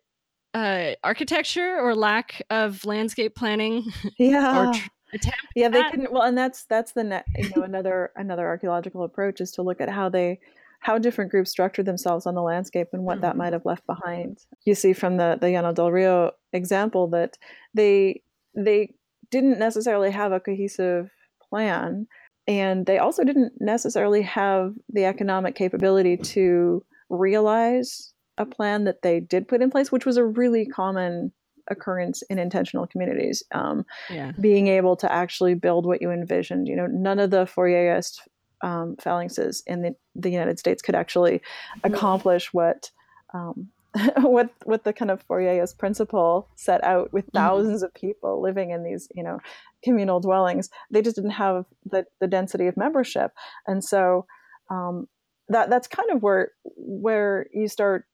uh, 0.56 0.93
architecture 1.03 1.77
or 1.80 1.93
lack 1.93 2.41
of 2.49 2.84
landscape 2.86 3.36
planning 3.36 3.86
yeah 4.17 4.69
or 4.69 4.73
tr- 4.73 4.89
attempt 5.13 5.48
yeah 5.56 5.70
they 5.70 5.84
couldn't 5.89 6.12
well 6.12 6.24
and 6.24 6.38
that's 6.38 6.65
that's 6.65 6.91
the 6.91 7.04
net 7.04 7.26
you 7.38 7.50
know 7.56 7.63
another 7.63 8.12
another 8.15 8.48
archaeological 8.48 9.04
approach 9.04 9.39
is 9.41 9.52
to 9.52 9.62
look 9.62 9.80
at 9.80 9.89
how 9.89 10.10
they 10.10 10.39
how 10.80 10.98
different 10.98 11.32
groups 11.32 11.50
structured 11.50 11.86
themselves 11.86 12.26
on 12.26 12.36
the 12.36 12.41
landscape 12.41 12.89
and 12.93 13.04
what 13.04 13.15
mm-hmm. 13.15 13.22
that 13.22 13.38
might 13.38 13.54
have 13.54 13.65
left 13.65 13.86
behind 13.86 14.39
you 14.65 14.76
see 14.76 14.93
from 14.93 15.17
the 15.17 15.38
the 15.39 15.50
llano 15.50 15.72
del 15.74 15.91
rio 15.91 16.32
example 16.54 17.08
that 17.08 17.38
they 17.74 18.22
they 18.56 18.93
didn't 19.32 19.60
necessarily 19.60 20.12
have 20.12 20.32
a 20.32 20.39
cohesive 20.39 21.10
plan 21.50 22.08
and 22.48 22.86
they 22.86 22.98
also 22.98 23.24
didn't 23.24 23.54
necessarily 23.60 24.22
have 24.22 24.73
the 24.90 25.06
economic 25.06 25.56
capability 25.56 26.15
to 26.15 26.84
realize 27.10 28.13
a 28.38 28.46
plan 28.46 28.86
that 28.86 29.02
they 29.02 29.19
did 29.19 29.48
put 29.48 29.62
in 29.62 29.71
place 29.71 29.92
which 29.92 30.06
was 30.06 30.17
a 30.17 30.25
really 30.25 30.65
common 30.65 31.31
occurrence 31.70 32.22
in 32.24 32.40
intentional 32.40 32.88
communities. 32.88 33.44
Um, 33.52 33.86
yeah. 34.10 34.32
Being 34.40 34.68
able 34.68 34.96
to 34.98 35.12
actually 35.12 35.54
build 35.54 35.86
what 35.86 36.02
you 36.02 36.12
envisioned. 36.12 36.68
You 36.68 36.76
know, 36.76 36.88
none 36.88 37.20
of 37.20 37.32
the 37.32 37.46
Fourierist 37.46 38.20
um, 38.62 38.96
phalanxes 38.98 39.62
in 39.68 39.82
the, 39.82 39.96
the 40.15 40.30
United 40.30 40.60
States 40.60 40.82
could 40.82 40.96
actually 40.96 41.42
accomplish 41.84 42.54
what. 42.54 42.92
Um, 43.34 43.70
what 44.22 44.50
what 44.63 44.84
the 44.84 44.94
kind 44.94 45.10
of 45.10 45.26
Fourierist 45.28 45.78
principle 45.78 46.50
set 46.56 46.84
out 46.84 47.12
with 47.13 47.32
1000s 47.32 47.63
mm-hmm. 47.63 47.84
of 47.84 47.94
people 47.94 48.42
living 48.42 48.70
in 48.70 48.84
these 48.84 49.08
you 49.15 49.24
know 49.24 49.40
communal 49.84 50.20
dwellings 50.20 50.70
they 50.92 51.02
just 51.02 51.15
didn't 51.15 51.32
have 51.32 51.65
the, 51.86 52.06
the 52.20 52.28
density 52.28 52.68
of 52.68 52.78
membership 52.78 53.32
and 53.65 53.84
so 53.84 54.26
um, 54.70 55.08
that 55.48 55.70
that's 55.70 55.88
kind 55.88 56.12
of 56.12 56.22
where 56.22 56.52
where 56.76 57.48
you 57.54 57.68
start 57.68 58.06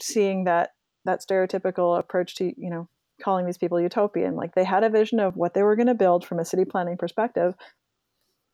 seeing 0.00 0.44
that 0.44 0.70
that 1.04 1.20
stereotypical 1.20 1.98
approach 1.98 2.34
to 2.36 2.52
you 2.56 2.70
know 2.70 2.88
calling 3.22 3.46
these 3.46 3.58
people 3.58 3.80
utopian. 3.80 4.36
Like 4.36 4.54
they 4.54 4.64
had 4.64 4.84
a 4.84 4.90
vision 4.90 5.20
of 5.20 5.36
what 5.36 5.54
they 5.54 5.62
were 5.62 5.76
going 5.76 5.86
to 5.86 5.94
build 5.94 6.24
from 6.24 6.38
a 6.38 6.44
city 6.44 6.64
planning 6.64 6.96
perspective, 6.96 7.54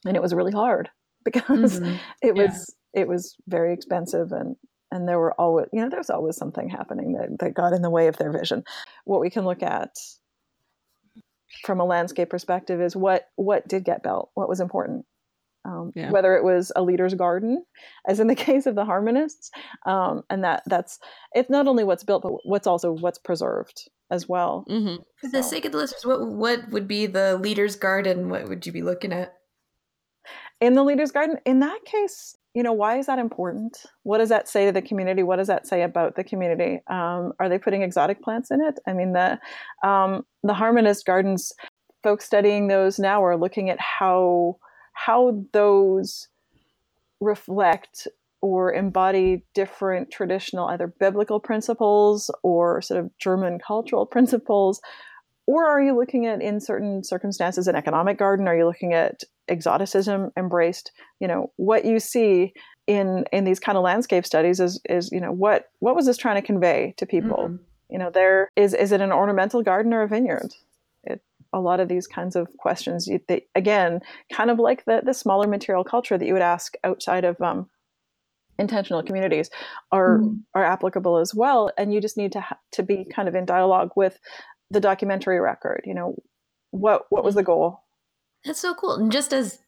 and 0.04 0.16
it 0.16 0.22
was 0.22 0.34
really 0.34 0.52
hard 0.52 0.90
because 1.24 1.80
mm-hmm. 1.80 1.96
it 2.22 2.34
was 2.34 2.74
yeah. 2.94 3.02
it 3.02 3.08
was 3.08 3.36
very 3.46 3.72
expensive 3.72 4.32
and 4.32 4.56
and 4.90 5.08
there 5.08 5.18
were 5.18 5.34
always 5.34 5.66
you 5.72 5.80
know 5.80 5.88
there's 5.88 6.10
always 6.10 6.36
something 6.36 6.68
happening 6.68 7.12
that, 7.12 7.38
that 7.40 7.54
got 7.54 7.72
in 7.72 7.82
the 7.82 7.90
way 7.90 8.06
of 8.06 8.16
their 8.16 8.32
vision 8.32 8.64
what 9.04 9.20
we 9.20 9.30
can 9.30 9.44
look 9.44 9.62
at 9.62 9.90
from 11.62 11.80
a 11.80 11.84
landscape 11.84 12.30
perspective 12.30 12.80
is 12.80 12.96
what 12.96 13.28
what 13.36 13.66
did 13.68 13.84
get 13.84 14.02
built 14.02 14.30
what 14.34 14.48
was 14.48 14.60
important 14.60 15.04
um, 15.64 15.92
yeah. 15.94 16.10
whether 16.10 16.34
it 16.36 16.44
was 16.44 16.72
a 16.76 16.82
leader's 16.82 17.14
garden 17.14 17.64
as 18.06 18.20
in 18.20 18.26
the 18.26 18.34
case 18.46 18.66
of 18.66 18.74
the 18.74 18.84
harmonists 18.84 19.50
um, 19.86 20.22
and 20.30 20.44
that 20.44 20.62
that's 20.66 20.98
it's 21.34 21.50
not 21.50 21.66
only 21.66 21.84
what's 21.84 22.04
built 22.04 22.22
but 22.22 22.32
what's 22.44 22.66
also 22.66 22.92
what's 22.92 23.18
preserved 23.18 23.88
as 24.10 24.28
well 24.28 24.64
mm-hmm. 24.68 24.96
for 25.20 25.28
so. 25.28 25.36
the 25.36 25.42
sake 25.42 25.64
of 25.64 25.72
the 25.72 25.78
listeners 25.78 26.04
what 26.04 26.26
what 26.26 26.68
would 26.70 26.88
be 26.88 27.06
the 27.06 27.36
leader's 27.38 27.76
garden 27.76 28.28
what 28.28 28.48
would 28.48 28.66
you 28.66 28.72
be 28.72 28.82
looking 28.82 29.12
at? 29.12 29.34
In 30.60 30.74
the 30.74 30.82
leader's 30.82 31.12
garden 31.12 31.38
in 31.44 31.60
that 31.60 31.84
case 31.84 32.36
you 32.54 32.62
know 32.62 32.72
why 32.72 32.98
is 32.98 33.06
that 33.06 33.18
important? 33.18 33.84
What 34.02 34.18
does 34.18 34.30
that 34.30 34.48
say 34.48 34.66
to 34.66 34.72
the 34.72 34.82
community? 34.82 35.22
What 35.22 35.36
does 35.36 35.46
that 35.46 35.66
say 35.66 35.82
about 35.82 36.16
the 36.16 36.24
community? 36.24 36.80
Um, 36.88 37.32
are 37.38 37.48
they 37.48 37.58
putting 37.58 37.82
exotic 37.82 38.20
plants 38.22 38.50
in 38.50 38.60
it? 38.60 38.78
I 38.86 38.94
mean 38.94 39.12
the 39.12 39.38
um, 39.86 40.24
the 40.42 40.54
harmonist 40.54 41.06
gardens 41.06 41.52
folks 42.02 42.24
studying 42.24 42.68
those 42.68 42.98
now 42.98 43.22
are 43.22 43.36
looking 43.36 43.70
at 43.70 43.80
how 43.80 44.56
how 44.92 45.44
those 45.52 46.28
reflect 47.20 48.08
or 48.40 48.72
embody 48.72 49.44
different 49.54 50.10
traditional 50.10 50.66
either 50.66 50.86
biblical 50.86 51.40
principles 51.40 52.30
or 52.42 52.80
sort 52.80 53.00
of 53.00 53.10
german 53.18 53.58
cultural 53.58 54.06
principles? 54.14 54.80
Or 55.46 55.66
are 55.66 55.80
you 55.80 55.96
looking 55.96 56.26
at 56.26 56.42
in 56.42 56.60
certain 56.60 57.02
circumstances 57.02 57.66
an 57.68 57.74
economic 57.74 58.18
garden? 58.18 58.46
Are 58.46 58.56
you 58.56 58.66
looking 58.66 58.92
at 58.92 59.24
exoticism 59.48 60.30
embraced? 60.36 60.92
You 61.20 61.28
know 61.28 61.52
what 61.56 61.86
you 61.86 61.98
see 61.98 62.52
in 62.86 63.24
in 63.32 63.44
these 63.44 63.58
kind 63.58 63.78
of 63.78 63.82
landscape 63.82 64.26
studies 64.26 64.60
is 64.60 64.78
is 64.88 65.10
you 65.10 65.20
know 65.20 65.32
what 65.32 65.70
what 65.78 65.96
was 65.96 66.04
this 66.04 66.18
trying 66.18 66.40
to 66.40 66.46
convey 66.46 66.94
to 66.98 67.06
people? 67.06 67.44
Mm-hmm. 67.44 67.62
you 67.88 67.98
know 67.98 68.10
there 68.10 68.50
is 68.56 68.74
is 68.74 68.92
it 68.92 69.00
an 69.00 69.10
ornamental 69.10 69.62
garden 69.62 69.94
or 69.94 70.02
a 70.02 70.08
vineyard? 70.08 70.52
It, 71.04 71.22
a 71.54 71.60
lot 71.60 71.80
of 71.80 71.88
these 71.88 72.06
kinds 72.06 72.36
of 72.36 72.46
questions 72.58 73.06
you, 73.06 73.18
they, 73.26 73.46
again 73.54 74.00
kind 74.30 74.50
of 74.50 74.58
like 74.58 74.84
the 74.84 75.00
the 75.02 75.14
smaller 75.14 75.46
material 75.46 75.82
culture 75.82 76.18
that 76.18 76.26
you 76.26 76.34
would 76.34 76.42
ask 76.42 76.74
outside 76.84 77.24
of 77.24 77.40
um, 77.40 77.70
intentional 78.58 79.02
communities 79.02 79.50
are 79.92 80.18
mm. 80.18 80.40
are 80.54 80.64
applicable 80.64 81.18
as 81.18 81.34
well 81.34 81.70
and 81.78 81.92
you 81.92 82.00
just 82.00 82.16
need 82.16 82.32
to 82.32 82.40
ha- 82.40 82.58
to 82.72 82.82
be 82.82 83.06
kind 83.14 83.28
of 83.28 83.34
in 83.34 83.44
dialogue 83.44 83.90
with 83.94 84.18
the 84.70 84.80
documentary 84.80 85.40
record 85.40 85.82
you 85.84 85.94
know 85.94 86.14
what 86.70 87.02
what 87.10 87.24
was 87.24 87.34
the 87.34 87.42
goal 87.42 87.80
that's 88.44 88.60
so 88.60 88.74
cool 88.74 88.94
and 88.94 89.12
just 89.12 89.32
as 89.32 89.60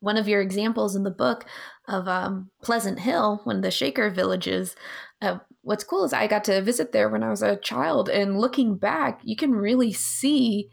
one 0.00 0.16
of 0.16 0.26
your 0.26 0.40
examples 0.40 0.96
in 0.96 1.02
the 1.02 1.10
book 1.10 1.44
of 1.86 2.08
um, 2.08 2.50
pleasant 2.62 2.98
hill 2.98 3.40
one 3.44 3.56
of 3.56 3.62
the 3.62 3.70
shaker 3.70 4.08
villages 4.10 4.74
uh, 5.20 5.38
what's 5.62 5.84
cool 5.84 6.04
is 6.04 6.12
i 6.12 6.26
got 6.26 6.44
to 6.44 6.62
visit 6.62 6.92
there 6.92 7.08
when 7.08 7.22
i 7.22 7.28
was 7.28 7.42
a 7.42 7.56
child 7.56 8.08
and 8.08 8.40
looking 8.40 8.76
back 8.76 9.20
you 9.22 9.36
can 9.36 9.52
really 9.52 9.92
see 9.92 10.70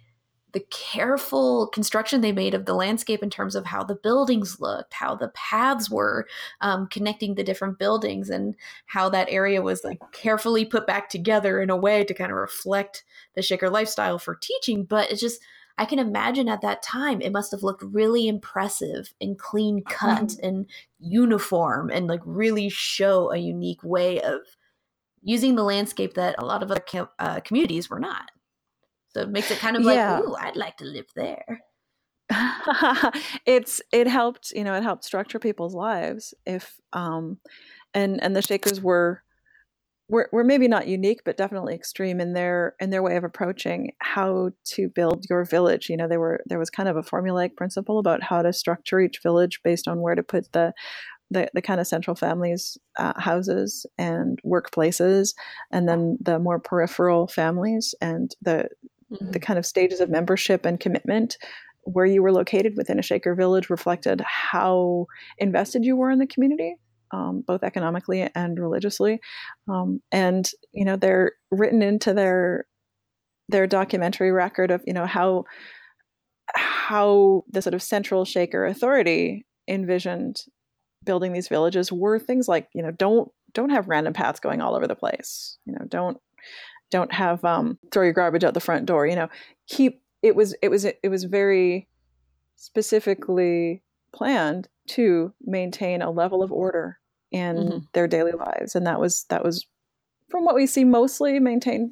the 0.58 0.66
careful 0.72 1.68
construction 1.68 2.22
they 2.22 2.32
made 2.32 2.56
of 2.56 2.66
the 2.66 2.74
landscape 2.74 3.22
in 3.22 3.30
terms 3.30 3.54
of 3.54 3.68
how 3.68 3.84
the 3.84 3.94
buildings 3.94 4.60
looked, 4.60 4.92
how 4.92 5.14
the 5.14 5.28
paths 5.36 5.88
were 5.88 6.26
um, 6.62 6.88
connecting 6.88 7.36
the 7.36 7.44
different 7.44 7.78
buildings, 7.78 8.32
and 8.32 8.56
how 8.88 9.08
that 9.08 9.28
area 9.30 9.62
was 9.62 9.84
like 9.84 10.00
carefully 10.14 10.66
put 10.66 10.88
back 10.88 11.10
together 11.10 11.62
in 11.62 11.70
a 11.70 11.78
way 11.78 12.04
to 12.04 12.14
kind 12.16 12.32
of 12.32 12.38
reflect 12.38 13.04
the 13.36 13.44
Shaker 13.44 13.70
lifestyle 13.70 14.18
for 14.18 14.34
teaching. 14.34 14.84
But 14.84 15.12
it's 15.12 15.22
just, 15.22 15.40
I 15.78 15.86
can 15.86 16.00
imagine 16.00 16.50
at 16.50 16.62
that 16.62 16.82
time 16.82 17.22
it 17.22 17.32
must 17.32 17.52
have 17.52 17.62
looked 17.62 17.84
really 17.84 18.28
impressive 18.28 19.14
and 19.22 19.38
clean 19.38 19.84
cut 19.84 20.24
mm-hmm. 20.24 20.48
and 20.48 20.66
uniform 21.00 21.92
and 21.92 22.08
like 22.08 22.22
really 22.26 22.70
show 22.70 23.32
a 23.32 23.38
unique 23.38 23.84
way 23.84 24.20
of 24.22 24.40
using 25.22 25.54
the 25.54 25.64
landscape 25.64 26.16
that 26.16 26.34
a 26.40 26.46
lot 26.46 26.64
of 26.64 26.72
other 26.72 26.82
com- 26.82 27.10
uh, 27.20 27.42
communities 27.42 27.92
were 27.92 28.00
not. 28.00 28.32
So 29.18 29.24
it 29.24 29.30
makes 29.30 29.50
it 29.50 29.58
kind 29.58 29.76
of 29.76 29.82
like, 29.84 29.96
yeah. 29.96 30.20
ooh, 30.20 30.36
I'd 30.40 30.56
like 30.56 30.78
to 30.78 30.86
live 30.86 31.08
there. 31.16 31.64
it's 33.48 33.82
it 33.92 34.06
helped, 34.06 34.52
you 34.52 34.64
know, 34.64 34.76
it 34.76 34.84
helped 34.84 35.06
structure 35.06 35.40
people's 35.40 35.74
lives. 35.74 36.36
If 36.46 36.76
um, 36.94 37.40
and 37.96 38.22
and 38.22 38.36
the 38.36 38.44
Shakers 38.44 38.80
were 38.80 39.24
were, 40.08 40.30
were 40.32 40.44
maybe 40.44 40.68
not 40.68 40.88
unique, 40.88 41.22
but 41.26 41.36
definitely 41.36 41.74
extreme 41.74 42.20
in 42.20 42.34
their 42.34 42.76
in 42.80 42.92
their 42.92 43.02
way 43.02 43.16
of 43.16 43.24
approaching 43.24 43.94
how 44.00 44.52
to 44.76 44.88
build 44.88 45.26
your 45.32 45.44
village. 45.46 45.90
You 45.90 45.98
know, 45.98 46.08
there 46.08 46.20
were 46.20 46.42
there 46.46 46.60
was 46.60 46.70
kind 46.70 46.88
of 46.88 46.96
a 46.96 47.02
formulaic 47.02 47.56
principle 47.56 47.98
about 47.98 48.22
how 48.22 48.44
to 48.44 48.54
structure 48.54 49.00
each 49.00 49.20
village 49.24 49.62
based 49.64 49.88
on 49.88 50.00
where 50.00 50.16
to 50.16 50.22
put 50.22 50.52
the 50.52 50.74
the, 51.30 51.50
the 51.54 51.62
kind 51.62 51.82
of 51.82 51.88
central 51.88 52.16
families 52.16 52.78
uh, 52.98 53.20
houses 53.20 53.86
and 53.98 54.40
workplaces 54.46 55.34
and 55.72 55.88
then 55.88 56.18
the 56.22 56.40
more 56.40 56.60
peripheral 56.60 57.28
families 57.28 57.94
and 58.00 58.36
the 58.42 58.70
mm-hmm. 59.12 59.32
the 59.32 59.40
kind 59.40 59.60
of 59.60 59.66
stages 59.66 60.00
of 60.00 60.10
membership 60.10 60.66
and 60.66 60.80
commitment 60.80 61.38
where 61.84 62.06
you 62.06 62.22
were 62.22 62.32
located 62.32 62.76
within 62.76 63.00
a 63.00 63.04
Shaker 63.04 63.34
village 63.34 63.70
reflected 63.70 64.22
how 64.22 65.08
invested 65.38 65.86
you 65.86 65.96
were 65.96 66.12
in 66.12 66.20
the 66.20 66.28
community, 66.28 66.76
um, 67.12 67.44
both 67.48 67.64
economically 67.64 68.30
and 68.36 68.60
religiously. 68.60 69.22
Um, 69.70 70.02
and 70.12 70.50
you 70.74 70.84
know 70.84 70.98
they're 70.98 71.34
written 71.52 71.82
into 71.82 72.14
their 72.14 72.66
their 73.50 73.68
documentary 73.68 74.32
record 74.32 74.72
of 74.72 74.84
you 74.86 74.94
know 74.94 75.06
how 75.06 75.46
how 76.56 77.44
the 77.50 77.62
sort 77.62 77.74
of 77.74 77.82
central 77.82 78.26
Shaker 78.26 78.66
authority 78.66 79.46
envisioned 79.68 80.44
building 81.06 81.32
these 81.32 81.48
villages 81.48 81.92
were 81.92 82.20
things 82.20 82.48
like 82.48 82.68
you 82.74 82.84
know 82.84 82.92
don't 82.92 83.32
don't 83.54 83.70
have 83.70 83.88
random 83.88 84.14
paths 84.14 84.40
going 84.40 84.62
all 84.62 84.76
over 84.76 84.88
the 84.88 84.96
place 84.96 85.58
you 85.66 85.74
know 85.74 85.86
don't 85.88 86.18
don't 86.92 87.12
have 87.14 87.44
um, 87.44 87.78
throw 87.92 88.04
your 88.04 88.14
garbage 88.14 88.44
out 88.44 88.54
the 88.54 88.60
front 88.60 88.86
door 88.86 89.06
you 89.06 89.16
know 89.16 89.30
keep 89.68 90.02
it 90.22 90.36
was 90.36 90.56
it 90.62 90.70
was 90.70 90.86
it 90.86 91.10
was 91.10 91.24
very 91.24 91.88
specifically 92.56 93.84
planned 94.14 94.68
to 94.88 95.34
maintain 95.42 96.02
a 96.02 96.12
level 96.12 96.42
of 96.42 96.52
order 96.52 97.00
in 97.32 97.56
mm-hmm. 97.56 97.78
their 97.94 98.08
daily 98.08 98.32
lives 98.32 98.76
and 98.76 98.88
that 98.88 99.00
was 99.00 99.26
that 99.30 99.44
was 99.44 99.66
from 100.30 100.46
what 100.46 100.56
we 100.56 100.66
see 100.66 100.84
mostly 100.84 101.40
maintained 101.40 101.92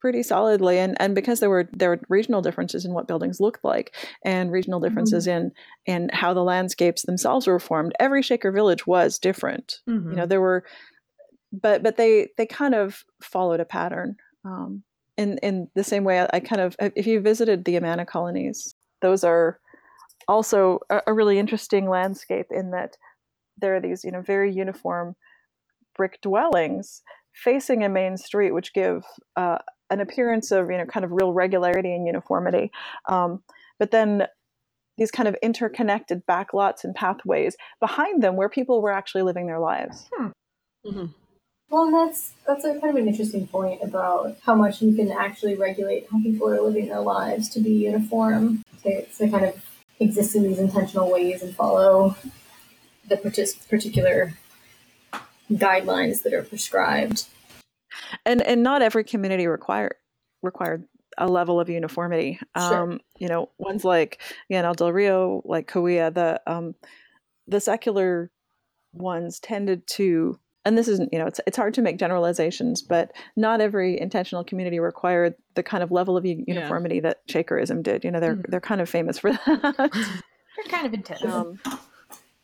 pretty 0.00 0.22
solidly 0.22 0.78
and 0.78 0.96
and 1.00 1.14
because 1.14 1.40
there 1.40 1.50
were 1.50 1.68
there 1.72 1.90
were 1.90 2.00
regional 2.08 2.40
differences 2.42 2.84
in 2.84 2.92
what 2.92 3.08
buildings 3.08 3.40
looked 3.40 3.64
like 3.64 3.94
and 4.24 4.52
regional 4.52 4.78
differences 4.78 5.26
mm-hmm. 5.26 5.48
in 5.86 6.02
in 6.02 6.10
how 6.12 6.32
the 6.32 6.44
landscapes 6.44 7.02
themselves 7.02 7.46
were 7.46 7.58
formed 7.58 7.92
every 7.98 8.22
shaker 8.22 8.52
village 8.52 8.86
was 8.86 9.18
different 9.18 9.80
mm-hmm. 9.88 10.10
you 10.10 10.16
know 10.16 10.26
there 10.26 10.40
were 10.40 10.64
but 11.52 11.82
but 11.82 11.96
they 11.96 12.28
they 12.36 12.46
kind 12.46 12.74
of 12.74 13.04
followed 13.22 13.60
a 13.60 13.64
pattern 13.64 14.16
um, 14.44 14.82
in 15.16 15.38
in 15.38 15.68
the 15.74 15.84
same 15.84 16.04
way. 16.04 16.26
I 16.32 16.40
kind 16.40 16.60
of 16.60 16.76
if 16.80 17.06
you 17.06 17.20
visited 17.20 17.64
the 17.64 17.76
Amana 17.76 18.04
colonies, 18.04 18.74
those 19.02 19.24
are 19.24 19.58
also 20.26 20.80
a, 20.90 21.00
a 21.06 21.12
really 21.12 21.38
interesting 21.38 21.88
landscape 21.88 22.46
in 22.50 22.70
that 22.72 22.96
there 23.60 23.76
are 23.76 23.80
these 23.80 24.04
you 24.04 24.10
know 24.10 24.22
very 24.22 24.52
uniform 24.52 25.16
brick 25.96 26.20
dwellings 26.20 27.02
facing 27.34 27.84
a 27.84 27.88
main 27.88 28.16
street, 28.16 28.52
which 28.52 28.72
give 28.72 29.04
uh, 29.36 29.58
an 29.90 30.00
appearance 30.00 30.50
of 30.50 30.70
you 30.70 30.76
know 30.76 30.84
kind 30.84 31.04
of 31.04 31.12
real 31.12 31.32
regularity 31.32 31.94
and 31.94 32.06
uniformity. 32.06 32.70
Um, 33.08 33.42
but 33.78 33.90
then 33.90 34.26
these 34.98 35.10
kind 35.12 35.28
of 35.28 35.36
interconnected 35.42 36.26
backlots 36.26 36.82
and 36.82 36.94
pathways 36.94 37.56
behind 37.78 38.22
them 38.22 38.34
where 38.34 38.48
people 38.48 38.82
were 38.82 38.92
actually 38.92 39.22
living 39.22 39.46
their 39.46 39.60
lives. 39.60 40.08
Hmm. 40.12 40.28
Mm-hmm. 40.84 41.06
Well, 41.70 41.90
that's 41.90 42.32
that's 42.46 42.64
a 42.64 42.78
kind 42.80 42.90
of 42.90 42.96
an 42.96 43.08
interesting 43.08 43.46
point 43.46 43.80
about 43.82 44.36
how 44.42 44.54
much 44.54 44.80
you 44.80 44.94
can 44.94 45.12
actually 45.12 45.54
regulate 45.54 46.06
how 46.10 46.20
people 46.22 46.48
are 46.48 46.62
living 46.62 46.88
their 46.88 47.00
lives 47.00 47.48
to 47.50 47.60
be 47.60 47.70
uniform, 47.70 48.64
to, 48.82 49.04
to 49.04 49.28
kind 49.28 49.44
of 49.44 49.62
exist 50.00 50.34
in 50.34 50.44
these 50.44 50.58
intentional 50.58 51.10
ways 51.10 51.42
and 51.42 51.54
follow 51.54 52.16
the 53.08 53.16
particular 53.16 54.34
guidelines 55.52 56.22
that 56.22 56.32
are 56.32 56.42
prescribed. 56.42 57.26
And 58.24 58.40
and 58.42 58.62
not 58.62 58.80
every 58.80 59.04
community 59.04 59.46
require 59.46 59.90
required 60.42 60.84
a 61.18 61.28
level 61.28 61.60
of 61.60 61.68
uniformity. 61.68 62.38
Sure. 62.56 62.92
Um, 62.92 63.00
you 63.18 63.28
know, 63.28 63.50
ones 63.58 63.84
like 63.84 64.22
yeah, 64.48 64.62
El 64.64 64.74
Del 64.74 64.92
Rio, 64.92 65.42
like 65.44 65.70
Kaweah, 65.70 66.14
the 66.14 66.40
um, 66.46 66.74
the 67.46 67.60
secular 67.60 68.30
ones 68.94 69.38
tended 69.38 69.86
to 69.86 70.38
and 70.68 70.78
this 70.78 70.86
isn't 70.86 71.12
you 71.12 71.18
know 71.18 71.26
it's, 71.26 71.40
it's 71.46 71.56
hard 71.56 71.74
to 71.74 71.82
make 71.82 71.98
generalizations 71.98 72.82
but 72.82 73.12
not 73.36 73.60
every 73.60 73.98
intentional 73.98 74.44
community 74.44 74.78
required 74.78 75.34
the 75.54 75.62
kind 75.62 75.82
of 75.82 75.90
level 75.90 76.16
of 76.16 76.24
uniformity 76.24 76.96
yeah. 76.96 77.00
that 77.00 77.26
shakerism 77.26 77.82
did 77.82 78.04
you 78.04 78.10
know 78.10 78.20
they're 78.20 78.36
mm. 78.36 78.44
they're 78.48 78.60
kind 78.60 78.80
of 78.80 78.88
famous 78.88 79.18
for 79.18 79.32
that 79.32 79.40
they're 79.92 80.68
kind 80.68 80.86
of 80.86 80.94
intense 80.94 81.24
um, 81.24 81.58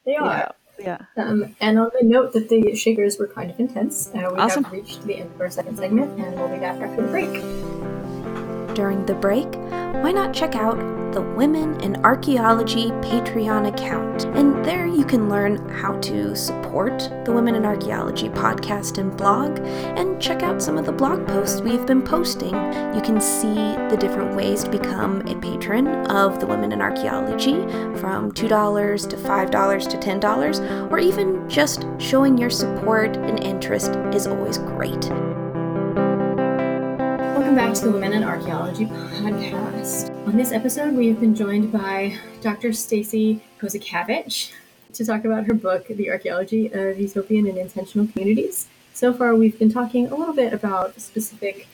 they 0.04 0.16
are 0.16 0.52
Yeah. 0.76 0.98
Um, 1.16 1.54
and 1.60 1.78
on 1.78 1.90
the 2.00 2.04
note 2.04 2.32
that 2.32 2.48
the 2.48 2.74
Shakers 2.74 3.16
were 3.16 3.28
kind 3.28 3.48
of 3.48 3.60
intense, 3.60 4.08
uh, 4.08 4.28
we 4.32 4.38
awesome. 4.40 4.64
have 4.64 4.72
reached 4.72 5.04
the 5.04 5.18
end 5.18 5.32
of 5.32 5.40
our 5.40 5.48
second 5.48 5.76
segment, 5.76 6.18
and 6.18 6.34
we'll 6.34 6.48
be 6.48 6.58
back 6.58 6.80
after 6.80 7.00
the 7.00 7.08
break. 7.08 7.30
During 8.74 9.06
the 9.06 9.14
break, 9.14 9.46
why 9.54 10.10
not 10.10 10.34
check 10.34 10.56
out 10.56 11.03
the 11.14 11.22
Women 11.22 11.80
in 11.80 12.04
Archaeology 12.04 12.90
Patreon 12.90 13.72
account? 13.72 14.24
And 14.36 14.64
there 14.64 14.86
you 14.86 15.04
can 15.04 15.28
learn 15.28 15.68
how 15.68 15.96
to 16.00 16.34
support 16.34 17.08
the 17.24 17.30
Women 17.30 17.54
in 17.54 17.64
Archaeology 17.64 18.28
podcast 18.28 18.98
and 18.98 19.16
blog, 19.16 19.60
and 19.60 20.20
check 20.20 20.42
out 20.42 20.60
some 20.60 20.76
of 20.76 20.86
the 20.86 20.92
blog 20.92 21.24
posts 21.28 21.60
we've 21.60 21.86
been 21.86 22.02
posting. 22.02 22.52
You 22.94 23.00
can 23.00 23.20
see 23.20 23.54
the 23.54 23.96
different 23.96 24.34
ways 24.34 24.64
to 24.64 24.70
become 24.70 25.20
a 25.28 25.36
patron 25.36 25.86
of 26.06 26.40
the 26.40 26.48
Women 26.48 26.72
in 26.72 26.82
Archaeology 26.82 27.62
from 28.00 28.32
$2 28.32 29.08
to 29.08 29.16
$5 29.16 29.88
to 29.88 29.96
$10, 29.96 30.90
or 30.90 30.98
even 30.98 31.48
just 31.48 31.86
showing 31.98 32.36
your 32.36 32.50
support 32.50 33.16
and 33.18 33.40
interest 33.44 33.92
is 34.12 34.26
always 34.26 34.58
great. 34.58 35.12
Welcome 37.54 37.72
back 37.72 37.80
to 37.82 37.84
the 37.84 37.92
Women 37.92 38.14
in 38.14 38.24
Archaeology 38.24 38.86
podcast. 38.86 40.10
On 40.26 40.36
this 40.36 40.50
episode, 40.50 40.92
we 40.92 41.06
have 41.06 41.20
been 41.20 41.36
joined 41.36 41.70
by 41.70 42.18
Dr. 42.40 42.72
Stacy 42.72 43.44
Kozakavich 43.60 44.50
to 44.92 45.06
talk 45.06 45.24
about 45.24 45.44
her 45.44 45.54
book, 45.54 45.86
The 45.86 46.10
Archaeology 46.10 46.66
of 46.72 46.98
Utopian 46.98 47.46
and 47.46 47.56
Intentional 47.56 48.08
Communities. 48.08 48.66
So 48.92 49.12
far, 49.12 49.36
we've 49.36 49.56
been 49.56 49.72
talking 49.72 50.08
a 50.08 50.16
little 50.16 50.34
bit 50.34 50.52
about 50.52 51.00
specific 51.00 51.68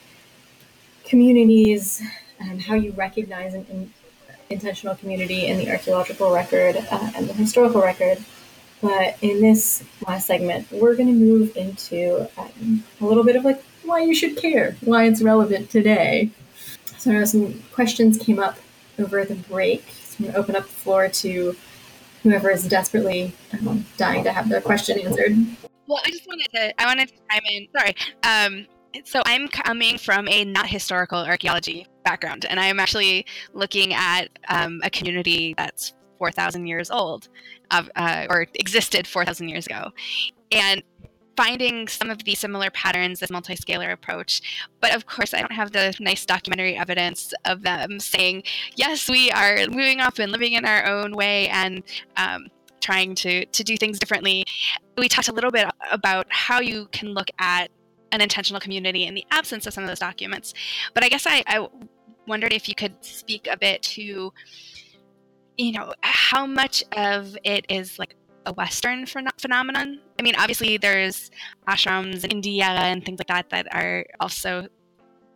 communities 1.05 2.03
and 2.39 2.61
how 2.61 2.75
you 2.75 2.93
recognize 2.93 3.55
an 3.55 3.65
in- 3.71 3.91
intentional 4.51 4.97
community 4.97 5.47
in 5.47 5.57
the 5.57 5.71
archaeological 5.71 6.31
record 6.31 6.77
uh, 6.91 7.11
and 7.17 7.27
the 7.27 7.33
historical 7.33 7.81
record. 7.81 8.23
But 8.83 9.17
in 9.23 9.41
this 9.41 9.83
last 10.07 10.27
segment, 10.27 10.71
we're 10.71 10.95
going 10.95 11.09
to 11.09 11.19
move 11.19 11.57
into 11.57 12.29
um, 12.37 12.85
a 13.01 13.07
little 13.07 13.25
bit 13.25 13.37
of 13.37 13.47
like 13.47 13.63
why 13.85 14.01
you 14.01 14.15
should 14.15 14.37
care, 14.37 14.77
why 14.81 15.05
it's 15.05 15.23
relevant 15.23 15.71
today. 15.71 16.31
So 16.99 17.11
I 17.11 17.15
know 17.15 17.25
some 17.25 17.63
questions 17.73 18.19
came 18.19 18.39
up 18.39 18.59
over 18.99 19.25
the 19.25 19.35
break. 19.35 19.85
So 19.91 20.17
I'm 20.19 20.25
going 20.25 20.33
to 20.33 20.39
open 20.39 20.57
up 20.57 20.65
the 20.65 20.73
floor 20.73 21.09
to 21.09 21.57
whoever 22.23 22.51
is 22.51 22.67
desperately 22.69 23.33
um, 23.53 23.85
dying 23.97 24.25
to 24.25 24.33
have 24.33 24.49
their 24.49 24.61
question 24.61 24.99
answered. 25.01 25.37
Well, 25.87 26.01
I 26.05 26.11
just 26.11 26.27
wanted 26.27 26.49
to 26.55 26.81
I 26.81 26.87
wanted 26.87 27.09
to 27.09 27.15
chime 27.31 27.43
in. 27.51 27.67
Sorry. 27.77 27.95
Um, 28.23 28.67
so 29.05 29.23
I'm 29.25 29.49
coming 29.49 29.99
from 29.99 30.29
a 30.29 30.45
not 30.45 30.67
historical 30.67 31.19
archaeology 31.19 31.87
background, 32.05 32.45
and 32.45 32.61
I'm 32.61 32.81
actually 32.81 33.25
looking 33.53 33.95
at 33.95 34.29
um, 34.49 34.81
a 34.85 34.91
community 34.91 35.55
that's 35.57 35.95
4,000 36.19 36.67
years 36.67 36.91
old, 36.91 37.29
uh, 37.71 38.27
or 38.29 38.47
existed 38.55 39.07
4,000 39.07 39.49
years 39.49 39.67
ago, 39.67 39.91
and 40.53 40.83
finding 41.41 41.89
some 41.89 42.11
of 42.11 42.23
the 42.25 42.35
similar 42.35 42.69
patterns, 42.69 43.21
this 43.21 43.31
multi-scalar 43.31 43.91
approach. 43.91 44.43
But 44.83 44.95
of 44.95 45.07
course, 45.07 45.33
I 45.33 45.41
don't 45.41 45.53
have 45.53 45.73
the 45.73 45.95
nice 45.99 46.27
documentary 46.27 46.77
evidence 46.77 47.33
of 47.47 47.63
them 47.63 47.99
saying, 47.99 48.43
yes, 48.77 49.09
we 49.09 49.31
are 49.31 49.57
moving 49.69 50.03
off 50.03 50.19
and 50.19 50.31
living 50.31 50.53
in 50.53 50.67
our 50.67 50.85
own 50.85 51.17
way 51.17 51.49
and 51.49 51.83
um, 52.19 52.49
trying 52.83 53.15
to, 53.15 53.47
to 53.47 53.65
do 53.65 53.79
things 53.79 53.99
differently. 53.99 54.45
We 54.99 55.09
talked 55.09 55.29
a 55.29 55.33
little 55.33 55.51
bit 55.51 55.67
about 55.91 56.27
how 56.29 56.61
you 56.61 56.89
can 56.93 57.15
look 57.15 57.31
at 57.39 57.71
an 58.13 58.21
intentional 58.21 58.61
community 58.61 59.07
in 59.07 59.15
the 59.15 59.25
absence 59.31 59.67
of 59.67 59.73
some 59.73 59.83
of 59.83 59.89
those 59.89 59.99
documents. 59.99 60.53
But 60.93 61.05
I 61.05 61.09
guess 61.09 61.27
I, 61.27 61.43
I 61.47 61.67
wondered 62.27 62.53
if 62.53 62.69
you 62.69 62.75
could 62.75 63.03
speak 63.03 63.49
a 63.51 63.57
bit 63.57 63.81
to, 63.95 64.31
you 65.57 65.73
know, 65.73 65.95
how 66.03 66.45
much 66.45 66.85
of 66.93 67.35
it 67.45 67.65
is 67.71 67.99
like 67.99 68.15
a 68.47 68.53
Western 68.53 69.05
phen- 69.05 69.29
phenomenon. 69.39 70.01
I 70.19 70.23
mean, 70.23 70.35
obviously, 70.37 70.77
there's 70.77 71.31
ashrams 71.69 72.25
in 72.25 72.31
India 72.31 72.65
and 72.65 73.05
things 73.05 73.19
like 73.19 73.29
that 73.29 73.51
that 73.51 73.75
are 73.75 74.07
also 74.19 74.69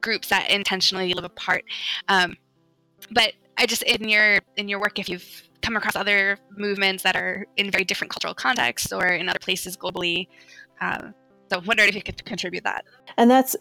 groups 0.00 0.28
that 0.28 0.50
intentionally 0.50 1.14
live 1.14 1.24
apart. 1.24 1.64
Um, 2.08 2.36
but 3.10 3.32
I 3.56 3.66
just 3.66 3.82
in 3.82 4.08
your 4.08 4.40
in 4.56 4.68
your 4.68 4.80
work, 4.80 4.98
if 4.98 5.08
you've 5.08 5.48
come 5.62 5.76
across 5.76 5.96
other 5.96 6.38
movements 6.56 7.02
that 7.02 7.16
are 7.16 7.46
in 7.56 7.70
very 7.70 7.84
different 7.84 8.10
cultural 8.10 8.34
contexts 8.34 8.92
or 8.92 9.06
in 9.06 9.28
other 9.28 9.38
places 9.38 9.76
globally, 9.76 10.28
uh, 10.80 11.08
so 11.50 11.60
wondered 11.60 11.88
if 11.88 11.94
you 11.94 12.02
could 12.02 12.22
contribute 12.24 12.64
that. 12.64 12.84
And 13.16 13.30
that's 13.30 13.56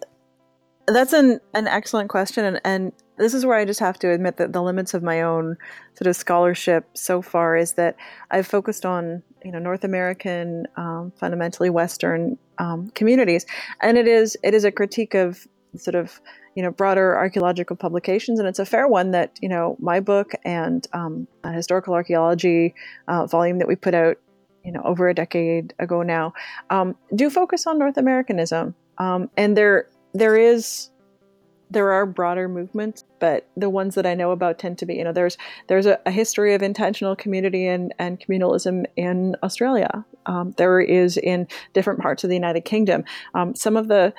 that's 0.85 1.13
an, 1.13 1.39
an 1.53 1.65
excellent 1.65 2.09
question 2.09 2.43
and, 2.43 2.61
and 2.65 2.91
this 3.17 3.33
is 3.33 3.45
where 3.45 3.57
I 3.57 3.65
just 3.65 3.79
have 3.79 3.99
to 3.99 4.09
admit 4.09 4.37
that 4.37 4.53
the 4.53 4.61
limits 4.61 4.93
of 4.93 5.03
my 5.03 5.21
own 5.21 5.57
sort 5.93 6.07
of 6.07 6.15
scholarship 6.15 6.89
so 6.93 7.21
far 7.21 7.55
is 7.55 7.73
that 7.73 7.95
I've 8.31 8.47
focused 8.47 8.85
on 8.85 9.23
you 9.43 9.51
know 9.51 9.59
North 9.59 9.83
American, 9.83 10.67
um, 10.75 11.11
fundamentally 11.17 11.69
Western 11.69 12.37
um, 12.57 12.89
communities, 12.91 13.45
and 13.81 13.97
it 13.97 14.07
is 14.07 14.37
it 14.43 14.53
is 14.53 14.63
a 14.63 14.71
critique 14.71 15.13
of 15.13 15.47
sort 15.75 15.95
of 15.95 16.21
you 16.55 16.63
know 16.63 16.71
broader 16.71 17.15
archaeological 17.17 17.75
publications, 17.75 18.39
and 18.39 18.47
it's 18.47 18.59
a 18.59 18.65
fair 18.65 18.87
one 18.87 19.11
that 19.11 19.37
you 19.41 19.49
know 19.49 19.75
my 19.79 19.99
book 19.99 20.33
and 20.45 20.87
um, 20.93 21.27
a 21.43 21.51
historical 21.51 21.93
archaeology 21.93 22.73
uh, 23.07 23.25
volume 23.25 23.59
that 23.59 23.67
we 23.67 23.75
put 23.75 23.93
out 23.93 24.17
you 24.63 24.71
know 24.71 24.81
over 24.83 25.09
a 25.09 25.13
decade 25.13 25.73
ago 25.79 26.01
now 26.03 26.33
um, 26.69 26.95
do 27.15 27.29
focus 27.29 27.67
on 27.67 27.77
North 27.77 27.97
Americanism, 27.97 28.75
um, 28.97 29.29
and 29.37 29.57
there 29.57 29.89
there 30.13 30.37
is 30.37 30.89
there 31.73 31.91
are 31.91 32.05
broader 32.05 32.47
movements, 32.47 33.03
but 33.19 33.49
the 33.57 33.69
ones 33.69 33.95
that 33.95 34.05
I 34.05 34.13
know 34.13 34.31
about 34.31 34.59
tend 34.59 34.77
to 34.77 34.85
be, 34.85 34.95
you 34.95 35.03
know, 35.03 35.11
there's 35.11 35.37
there's 35.67 35.85
a, 35.85 35.99
a 36.05 36.11
history 36.11 36.53
of 36.53 36.61
intentional 36.61 37.15
community 37.15 37.67
and, 37.67 37.93
and 37.99 38.19
communalism 38.19 38.85
in 38.95 39.35
Australia. 39.43 40.05
Um, 40.25 40.53
there 40.57 40.79
is 40.79 41.17
in 41.17 41.47
different 41.73 41.99
parts 41.99 42.23
of 42.23 42.29
the 42.29 42.35
United 42.35 42.61
Kingdom. 42.61 43.03
Um, 43.33 43.55
some 43.55 43.75
of 43.75 43.87
the 43.87 44.13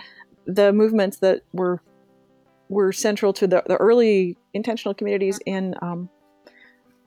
the 0.47 0.73
movements 0.73 1.19
that 1.19 1.43
were 1.53 1.81
were 2.69 2.93
central 2.93 3.33
to 3.35 3.47
the, 3.47 3.63
the 3.67 3.77
early 3.77 4.37
intentional 4.53 4.95
communities 4.95 5.39
in 5.47 5.75
um, 5.81 6.09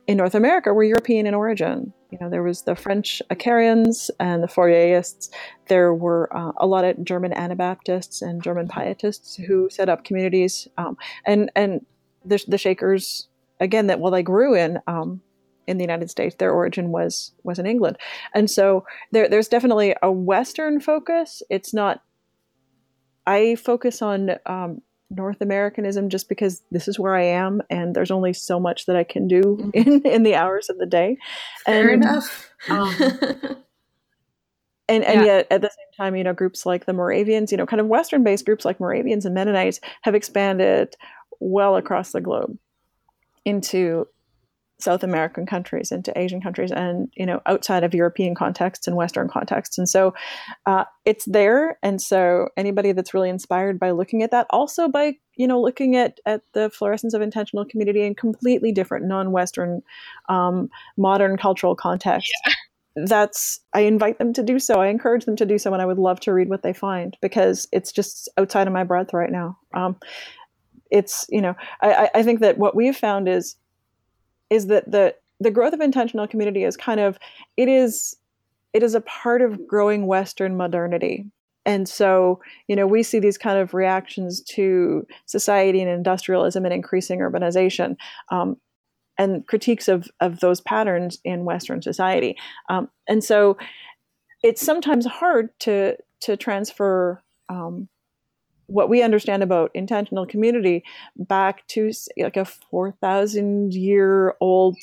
in 0.08 0.18
North 0.18 0.36
America 0.36 0.74
were 0.74 0.84
European 0.84 1.28
in 1.28 1.36
origin. 1.36 1.94
You 2.12 2.18
know, 2.22 2.30
there 2.30 2.44
was 2.44 2.62
the 2.62 2.76
French 2.76 3.22
Icarians 3.30 4.10
and 4.20 4.42
the 4.42 4.48
Fourierists. 4.48 5.30
There 5.68 5.94
were 5.94 6.36
uh, 6.36 6.54
a 6.58 6.66
lot 6.66 6.86
of 6.86 7.04
German 7.04 7.34
Anabaptists 7.34 8.22
and 8.22 8.42
German 8.42 8.70
Pietists 8.70 9.36
who 9.36 9.70
set 9.70 9.90
up 9.90 10.06
communities, 10.06 10.68
um, 10.78 10.98
and 11.26 11.52
and 11.56 11.86
the, 12.24 12.44
the 12.48 12.58
Shakers 12.58 13.28
again 13.60 13.88
that 13.88 14.00
while 14.00 14.12
they 14.12 14.24
grew 14.24 14.56
in 14.56 14.80
um, 14.88 15.22
in 15.68 15.78
the 15.78 15.84
United 15.84 16.10
States, 16.10 16.36
their 16.36 16.52
origin 16.52 16.92
was 16.92 17.34
was 17.44 17.60
in 17.60 17.66
England, 17.66 17.98
and 18.34 18.50
so 18.50 18.86
there, 19.12 19.28
there's 19.28 19.50
definitely 19.50 19.94
a 20.02 20.12
Western 20.12 20.80
focus. 20.80 21.44
It's 21.50 21.74
not. 21.74 22.02
I 23.26 23.56
focus 23.56 24.02
on 24.02 24.38
um, 24.46 24.82
North 25.10 25.42
Americanism 25.42 26.10
just 26.10 26.28
because 26.28 26.62
this 26.72 26.88
is 26.88 27.00
where 27.00 27.16
I 27.16 27.24
am 27.24 27.62
and 27.70 27.96
there's 27.96 28.12
only 28.12 28.34
so 28.34 28.60
much 28.60 28.86
that 28.86 28.96
I 28.96 29.04
can 29.04 29.28
do 29.28 29.42
mm-hmm. 29.42 29.70
in, 29.74 30.02
in 30.06 30.24
the 30.24 30.36
hours 30.36 30.70
of 30.70 30.78
the 30.78 30.86
day. 30.86 31.18
Fair 31.66 31.90
and, 31.90 32.04
enough. 32.04 32.52
um, 32.70 32.94
and 34.90 35.04
and 35.04 35.22
yeah. 35.22 35.26
yet 35.26 35.48
at 35.52 35.62
the 35.62 35.70
same 35.70 35.92
time, 35.98 36.16
you 36.16 36.24
know, 36.24 36.34
groups 36.34 36.66
like 36.66 36.86
the 36.86 36.94
Moravians, 36.94 37.52
you 37.52 37.58
know, 37.58 37.66
kind 37.66 37.80
of 37.80 37.88
Western 37.88 38.24
based 38.24 38.46
groups 38.46 38.66
like 38.66 38.80
Moravians 38.80 39.26
and 39.26 39.34
Mennonites 39.34 39.80
have 40.02 40.16
expanded 40.16 40.96
well 41.40 41.76
across 41.76 42.12
the 42.12 42.22
globe 42.22 42.58
into 43.46 44.08
South 44.80 45.04
American 45.04 45.46
countries, 45.46 45.92
into 45.92 46.18
Asian 46.18 46.40
countries, 46.40 46.72
and 46.72 47.12
you 47.16 47.26
know 47.26 47.42
outside 47.46 47.84
of 47.84 47.94
European 47.94 48.36
contexts 48.36 48.88
and 48.88 48.96
Western 48.96 49.28
contexts, 49.28 49.78
and 49.78 49.90
so 49.90 50.14
uh, 50.66 50.84
it's 51.06 51.26
there. 51.26 51.80
And 51.82 52.02
so 52.02 52.50
anybody 52.56 52.92
that's 52.92 53.14
really 53.14 53.30
inspired 53.30 53.80
by 53.80 53.92
looking 53.92 54.22
at 54.22 54.32
that, 54.32 54.46
also 54.52 54.88
by 54.88 55.18
you 55.36 55.48
know 55.48 55.60
looking 55.60 55.96
at 55.96 56.20
at 56.26 56.42
the 56.54 56.70
fluorescence 56.70 57.14
of 57.14 57.22
intentional 57.22 57.66
community 57.66 58.04
in 58.04 58.14
completely 58.14 58.72
different 58.72 59.06
non-Western, 59.06 59.82
um, 60.30 60.70
modern 60.96 61.38
cultural 61.38 61.76
context. 61.76 62.32
Yeah. 62.46 62.54
That's 63.06 63.60
I 63.74 63.82
invite 63.82 64.18
them 64.18 64.34
to 64.34 64.44
do 64.44 64.58
so. 64.58 64.82
I 64.82 64.88
encourage 64.88 65.26
them 65.26 65.36
to 65.36 65.46
do 65.46 65.58
so, 65.58 65.72
and 65.74 65.82
I 65.82 65.86
would 65.86 66.00
love 66.00 66.20
to 66.22 66.34
read 66.34 66.50
what 66.50 66.64
they 66.64 66.74
find 66.74 67.16
because 67.22 67.68
it's 67.72 67.92
just 67.92 68.30
outside 68.38 68.68
of 68.68 68.74
my 68.74 68.84
breadth 68.84 69.14
right 69.14 69.32
now. 69.32 69.58
Um, 69.74 69.98
it's 70.90 71.26
you 71.30 71.42
know 71.42 71.56
I, 71.82 72.10
I 72.16 72.24
think 72.24 72.40
that 72.40 72.58
what 72.58 72.76
we've 72.76 72.96
found 72.96 73.28
is 73.28 73.56
is 74.50 74.68
that 74.68 74.90
the 74.90 75.16
the 75.40 75.52
growth 75.52 75.74
of 75.74 75.82
intentional 75.82 76.28
community 76.28 76.64
is 76.64 76.76
kind 76.76 77.00
of 77.00 77.18
it 77.58 77.68
is 77.68 78.16
it 78.74 78.84
is 78.84 78.96
a 78.96 79.02
part 79.02 79.42
of 79.42 79.68
growing 79.68 80.08
western 80.08 80.58
modernity. 80.58 81.26
And 81.66 81.88
so 81.88 82.40
you 82.68 82.76
know 82.76 82.88
we 82.88 83.04
see 83.04 83.20
these 83.20 83.38
kind 83.38 83.60
of 83.60 83.74
reactions 83.74 84.42
to 84.56 85.06
society 85.26 85.82
and 85.82 85.90
industrialism 85.90 86.66
and 86.66 86.74
increasing 86.74 87.20
urbanization 87.20 87.96
um, 88.32 88.58
and 89.18 89.46
critiques 89.48 89.88
of 89.88 90.08
of 90.20 90.40
those 90.40 90.62
patterns 90.62 91.20
in 91.24 91.46
western 91.46 91.82
society. 91.82 92.36
Um, 92.70 92.90
and 93.08 93.24
so 93.24 93.58
it's 94.44 94.66
sometimes 94.66 95.06
hard 95.06 95.50
to 95.62 95.98
to 96.22 96.38
transfer 96.38 97.22
um, 97.50 97.90
what 98.68 98.90
we 98.90 99.02
understand 99.02 99.44
about 99.44 99.72
intentional 99.74 100.26
community 100.26 100.84
back 101.16 101.66
to 101.68 101.92
like 102.18 102.38
a 102.38 102.46
4000 102.46 103.74
year 103.74 104.36
old 104.40 104.78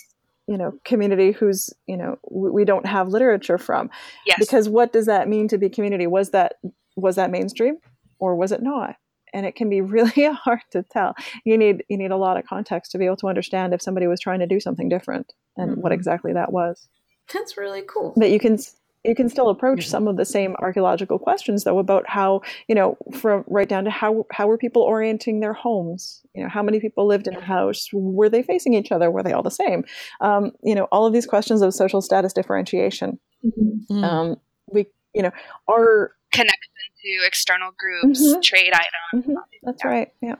you 0.46 0.58
know 0.58 0.72
community 0.84 1.32
who's 1.32 1.70
you 1.86 1.96
know 1.96 2.18
we 2.30 2.64
don't 2.64 2.86
have 2.86 3.08
literature 3.08 3.58
from. 3.58 3.90
Yes. 4.26 4.38
because 4.38 4.68
what 4.68 4.92
does 4.92 5.06
that 5.06 5.28
mean 5.28 5.48
to 5.48 5.58
be 5.58 5.68
community? 5.68 6.06
Was 6.06 6.30
that 6.30 6.54
was 6.96 7.16
that 7.16 7.30
mainstream 7.30 7.78
or 8.18 8.36
was 8.36 8.52
it 8.52 8.62
not? 8.62 8.96
And 9.32 9.46
it 9.46 9.56
can 9.56 9.68
be 9.68 9.80
really 9.96 10.28
hard 10.32 10.60
to 10.72 10.82
tell. 10.82 11.14
You 11.44 11.56
need 11.56 11.84
you 11.88 11.96
need 11.96 12.10
a 12.10 12.16
lot 12.16 12.36
of 12.36 12.46
context 12.46 12.92
to 12.92 12.98
be 12.98 13.06
able 13.06 13.16
to 13.18 13.28
understand 13.28 13.74
if 13.74 13.82
somebody 13.82 14.06
was 14.06 14.20
trying 14.20 14.40
to 14.40 14.46
do 14.46 14.60
something 14.60 14.88
different 14.88 15.32
and 15.56 15.72
mm-hmm. 15.72 15.80
what 15.80 15.92
exactly 15.92 16.32
that 16.32 16.52
was. 16.52 16.88
That's 17.32 17.56
really 17.56 17.82
cool. 17.82 18.12
But 18.16 18.30
you 18.30 18.38
can 18.38 18.58
you 19.04 19.14
can 19.14 19.28
still 19.28 19.48
approach 19.48 19.80
mm-hmm. 19.80 19.90
some 19.90 20.08
of 20.08 20.16
the 20.16 20.24
same 20.24 20.56
archaeological 20.58 21.18
questions 21.18 21.64
though 21.64 21.78
about 21.78 22.08
how 22.08 22.40
you 22.68 22.74
know 22.74 22.96
from 23.12 23.44
right 23.46 23.68
down 23.68 23.84
to 23.84 23.90
how 23.90 24.26
how 24.32 24.46
were 24.46 24.58
people 24.58 24.82
orienting 24.82 25.40
their 25.40 25.52
homes 25.52 26.22
you 26.34 26.42
know 26.42 26.48
how 26.48 26.62
many 26.62 26.80
people 26.80 27.06
lived 27.06 27.26
in 27.26 27.36
a 27.36 27.40
house 27.40 27.88
were 27.92 28.28
they 28.28 28.42
facing 28.42 28.74
each 28.74 28.90
other 28.90 29.10
were 29.10 29.22
they 29.22 29.32
all 29.32 29.42
the 29.42 29.50
same 29.50 29.84
um, 30.20 30.52
you 30.62 30.74
know 30.74 30.84
all 30.84 31.06
of 31.06 31.12
these 31.12 31.26
questions 31.26 31.62
of 31.62 31.74
social 31.74 32.00
status 32.00 32.32
differentiation 32.32 33.18
mm-hmm. 33.44 33.94
Mm. 33.94 34.04
um, 34.04 34.36
we 34.72 34.86
you 35.14 35.22
know 35.22 35.30
are 35.68 36.12
connection 36.32 36.72
to 37.02 37.26
external 37.26 37.70
groups 37.78 38.22
mm-hmm. 38.22 38.40
trade 38.40 38.72
items 38.72 39.26
mm-hmm. 39.26 39.34
that's 39.62 39.84
yeah. 39.84 39.90
right 39.90 40.12
yeah 40.20 40.36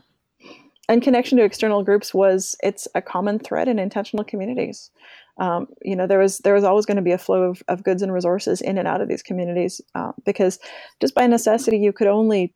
and 0.88 1.02
connection 1.02 1.38
to 1.38 1.44
external 1.44 1.82
groups 1.82 2.12
was 2.12 2.56
it's 2.62 2.88
a 2.94 3.00
common 3.00 3.38
thread 3.38 3.68
in 3.68 3.78
intentional 3.78 4.24
communities 4.24 4.90
um, 5.38 5.66
you 5.82 5.96
know 5.96 6.06
there 6.06 6.18
was 6.18 6.38
there 6.38 6.54
was 6.54 6.64
always 6.64 6.86
going 6.86 6.96
to 6.96 7.02
be 7.02 7.12
a 7.12 7.18
flow 7.18 7.42
of, 7.42 7.62
of 7.68 7.82
goods 7.82 8.02
and 8.02 8.12
resources 8.12 8.60
in 8.60 8.78
and 8.78 8.88
out 8.88 9.00
of 9.00 9.08
these 9.08 9.22
communities 9.22 9.80
uh, 9.94 10.12
because 10.24 10.58
just 11.00 11.14
by 11.14 11.26
necessity 11.26 11.78
you 11.78 11.92
could 11.92 12.06
only 12.06 12.54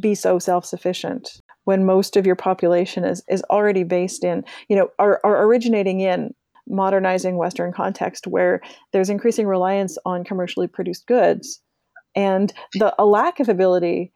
be 0.00 0.14
so 0.14 0.38
self-sufficient 0.38 1.40
when 1.64 1.84
most 1.84 2.16
of 2.16 2.26
your 2.26 2.36
population 2.36 3.04
is 3.04 3.22
is 3.28 3.42
already 3.50 3.84
based 3.84 4.24
in 4.24 4.44
you 4.68 4.76
know 4.76 4.88
are, 4.98 5.20
are 5.24 5.44
originating 5.44 6.00
in 6.00 6.32
modernizing 6.68 7.36
western 7.36 7.72
context 7.72 8.26
where 8.26 8.60
there's 8.92 9.10
increasing 9.10 9.46
reliance 9.46 9.98
on 10.04 10.24
commercially 10.24 10.66
produced 10.66 11.06
goods. 11.06 11.60
And 12.16 12.52
the 12.74 12.94
a 12.98 13.04
lack 13.04 13.40
of 13.40 13.48
ability 13.48 14.12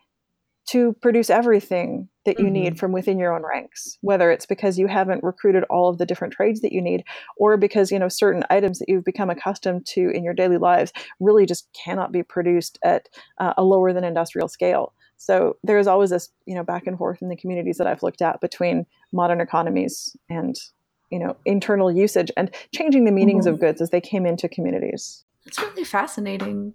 to 0.69 0.93
produce 1.01 1.31
everything 1.31 2.09
that 2.25 2.39
you 2.39 2.47
mm-hmm. 2.47 2.53
need 2.53 2.79
from 2.79 2.93
within 2.93 3.19
your 3.19 3.35
own 3.35 3.43
ranks 3.43 3.99
whether 4.03 4.31
it's 4.31 4.47
because 4.47 4.79
you 4.79 4.87
haven't 4.87 5.25
recruited 5.25 5.65
all 5.71 5.89
of 5.89 5.99
the 5.99 6.07
different 6.07 6.33
trades 6.33 6.61
that 6.61 6.73
you 6.73 6.83
need 6.83 7.05
or 7.37 7.57
because 7.57 7.91
you 7.91 7.99
know 7.99 8.09
certain 8.09 8.45
items 8.51 8.79
that 8.79 8.89
you've 8.89 9.05
become 9.05 9.31
accustomed 9.31 9.87
to 9.87 10.11
in 10.11 10.23
your 10.23 10.35
daily 10.35 10.59
lives 10.59 10.93
really 11.21 11.47
just 11.47 11.69
cannot 11.73 12.13
be 12.13 12.23
produced 12.23 12.79
at 12.85 13.09
uh, 13.39 13.55
a 13.57 13.65
lower 13.65 13.93
than 13.93 14.05
industrial 14.05 14.49
scale 14.49 14.93
so 15.17 15.57
there 15.65 15.79
is 15.79 15.87
always 15.87 16.11
this 16.11 16.31
you 16.47 16.55
know 16.55 16.65
back 16.65 16.87
and 16.87 16.99
forth 16.99 17.23
in 17.23 17.29
the 17.29 17.37
communities 17.37 17.79
that 17.79 17.87
i've 17.87 18.03
looked 18.03 18.23
at 18.23 18.41
between 18.41 18.85
modern 19.13 19.41
economies 19.41 20.17
and 20.29 20.57
you 21.11 21.19
know 21.19 21.37
internal 21.47 21.91
usage 21.91 22.31
and 22.37 22.55
changing 22.75 23.05
the 23.05 23.13
meanings 23.13 23.47
mm-hmm. 23.47 23.55
of 23.55 23.61
goods 23.61 23.81
as 23.81 23.91
they 23.91 24.01
came 24.01 24.27
into 24.27 24.49
communities 24.49 25.25
it's 25.47 25.59
really 25.59 25.85
fascinating 25.85 26.75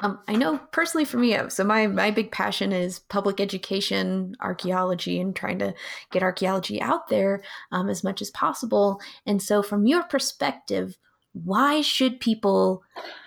um, 0.00 0.20
I 0.28 0.36
know 0.36 0.58
personally 0.70 1.04
for 1.04 1.18
me, 1.18 1.36
so 1.48 1.64
my 1.64 1.86
my 1.86 2.10
big 2.10 2.30
passion 2.30 2.72
is 2.72 3.00
public 3.00 3.40
education, 3.40 4.36
archaeology, 4.40 5.20
and 5.20 5.34
trying 5.34 5.58
to 5.58 5.74
get 6.10 6.22
archaeology 6.22 6.80
out 6.80 7.08
there 7.08 7.42
um, 7.72 7.88
as 7.88 8.04
much 8.04 8.22
as 8.22 8.30
possible. 8.30 9.00
And 9.26 9.42
so, 9.42 9.62
from 9.62 9.86
your 9.86 10.04
perspective, 10.04 10.96
why 11.32 11.80
should 11.80 12.20
people 12.20 12.82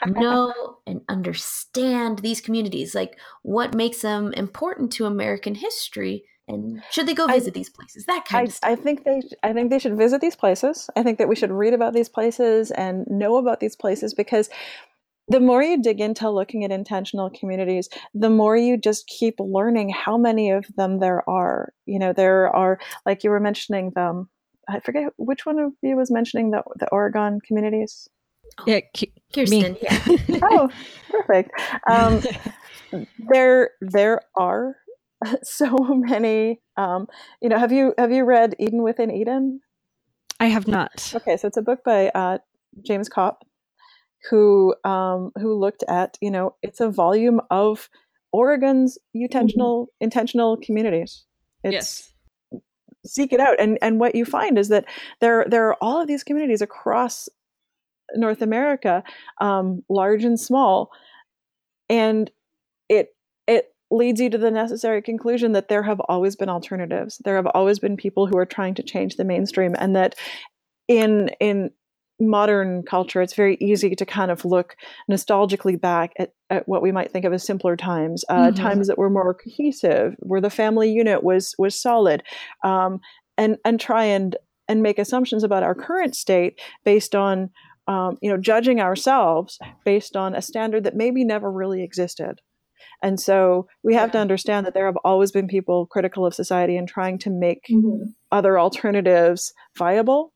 know 0.05 0.77
and 0.87 1.01
understand 1.09 2.19
these 2.19 2.41
communities? 2.41 2.95
Like, 2.95 3.19
what 3.41 3.75
makes 3.75 4.01
them 4.01 4.33
important 4.33 4.91
to 4.93 5.05
American 5.05 5.55
history? 5.55 6.23
And 6.47 6.81
should 6.89 7.07
they 7.07 7.13
go 7.13 7.27
visit 7.27 7.53
I, 7.53 7.59
these 7.59 7.69
places? 7.69 8.05
That 8.05 8.25
kind 8.25 8.41
I, 8.41 8.49
of 8.49 8.53
stuff. 8.53 8.69
I 8.71 8.75
think 8.75 9.03
they. 9.03 9.21
I 9.43 9.53
think 9.53 9.69
they 9.69 9.79
should 9.79 9.95
visit 9.97 10.21
these 10.21 10.35
places. 10.35 10.89
I 10.95 11.03
think 11.03 11.17
that 11.17 11.29
we 11.29 11.35
should 11.35 11.51
read 11.51 11.73
about 11.73 11.93
these 11.93 12.09
places 12.09 12.71
and 12.71 13.05
know 13.07 13.37
about 13.37 13.59
these 13.59 13.75
places 13.75 14.13
because 14.13 14.49
the 15.31 15.39
more 15.39 15.63
you 15.63 15.81
dig 15.81 16.01
into 16.01 16.29
looking 16.29 16.63
at 16.65 16.71
intentional 16.71 17.29
communities, 17.29 17.89
the 18.13 18.29
more 18.29 18.57
you 18.57 18.77
just 18.77 19.07
keep 19.07 19.35
learning 19.39 19.89
how 19.89 20.17
many 20.17 20.51
of 20.51 20.65
them 20.75 20.99
there 20.99 21.27
are. 21.29 21.73
You 21.85 21.99
know, 21.99 22.13
there 22.13 22.53
are, 22.55 22.79
like 23.05 23.23
you 23.23 23.29
were 23.29 23.39
mentioning 23.39 23.91
them. 23.95 24.29
I 24.67 24.79
forget 24.79 25.13
which 25.17 25.45
one 25.45 25.57
of 25.57 25.73
you 25.81 25.95
was 25.95 26.11
mentioning 26.11 26.51
the, 26.51 26.63
the 26.77 26.87
Oregon 26.89 27.39
communities. 27.41 28.09
Yeah, 28.65 28.81
Kirsten. 29.33 29.77
Yeah. 29.81 29.99
oh, 30.43 30.69
perfect. 31.09 31.51
Um, 31.89 32.21
there, 33.17 33.71
there 33.79 34.21
are 34.37 34.75
so 35.43 35.77
many. 35.77 36.59
Um, 36.75 37.07
you 37.41 37.49
know, 37.49 37.57
have 37.57 37.71
you 37.71 37.93
have 37.97 38.11
you 38.11 38.25
read 38.25 38.55
Eden 38.59 38.83
Within 38.83 39.11
Eden? 39.11 39.61
I 40.39 40.47
have 40.47 40.67
not. 40.67 41.13
Okay, 41.15 41.37
so 41.37 41.47
it's 41.47 41.57
a 41.57 41.61
book 41.61 41.83
by 41.83 42.09
uh, 42.09 42.39
James 42.81 43.07
Kopp, 43.07 43.45
who 44.29 44.75
um, 44.83 45.31
who 45.39 45.53
looked 45.57 45.83
at 45.87 46.17
you 46.21 46.31
know 46.31 46.55
it's 46.61 46.79
a 46.79 46.89
volume 46.89 47.41
of 47.49 47.89
Oregon's 48.31 48.97
intentional 49.13 49.85
mm-hmm. 49.85 50.03
intentional 50.05 50.57
communities. 50.57 51.25
It's, 51.63 51.73
yes. 51.73 52.07
Seek 53.05 53.33
it 53.33 53.39
out, 53.39 53.59
and 53.59 53.79
and 53.81 53.99
what 53.99 54.15
you 54.15 54.25
find 54.25 54.57
is 54.59 54.69
that 54.69 54.85
there 55.21 55.45
there 55.49 55.67
are 55.67 55.77
all 55.81 55.99
of 55.99 56.07
these 56.07 56.23
communities 56.23 56.61
across 56.61 57.27
North 58.15 58.41
America, 58.41 59.03
um, 59.39 59.83
large 59.89 60.23
and 60.23 60.39
small, 60.39 60.91
and 61.89 62.29
it 62.89 63.15
it 63.47 63.73
leads 63.89 64.21
you 64.21 64.29
to 64.29 64.37
the 64.37 64.51
necessary 64.51 65.01
conclusion 65.01 65.53
that 65.53 65.67
there 65.67 65.83
have 65.83 65.99
always 66.01 66.35
been 66.35 66.49
alternatives. 66.49 67.19
There 67.25 67.35
have 67.35 67.47
always 67.47 67.79
been 67.79 67.97
people 67.97 68.27
who 68.27 68.37
are 68.37 68.45
trying 68.45 68.75
to 68.75 68.83
change 68.83 69.15
the 69.15 69.25
mainstream, 69.25 69.75
and 69.79 69.95
that 69.95 70.15
in 70.87 71.29
in 71.39 71.71
modern 72.21 72.83
culture, 72.83 73.21
it's 73.21 73.33
very 73.33 73.57
easy 73.59 73.95
to 73.95 74.05
kind 74.05 74.31
of 74.31 74.45
look 74.45 74.75
nostalgically 75.09 75.79
back 75.79 76.13
at, 76.17 76.33
at 76.49 76.67
what 76.67 76.81
we 76.81 76.91
might 76.91 77.11
think 77.11 77.25
of 77.25 77.33
as 77.33 77.45
simpler 77.45 77.75
times, 77.75 78.23
uh, 78.29 78.47
mm-hmm. 78.47 78.55
times 78.55 78.87
that 78.87 78.97
were 78.97 79.09
more 79.09 79.33
cohesive, 79.33 80.15
where 80.19 80.41
the 80.41 80.49
family 80.49 80.91
unit 80.91 81.23
was 81.23 81.55
was 81.57 81.79
solid, 81.79 82.23
um, 82.63 82.99
and 83.37 83.57
and 83.65 83.79
try 83.79 84.03
and 84.05 84.35
and 84.67 84.81
make 84.81 84.99
assumptions 84.99 85.43
about 85.43 85.63
our 85.63 85.75
current 85.75 86.15
state 86.15 86.59
based 86.85 87.15
on 87.15 87.49
um, 87.87 88.17
you 88.21 88.29
know 88.29 88.37
judging 88.37 88.79
ourselves 88.79 89.59
based 89.83 90.15
on 90.15 90.35
a 90.35 90.41
standard 90.41 90.83
that 90.83 90.95
maybe 90.95 91.23
never 91.23 91.51
really 91.51 91.83
existed. 91.83 92.39
And 93.03 93.19
so 93.19 93.67
we 93.83 93.95
have 93.95 94.11
to 94.11 94.19
understand 94.19 94.65
that 94.65 94.75
there 94.75 94.85
have 94.85 94.97
always 95.03 95.31
been 95.31 95.47
people 95.47 95.87
critical 95.87 96.25
of 96.25 96.35
society 96.35 96.77
and 96.77 96.87
trying 96.87 97.17
to 97.19 97.31
make 97.31 97.65
mm-hmm. 97.69 98.03
other 98.31 98.59
alternatives 98.59 99.53
viable 99.75 100.33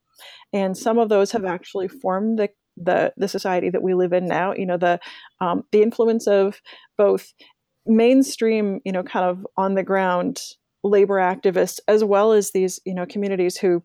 and 0.53 0.77
some 0.77 0.97
of 0.97 1.09
those 1.09 1.31
have 1.31 1.45
actually 1.45 1.87
formed 1.87 2.39
the 2.39 2.49
the, 2.77 3.13
the 3.15 3.29
society 3.29 3.69
that 3.69 3.81
we 3.81 3.93
live 3.93 4.11
in 4.11 4.25
now. 4.25 4.53
You 4.53 4.65
know, 4.65 4.77
the 4.77 4.99
um, 5.39 5.63
the 5.71 5.81
influence 5.81 6.27
of 6.27 6.61
both 6.97 7.33
mainstream, 7.85 8.81
you 8.83 8.91
know, 8.91 9.03
kind 9.03 9.25
of 9.25 9.45
on 9.57 9.75
the 9.75 9.83
ground 9.83 10.41
labor 10.83 11.15
activists, 11.15 11.79
as 11.87 12.03
well 12.03 12.31
as 12.31 12.51
these, 12.51 12.79
you 12.85 12.93
know, 12.93 13.05
communities 13.05 13.57
who 13.57 13.83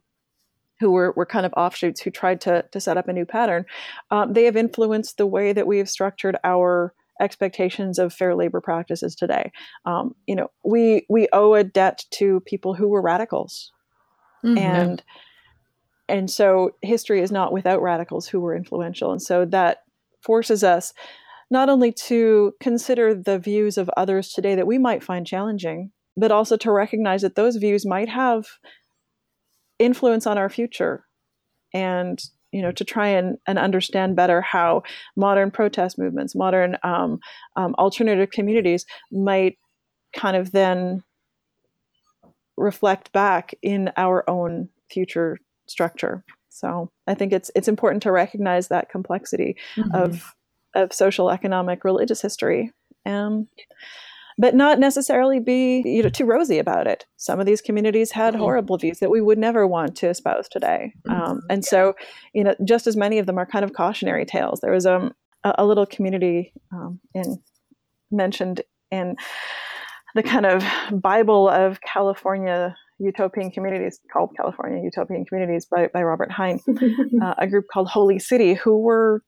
who 0.80 0.90
were, 0.90 1.12
were 1.14 1.26
kind 1.26 1.44
of 1.44 1.52
offshoots 1.56 2.00
who 2.00 2.10
tried 2.10 2.40
to, 2.40 2.64
to 2.72 2.80
set 2.80 2.96
up 2.96 3.06
a 3.06 3.12
new 3.12 3.26
pattern, 3.26 3.66
um, 4.10 4.32
they 4.32 4.44
have 4.44 4.56
influenced 4.56 5.18
the 5.18 5.26
way 5.26 5.52
that 5.52 5.66
we 5.66 5.76
have 5.76 5.90
structured 5.90 6.38
our 6.42 6.94
expectations 7.20 7.98
of 7.98 8.14
fair 8.14 8.34
labor 8.34 8.62
practices 8.62 9.14
today. 9.14 9.52
Um, 9.84 10.14
you 10.26 10.34
know, 10.34 10.50
we 10.64 11.06
we 11.10 11.28
owe 11.32 11.54
a 11.54 11.62
debt 11.62 12.04
to 12.12 12.40
people 12.46 12.74
who 12.74 12.88
were 12.88 13.02
radicals, 13.02 13.72
mm-hmm. 14.44 14.56
and 14.56 15.02
and 16.10 16.30
so 16.30 16.72
history 16.82 17.20
is 17.20 17.32
not 17.32 17.52
without 17.52 17.82
radicals 17.82 18.26
who 18.28 18.40
were 18.40 18.54
influential. 18.54 19.12
And 19.12 19.22
so 19.22 19.44
that 19.46 19.78
forces 20.22 20.62
us 20.62 20.92
not 21.50 21.68
only 21.68 21.92
to 21.92 22.52
consider 22.60 23.14
the 23.14 23.38
views 23.38 23.78
of 23.78 23.90
others 23.96 24.30
today 24.32 24.54
that 24.54 24.66
we 24.66 24.78
might 24.78 25.02
find 25.02 25.26
challenging 25.26 25.90
but 26.16 26.30
also 26.30 26.56
to 26.56 26.70
recognize 26.70 27.22
that 27.22 27.34
those 27.34 27.56
views 27.56 27.86
might 27.86 28.08
have 28.08 28.46
influence 29.78 30.26
on 30.26 30.36
our 30.36 30.50
future 30.50 31.06
and 31.72 32.22
you 32.52 32.60
know 32.60 32.72
to 32.72 32.84
try 32.84 33.08
and, 33.08 33.38
and 33.46 33.58
understand 33.58 34.16
better 34.16 34.40
how 34.40 34.82
modern 35.16 35.50
protest 35.50 35.98
movements 35.98 36.34
modern 36.34 36.76
um, 36.82 37.18
um, 37.56 37.74
alternative 37.78 38.30
communities 38.30 38.84
might 39.10 39.56
kind 40.14 40.36
of 40.36 40.52
then 40.52 41.02
reflect 42.56 43.12
back 43.12 43.54
in 43.62 43.90
our 43.96 44.28
own 44.28 44.68
future 44.90 45.38
structure. 45.70 46.24
So 46.48 46.90
I 47.06 47.14
think 47.14 47.32
it's 47.32 47.50
it's 47.54 47.68
important 47.68 48.02
to 48.02 48.12
recognize 48.12 48.68
that 48.68 48.90
complexity 48.90 49.56
mm-hmm. 49.76 49.94
of 49.94 50.34
of 50.74 50.92
social, 50.92 51.30
economic, 51.30 51.84
religious 51.84 52.20
history, 52.20 52.72
um, 53.06 53.48
but 54.38 54.54
not 54.54 54.78
necessarily 54.78 55.40
be 55.40 55.82
you 55.84 56.02
know 56.02 56.08
too 56.08 56.26
rosy 56.26 56.58
about 56.58 56.86
it. 56.86 57.06
Some 57.16 57.40
of 57.40 57.46
these 57.46 57.60
communities 57.60 58.10
had 58.10 58.34
mm-hmm. 58.34 58.42
horrible 58.42 58.78
views 58.78 58.98
that 58.98 59.10
we 59.10 59.20
would 59.20 59.38
never 59.38 59.66
want 59.66 59.96
to 59.96 60.08
espouse 60.08 60.48
today, 60.48 60.92
mm-hmm. 61.06 61.20
um, 61.20 61.40
and 61.48 61.64
so 61.64 61.94
you 62.34 62.44
know 62.44 62.54
just 62.64 62.86
as 62.86 62.96
many 62.96 63.18
of 63.18 63.26
them 63.26 63.38
are 63.38 63.46
kind 63.46 63.64
of 63.64 63.72
cautionary 63.72 64.26
tales. 64.26 64.60
There 64.60 64.72
was 64.72 64.86
um, 64.86 65.14
a, 65.44 65.54
a 65.58 65.66
little 65.66 65.86
community 65.86 66.52
um, 66.72 67.00
in 67.14 67.40
mentioned 68.10 68.62
in 68.90 69.16
the 70.14 70.22
kind 70.22 70.46
of 70.46 70.64
Bible 70.92 71.48
of 71.48 71.80
California 71.80 72.76
utopian 73.00 73.50
communities 73.50 73.98
called 74.12 74.30
California 74.36 74.82
Utopian 74.82 75.24
Communities 75.24 75.66
by, 75.66 75.88
by 75.88 76.02
Robert 76.02 76.30
Hine, 76.30 76.60
uh, 77.22 77.34
a 77.38 77.46
group 77.46 77.66
called 77.72 77.88
Holy 77.88 78.18
City, 78.18 78.54
who 78.54 78.78
were 78.78 79.22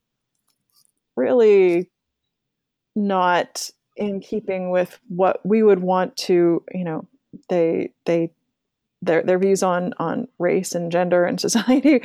really 1.16 1.90
not 2.94 3.70
in 3.96 4.20
keeping 4.20 4.70
with 4.70 4.98
what 5.08 5.40
we 5.44 5.62
would 5.62 5.80
want 5.80 6.16
to, 6.16 6.62
you 6.72 6.84
know, 6.84 7.08
they 7.48 7.92
they 8.04 8.30
their 9.00 9.22
their 9.22 9.38
views 9.38 9.62
on 9.62 9.94
on 9.98 10.28
race 10.38 10.74
and 10.74 10.92
gender 10.92 11.24
and 11.24 11.40
society 11.40 12.02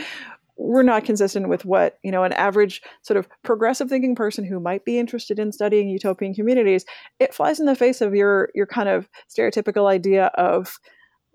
were 0.59 0.84
not 0.84 1.05
consistent 1.05 1.49
with 1.49 1.65
what 1.65 1.99
you 2.03 2.11
know 2.11 2.24
an 2.24 2.34
average 2.34 2.82
sort 3.03 3.18
of 3.18 3.28
progressive 3.43 3.89
thinking 3.89 4.15
person 4.15 4.43
who 4.43 4.59
might 4.59 4.84
be 4.86 4.97
interested 4.97 5.38
in 5.38 5.51
studying 5.51 5.88
utopian 5.88 6.34
communities 6.34 6.84
it 7.20 7.34
flies 7.34 7.59
in 7.59 7.68
the 7.68 7.76
face 7.76 8.01
of 8.01 8.15
your 8.15 8.49
your 8.55 8.65
kind 8.65 8.89
of 8.89 9.07
stereotypical 9.30 9.88
idea 9.88 10.28
of 10.36 10.80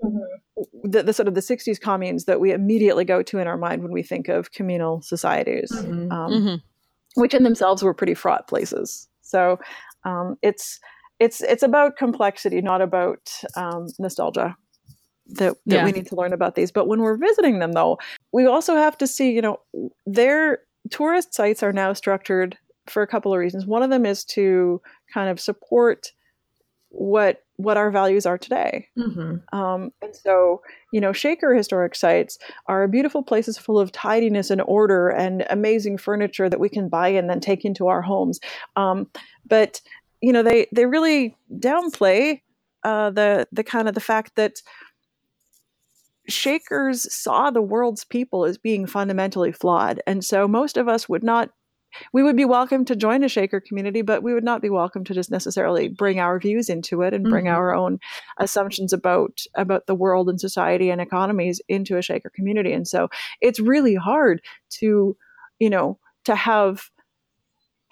mm-hmm. 0.02 0.90
the, 0.90 1.02
the, 1.02 1.12
sort 1.12 1.28
of 1.28 1.34
the 1.34 1.40
60s 1.40 1.80
communes 1.80 2.24
that 2.24 2.40
we 2.40 2.52
immediately 2.52 3.04
go 3.04 3.22
to 3.22 3.38
in 3.38 3.46
our 3.46 3.56
mind 3.56 3.82
when 3.82 3.92
we 3.92 4.02
think 4.02 4.28
of 4.28 4.52
communal 4.52 5.02
societies 5.02 5.70
mm-hmm. 5.72 6.10
Um, 6.12 6.32
mm-hmm. 6.32 7.20
which 7.20 7.34
in 7.34 7.42
themselves 7.42 7.82
were 7.82 7.94
pretty 7.94 8.14
fraught 8.14 8.48
places 8.48 9.08
so 9.22 9.58
um, 10.04 10.36
it's 10.42 10.80
it's 11.20 11.40
it's 11.42 11.62
about 11.62 11.96
complexity 11.96 12.60
not 12.60 12.80
about 12.80 13.30
um, 13.56 13.86
nostalgia 13.98 14.56
that, 15.26 15.54
that 15.66 15.76
yeah. 15.76 15.84
we 15.84 15.92
need 15.92 16.06
to 16.06 16.16
learn 16.16 16.32
about 16.32 16.54
these. 16.54 16.70
But 16.70 16.86
when 16.86 17.00
we're 17.00 17.16
visiting 17.16 17.58
them, 17.58 17.72
though, 17.72 17.98
we 18.32 18.46
also 18.46 18.74
have 18.76 18.96
to 18.98 19.06
see, 19.06 19.30
you 19.30 19.42
know, 19.42 19.60
their 20.06 20.60
tourist 20.90 21.34
sites 21.34 21.62
are 21.62 21.72
now 21.72 21.92
structured 21.92 22.56
for 22.86 23.02
a 23.02 23.06
couple 23.06 23.32
of 23.32 23.38
reasons. 23.38 23.66
One 23.66 23.82
of 23.82 23.90
them 23.90 24.04
is 24.04 24.24
to 24.26 24.80
kind 25.12 25.30
of 25.30 25.40
support 25.40 26.12
what 26.92 27.42
what 27.56 27.76
our 27.76 27.90
values 27.90 28.26
are 28.26 28.38
today. 28.38 28.88
Mm-hmm. 28.98 29.56
Um, 29.56 29.92
and 30.02 30.14
so, 30.14 30.62
you 30.92 31.00
know, 31.00 31.12
Shaker 31.12 31.54
historic 31.54 31.94
sites 31.94 32.38
are 32.66 32.88
beautiful 32.88 33.22
places 33.22 33.56
full 33.56 33.78
of 33.78 33.92
tidiness 33.92 34.50
and 34.50 34.62
order 34.62 35.08
and 35.08 35.44
amazing 35.48 35.98
furniture 35.98 36.48
that 36.48 36.60
we 36.60 36.68
can 36.68 36.88
buy 36.88 37.08
and 37.08 37.30
then 37.30 37.40
take 37.40 37.64
into 37.64 37.86
our 37.88 38.02
homes. 38.02 38.40
Um, 38.76 39.08
but 39.46 39.80
you 40.20 40.32
know, 40.32 40.42
they 40.42 40.66
they 40.72 40.86
really 40.86 41.36
downplay 41.58 42.40
uh, 42.84 43.10
the 43.10 43.46
the 43.52 43.64
kind 43.64 43.88
of 43.88 43.94
the 43.94 44.00
fact 44.00 44.36
that 44.36 44.62
Shakers 46.28 47.12
saw 47.12 47.50
the 47.50 47.62
world's 47.62 48.04
people 48.04 48.44
as 48.44 48.58
being 48.58 48.86
fundamentally 48.86 49.52
flawed. 49.52 50.00
And 50.06 50.24
so 50.24 50.46
most 50.46 50.76
of 50.76 50.88
us 50.88 51.08
would 51.08 51.24
not, 51.24 51.50
we 52.12 52.22
would 52.22 52.36
be 52.36 52.44
welcome 52.44 52.84
to 52.86 52.96
join 52.96 53.24
a 53.24 53.28
Shaker 53.28 53.60
community, 53.60 54.02
but 54.02 54.22
we 54.22 54.34
would 54.34 54.44
not 54.44 54.62
be 54.62 54.70
welcome 54.70 55.04
to 55.04 55.14
just 55.14 55.30
necessarily 55.30 55.88
bring 55.88 56.20
our 56.20 56.38
views 56.38 56.68
into 56.68 57.02
it 57.02 57.14
and 57.14 57.24
bring 57.24 57.46
mm-hmm. 57.46 57.54
our 57.54 57.74
own 57.74 57.98
assumptions 58.38 58.92
about, 58.92 59.40
about 59.54 59.86
the 59.86 59.94
world 59.94 60.28
and 60.28 60.40
society 60.40 60.90
and 60.90 61.00
economies 61.00 61.60
into 61.68 61.96
a 61.96 62.02
Shaker 62.02 62.30
community. 62.34 62.72
And 62.72 62.86
so 62.86 63.08
it's 63.40 63.60
really 63.60 63.94
hard 63.94 64.42
to, 64.80 65.16
you 65.58 65.70
know, 65.70 65.98
to 66.24 66.34
have 66.34 66.90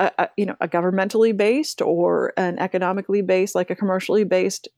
a, 0.01 0.11
a, 0.19 0.29
you 0.37 0.47
know 0.47 0.57
a 0.61 0.67
governmentally 0.67 1.37
based 1.37 1.83
or 1.83 2.33
an 2.37 2.59
economically 2.59 3.23
based 3.23 3.55
like 3.55 3.71
a 3.71 3.77
commercially 3.77 4.25
based 4.25 4.69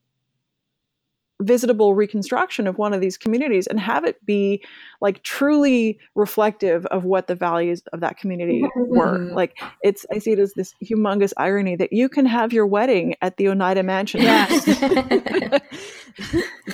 visitable 1.43 1.95
reconstruction 1.95 2.67
of 2.67 2.79
one 2.79 2.93
of 2.93 3.01
these 3.01 3.17
communities 3.17 3.67
and 3.67 3.81
have 3.81 4.05
it 4.05 4.25
be 4.25 4.63
like 5.01 5.23
truly 5.23 5.99
reflective 6.15 6.87
of 6.87 7.05
what 7.05 7.27
the 7.27 7.35
values 7.35 7.83
of 7.93 8.01
that 8.01 8.17
community 8.17 8.65
were. 8.77 9.19
Mm-hmm. 9.19 9.35
Like 9.35 9.59
it's 9.83 10.07
I 10.13 10.19
see 10.19 10.33
it 10.33 10.39
as 10.39 10.55
this 10.55 10.75
humongous 10.83 11.33
irony 11.37 11.77
that 11.77 11.93
you 11.93 12.09
can 12.09 12.27
have 12.27 12.53
your 12.53 12.67
wedding 12.67 13.15
at 13.23 13.37
the 13.37 13.49
Oneida 13.49 13.83
Mansion. 13.83 14.23
Yes. 14.23 14.65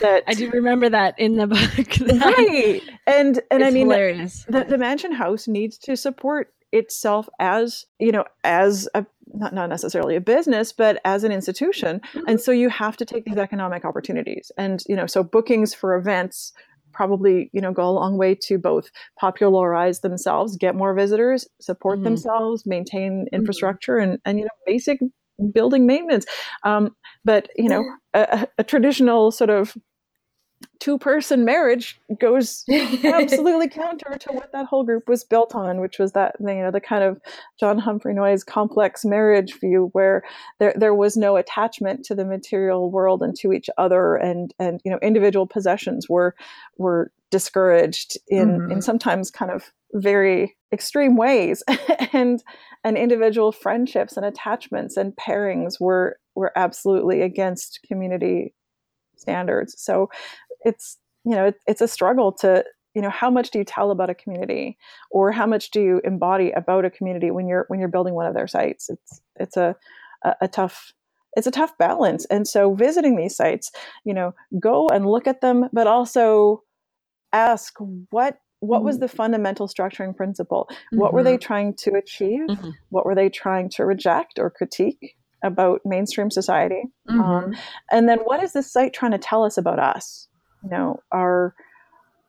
that 0.01 0.23
I 0.27 0.35
do 0.35 0.51
remember 0.51 0.89
that 0.89 1.19
in 1.19 1.37
the 1.37 1.47
book. 1.47 1.99
right. 2.21 2.83
And 3.07 3.41
and 3.51 3.65
I 3.65 3.71
mean 3.71 3.89
hilarious. 3.89 4.45
The, 4.49 4.65
the 4.65 4.79
mansion 4.79 5.13
house 5.13 5.49
needs 5.49 5.79
to 5.79 5.97
support 5.97 6.53
itself 6.73 7.29
as 7.39 7.87
you 7.99 8.13
know 8.13 8.25
as 8.45 8.89
a 8.95 9.05
not, 9.35 9.55
not 9.55 9.69
necessarily 9.69 10.17
a 10.17 10.21
business 10.21 10.73
but 10.73 11.01
as 11.05 11.25
an 11.25 11.33
institution 11.33 12.01
mm-hmm. 12.01 12.29
and 12.29 12.41
so 12.41 12.53
you 12.53 12.69
have 12.69 12.97
to 12.97 13.05
take 13.05 13.25
these 13.25 13.37
economic 13.37 13.85
opportunities 13.85 14.53
and 14.59 14.83
you 14.89 14.97
know 14.97 15.07
so 15.07 15.23
bookings 15.23 15.75
for 15.75 15.95
events 15.95 16.53
probably 16.93 17.51
you 17.53 17.61
know 17.61 17.73
go 17.73 17.89
a 17.89 17.91
long 17.91 18.19
way 18.19 18.35
to 18.35 18.59
both 18.59 18.91
popularize 19.19 20.01
themselves 20.01 20.57
get 20.57 20.75
more 20.75 20.95
visitors 20.95 21.47
support 21.61 21.97
mm-hmm. 21.97 22.05
themselves 22.05 22.65
maintain 22.67 23.25
mm-hmm. 23.25 23.35
infrastructure 23.35 23.97
and 23.97 24.19
and 24.25 24.39
you 24.39 24.45
know 24.45 24.51
basic 24.67 24.99
building 25.53 25.87
maintenance 25.87 26.27
um, 26.65 26.95
but 27.25 27.49
you 27.57 27.69
know 27.69 27.85
a, 28.15 28.47
a 28.59 28.65
traditional 28.65 29.31
sort 29.31 29.51
of 29.51 29.77
two 30.81 30.99
person 30.99 31.45
marriage 31.45 32.01
goes 32.21 32.65
absolutely 33.05 33.69
counter 33.69 34.17
to 34.19 34.33
what 34.33 34.53
that 34.53 34.67
whole 34.67 34.85
group 34.85 35.09
was 35.09 35.25
built 35.25 35.55
on, 35.55 35.81
which 35.81 35.99
was 35.99 36.13
that 36.13 36.37
you 36.41 36.47
know 36.47 36.71
the 36.71 36.81
kind 36.81 37.05
of 37.05 37.21
John 37.59 37.79
Humphrey 37.79 38.15
Noyes 38.15 38.45
complex 38.45 39.05
marriage 39.05 39.59
view 39.61 39.91
where 39.93 40.23
there 40.59 40.75
there 40.77 40.95
was 40.95 41.17
no 41.17 41.37
attachment 41.37 42.05
to 42.07 42.15
the 42.15 42.25
material 42.25 42.91
world 42.91 43.23
and 43.23 43.37
to 43.39 43.53
each 43.53 43.69
other, 43.79 44.17
and 44.17 44.55
and 44.59 44.81
you 44.85 44.91
know 44.91 44.99
individual 45.03 45.47
possessions 45.47 46.09
were 46.09 46.35
were 46.77 47.11
discouraged 47.31 48.17
in 48.29 48.59
mm-hmm. 48.59 48.73
in 48.73 48.83
sometimes 48.83 49.31
kind 49.31 49.51
of 49.51 49.73
very 49.95 50.57
extreme 50.73 51.17
ways 51.17 51.63
and 52.13 52.43
and 52.85 52.97
individual 52.97 53.53
friendships 53.53 54.17
and 54.17 54.25
attachments 54.25 54.97
and 54.97 55.17
pairings 55.17 55.81
were 55.81 56.19
were 56.35 56.53
absolutely 56.57 57.23
against 57.23 57.81
community 57.87 58.55
standards 59.17 59.75
so 59.77 60.09
it's 60.65 60.99
you 61.25 61.35
know 61.35 61.47
it, 61.47 61.57
it's 61.67 61.81
a 61.81 61.89
struggle 61.89 62.33
to 62.33 62.65
you 62.95 63.03
know 63.03 63.11
how 63.11 63.31
much 63.31 63.51
do 63.51 63.59
you 63.59 63.65
tell 63.65 63.91
about 63.91 64.11
a 64.11 64.15
community 64.15 64.77
or 65.11 65.31
how 65.31 65.47
much 65.47 65.71
do 65.71 65.81
you 65.81 66.01
embody 66.05 66.51
about 66.53 66.85
a 66.85 66.91
community 66.91 67.31
when 67.31 67.47
you're 67.47 67.65
when 67.69 67.79
you're 67.81 67.89
building 67.89 68.15
one 68.15 68.27
of 68.27 68.35
their 68.35 68.49
sites 68.49 68.89
it's 68.89 69.21
it's 69.37 69.57
a 69.57 69.77
a, 70.25 70.35
a 70.43 70.49
tough 70.49 70.93
it's 71.37 71.47
a 71.47 71.53
tough 71.53 71.77
balance 71.79 72.25
and 72.27 72.49
so 72.49 72.75
visiting 72.75 73.17
these 73.17 73.37
sites 73.37 73.71
you 74.05 74.15
know 74.15 74.35
go 74.59 74.89
and 74.89 75.07
look 75.07 75.27
at 75.27 75.41
them 75.41 75.69
but 75.73 75.87
also 75.87 76.63
ask 77.33 77.75
what 78.11 78.39
what 78.61 78.83
was 78.83 78.97
mm-hmm. 78.97 79.03
the 79.03 79.09
fundamental 79.09 79.69
structuring 79.69 80.17
principle 80.17 80.67
mm-hmm. 80.71 80.99
what 80.99 81.13
were 81.13 81.23
they 81.23 81.35
mm-hmm. 81.35 81.47
trying 81.47 81.75
to 81.75 81.93
achieve 81.95 82.49
mm-hmm. 82.49 82.71
what 82.89 83.07
were 83.07 83.15
they 83.15 83.29
trying 83.29 83.69
to 83.69 83.85
reject 83.85 84.39
or 84.39 84.51
critique 84.51 85.15
about 85.45 85.81
mainstream 85.85 86.31
society 86.31 86.83
mm-hmm. 87.09 87.21
um, 87.21 87.55
and 87.93 88.09
then 88.09 88.19
what 88.25 88.43
is 88.43 88.53
this 88.55 88.73
site 88.73 88.93
trying 88.93 89.13
to 89.13 89.19
tell 89.19 89.45
us 89.45 89.57
about 89.57 89.79
us 89.79 90.27
you 90.63 90.71
know 90.71 91.03
are 91.13 91.55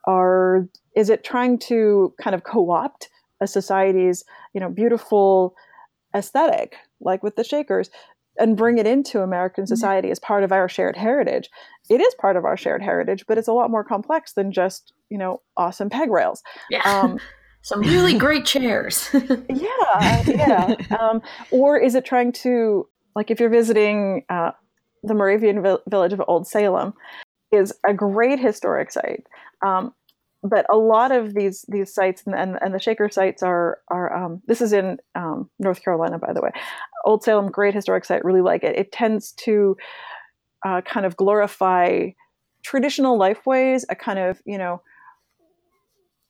are 0.06 0.68
is 0.96 1.10
it 1.10 1.24
trying 1.24 1.58
to 1.58 2.14
kind 2.22 2.36
of 2.36 2.44
co-opt 2.44 3.10
a 3.42 3.48
society's 3.48 4.24
you 4.54 4.60
know 4.60 4.70
beautiful 4.70 5.56
aesthetic 6.16 6.76
like 7.00 7.24
with 7.24 7.36
the 7.36 7.44
shakers 7.44 7.90
and 8.38 8.58
bring 8.58 8.78
it 8.78 8.88
into 8.88 9.22
american 9.22 9.64
mm-hmm. 9.64 9.70
society 9.70 10.08
mm-hmm. 10.08 10.14
as 10.14 10.20
part 10.20 10.44
of 10.44 10.52
our 10.52 10.68
shared 10.68 10.96
heritage 10.96 11.50
it 11.90 12.02
is 12.02 12.14
part 12.16 12.36
of 12.36 12.46
our 12.46 12.58
shared 12.58 12.82
heritage 12.82 13.26
but 13.28 13.38
it's 13.38 13.48
a 13.48 13.54
lot 13.54 13.70
more 13.70 13.84
complex 13.84 14.34
than 14.34 14.52
just 14.52 14.94
you 15.10 15.18
know 15.18 15.42
awesome 15.58 15.90
peg 15.90 16.10
rails 16.10 16.42
yeah. 16.70 16.82
Um, 16.84 17.20
some 17.62 17.82
really 17.82 18.14
great 18.18 18.46
chairs 18.46 19.10
yeah 19.50 20.24
yeah 20.26 20.76
um, 21.00 21.22
or 21.52 21.78
is 21.78 21.96
it 21.96 22.06
trying 22.06 22.32
to 22.32 22.88
like 23.16 23.30
if 23.30 23.40
you're 23.40 23.50
visiting 23.50 24.24
uh, 24.30 24.52
the 25.04 25.14
moravian 25.14 25.62
vi- 25.62 25.78
village 25.88 26.14
of 26.14 26.22
old 26.28 26.48
salem 26.48 26.94
is 27.52 27.74
a 27.88 27.94
great 27.94 28.40
historic 28.40 28.92
site. 28.92 29.26
Um, 29.66 29.94
but 30.42 30.66
a 30.70 30.78
lot 30.78 31.12
of 31.12 31.34
these 31.34 31.66
these 31.68 31.94
sites 31.94 32.24
and, 32.26 32.34
and, 32.34 32.58
and 32.62 32.74
the 32.74 32.80
Shaker 32.80 33.10
sites 33.10 33.44
are 33.44 33.80
are 33.90 34.16
um, 34.16 34.42
this 34.48 34.62
is 34.62 34.72
in 34.72 34.98
um, 35.16 35.50
North 35.60 35.84
Carolina, 35.84 36.18
by 36.18 36.32
the 36.34 36.42
way. 36.42 36.52
Old 37.06 37.24
Salem, 37.24 37.50
great 37.50 37.74
historic 37.74 38.06
site, 38.06 38.24
really 38.24 38.42
like 38.42 38.64
it. 38.64 38.78
It 38.78 38.92
tends 38.92 39.34
to 39.34 39.76
uh, 40.66 40.82
kind 40.82 41.06
of 41.06 41.18
glorify 41.18 42.10
traditional 42.64 43.20
lifeways, 43.20 43.84
a 43.90 43.96
kind 43.96 44.20
of 44.20 44.42
you 44.46 44.58
know 44.58 44.82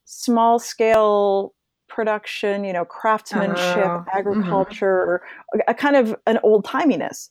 small 0.06 0.58
scale 0.58 1.54
production, 1.88 2.64
you 2.64 2.74
know, 2.74 2.86
craftsmanship, 2.86 3.86
uh, 3.86 4.04
agriculture, 4.14 5.22
mm-hmm. 5.54 5.60
a 5.68 5.74
kind 5.74 5.96
of 5.96 6.16
an 6.26 6.40
old 6.44 6.66
timiness, 6.66 7.30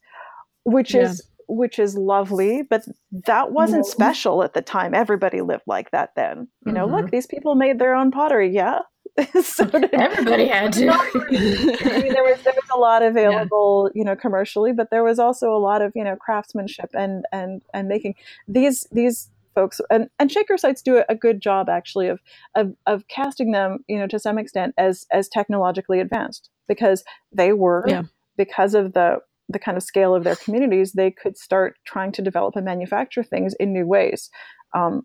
which 0.65 0.95
yeah. 0.95 1.03
is 1.03 1.27
which 1.49 1.79
is 1.79 1.97
lovely, 1.97 2.63
but 2.63 2.85
that 3.11 3.53
wasn't 3.53 3.85
no. 3.85 3.91
special 3.91 4.43
at 4.43 4.55
the 4.55 4.63
time. 4.63 4.95
Everybody 4.95 5.41
lived 5.41 5.65
like 5.67 5.91
that 5.91 6.15
then. 6.15 6.49
You 6.67 6.73
know, 6.73 6.87
mm-hmm. 6.87 6.97
look, 6.97 7.11
these 7.11 7.27
people 7.27 7.55
made 7.55 7.79
their 7.79 7.95
own 7.95 8.11
pottery. 8.11 8.55
Yeah. 8.55 8.81
so 9.43 9.65
did, 9.65 9.91
everybody 9.95 10.47
had 10.47 10.73
to. 10.75 10.89
I 10.93 12.03
mean, 12.03 12.13
there 12.13 12.23
was 12.23 12.41
there 12.43 12.55
was 12.55 12.71
a 12.73 12.79
lot 12.79 13.03
available, 13.03 13.91
yeah. 13.93 13.99
you 13.99 14.05
know, 14.05 14.15
commercially, 14.15 14.73
but 14.73 14.91
there 14.91 15.03
was 15.03 15.19
also 15.19 15.53
a 15.53 15.59
lot 15.59 15.83
of 15.83 15.93
you 15.95 16.05
know 16.05 16.17
craftsmanship 16.17 16.91
and 16.95 17.25
and 17.33 17.63
and 17.73 17.89
making 17.89 18.15
these 18.47 18.87
these 18.93 19.31
folks 19.55 19.81
and, 19.91 20.09
and 20.21 20.31
shaker 20.31 20.57
sites 20.57 20.83
do 20.83 21.03
a 21.09 21.17
good 21.17 21.41
job 21.41 21.69
actually 21.69 22.07
of, 22.07 22.21
of 22.55 22.77
of 22.87 23.09
casting 23.09 23.51
them 23.51 23.79
you 23.89 23.99
know 23.99 24.07
to 24.07 24.17
some 24.17 24.39
extent 24.39 24.73
as 24.79 25.05
as 25.11 25.29
technologically 25.29 25.99
advanced 25.99 26.49
because 26.69 27.03
they 27.33 27.53
were 27.53 27.85
yeah. 27.89 28.03
because 28.37 28.75
of 28.75 28.93
the 28.93 29.19
the 29.49 29.59
kind 29.59 29.77
of 29.77 29.83
scale 29.83 30.15
of 30.15 30.25
their 30.25 30.37
communities, 30.37 30.93
they 30.93 31.11
could 31.11 31.39
start 31.39 31.77
trying 31.87 32.13
to 32.13 32.23
develop 32.23 32.57
and 32.57 32.65
manufacture 32.65 33.23
things 33.23 33.55
in 33.59 33.73
new 33.73 33.87
ways. 33.87 34.31
um, 34.75 35.03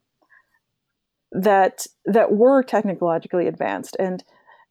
that 1.36 1.88
that 2.06 2.34
were 2.34 2.62
technologically 2.62 3.48
advanced, 3.48 3.98
and 4.00 4.24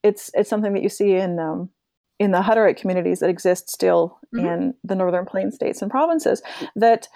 it's 0.02 0.30
it's 0.34 0.48
something 0.48 0.74
that 0.74 0.82
you 0.82 0.88
see 0.88 1.16
in 1.16 1.38
um, 1.38 1.70
in 2.18 2.30
the 2.30 2.40
Hutterite 2.40 2.76
communities 2.76 3.18
that 3.18 3.30
exist 3.30 3.68
still 3.68 4.18
mm-hmm. 4.34 4.46
in 4.46 4.74
the 4.84 4.94
northern 4.94 5.26
plain 5.26 5.50
states 5.50 5.82
and 5.82 5.90
provinces 5.90 6.40
that 6.76 7.08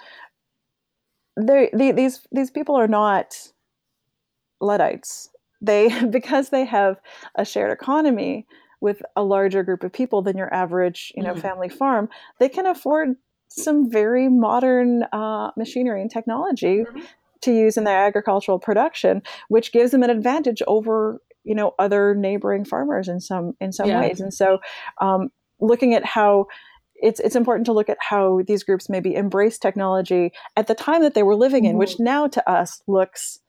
they, 1.37 1.69
these 1.73 2.27
these 2.31 2.51
people 2.51 2.75
are 2.75 2.87
not 2.87 3.51
Luddites. 4.59 5.29
They 5.61 6.03
because 6.09 6.49
they 6.49 6.65
have 6.65 6.97
a 7.35 7.45
shared 7.45 7.71
economy 7.71 8.45
with 8.79 9.01
a 9.15 9.23
larger 9.23 9.63
group 9.63 9.83
of 9.83 9.91
people 9.91 10.21
than 10.21 10.37
your 10.37 10.53
average, 10.53 11.11
you 11.15 11.23
know, 11.23 11.31
mm-hmm. 11.31 11.41
family 11.41 11.69
farm, 11.69 12.09
they 12.39 12.49
can 12.49 12.65
afford 12.65 13.15
some 13.49 13.89
very 13.89 14.29
modern 14.29 15.03
uh, 15.11 15.51
machinery 15.57 16.01
and 16.01 16.11
technology 16.11 16.83
mm-hmm. 16.83 16.99
to 17.41 17.51
use 17.51 17.77
in 17.77 17.85
their 17.85 18.05
agricultural 18.05 18.59
production, 18.59 19.21
which 19.47 19.71
gives 19.71 19.91
them 19.91 20.03
an 20.03 20.09
advantage 20.09 20.61
over 20.67 21.21
you 21.43 21.55
know 21.55 21.73
other 21.79 22.13
neighboring 22.13 22.65
farmers 22.65 23.07
in 23.07 23.19
some 23.19 23.53
in 23.59 23.71
some 23.71 23.87
yeah. 23.87 24.01
ways. 24.01 24.19
And 24.19 24.33
so, 24.33 24.59
um, 24.99 25.29
looking 25.59 25.93
at 25.93 26.05
how 26.05 26.47
it's 26.95 27.19
it's 27.19 27.35
important 27.35 27.65
to 27.67 27.73
look 27.73 27.89
at 27.89 27.97
how 28.01 28.41
these 28.45 28.63
groups 28.63 28.89
maybe 28.89 29.15
embrace 29.15 29.57
technology 29.57 30.31
at 30.55 30.67
the 30.67 30.75
time 30.75 31.01
that 31.01 31.13
they 31.13 31.23
were 31.23 31.35
living 31.35 31.65
in, 31.65 31.71
mm-hmm. 31.71 31.79
which 31.79 31.99
now 31.99 32.27
to 32.27 32.49
us 32.49 32.81
looks 32.87 33.39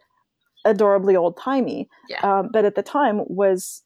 adorably 0.65 1.17
old 1.17 1.37
timey, 1.37 1.89
yeah. 2.09 2.21
um, 2.23 2.51
but 2.53 2.65
at 2.65 2.75
the 2.75 2.83
time 2.83 3.21
was 3.27 3.83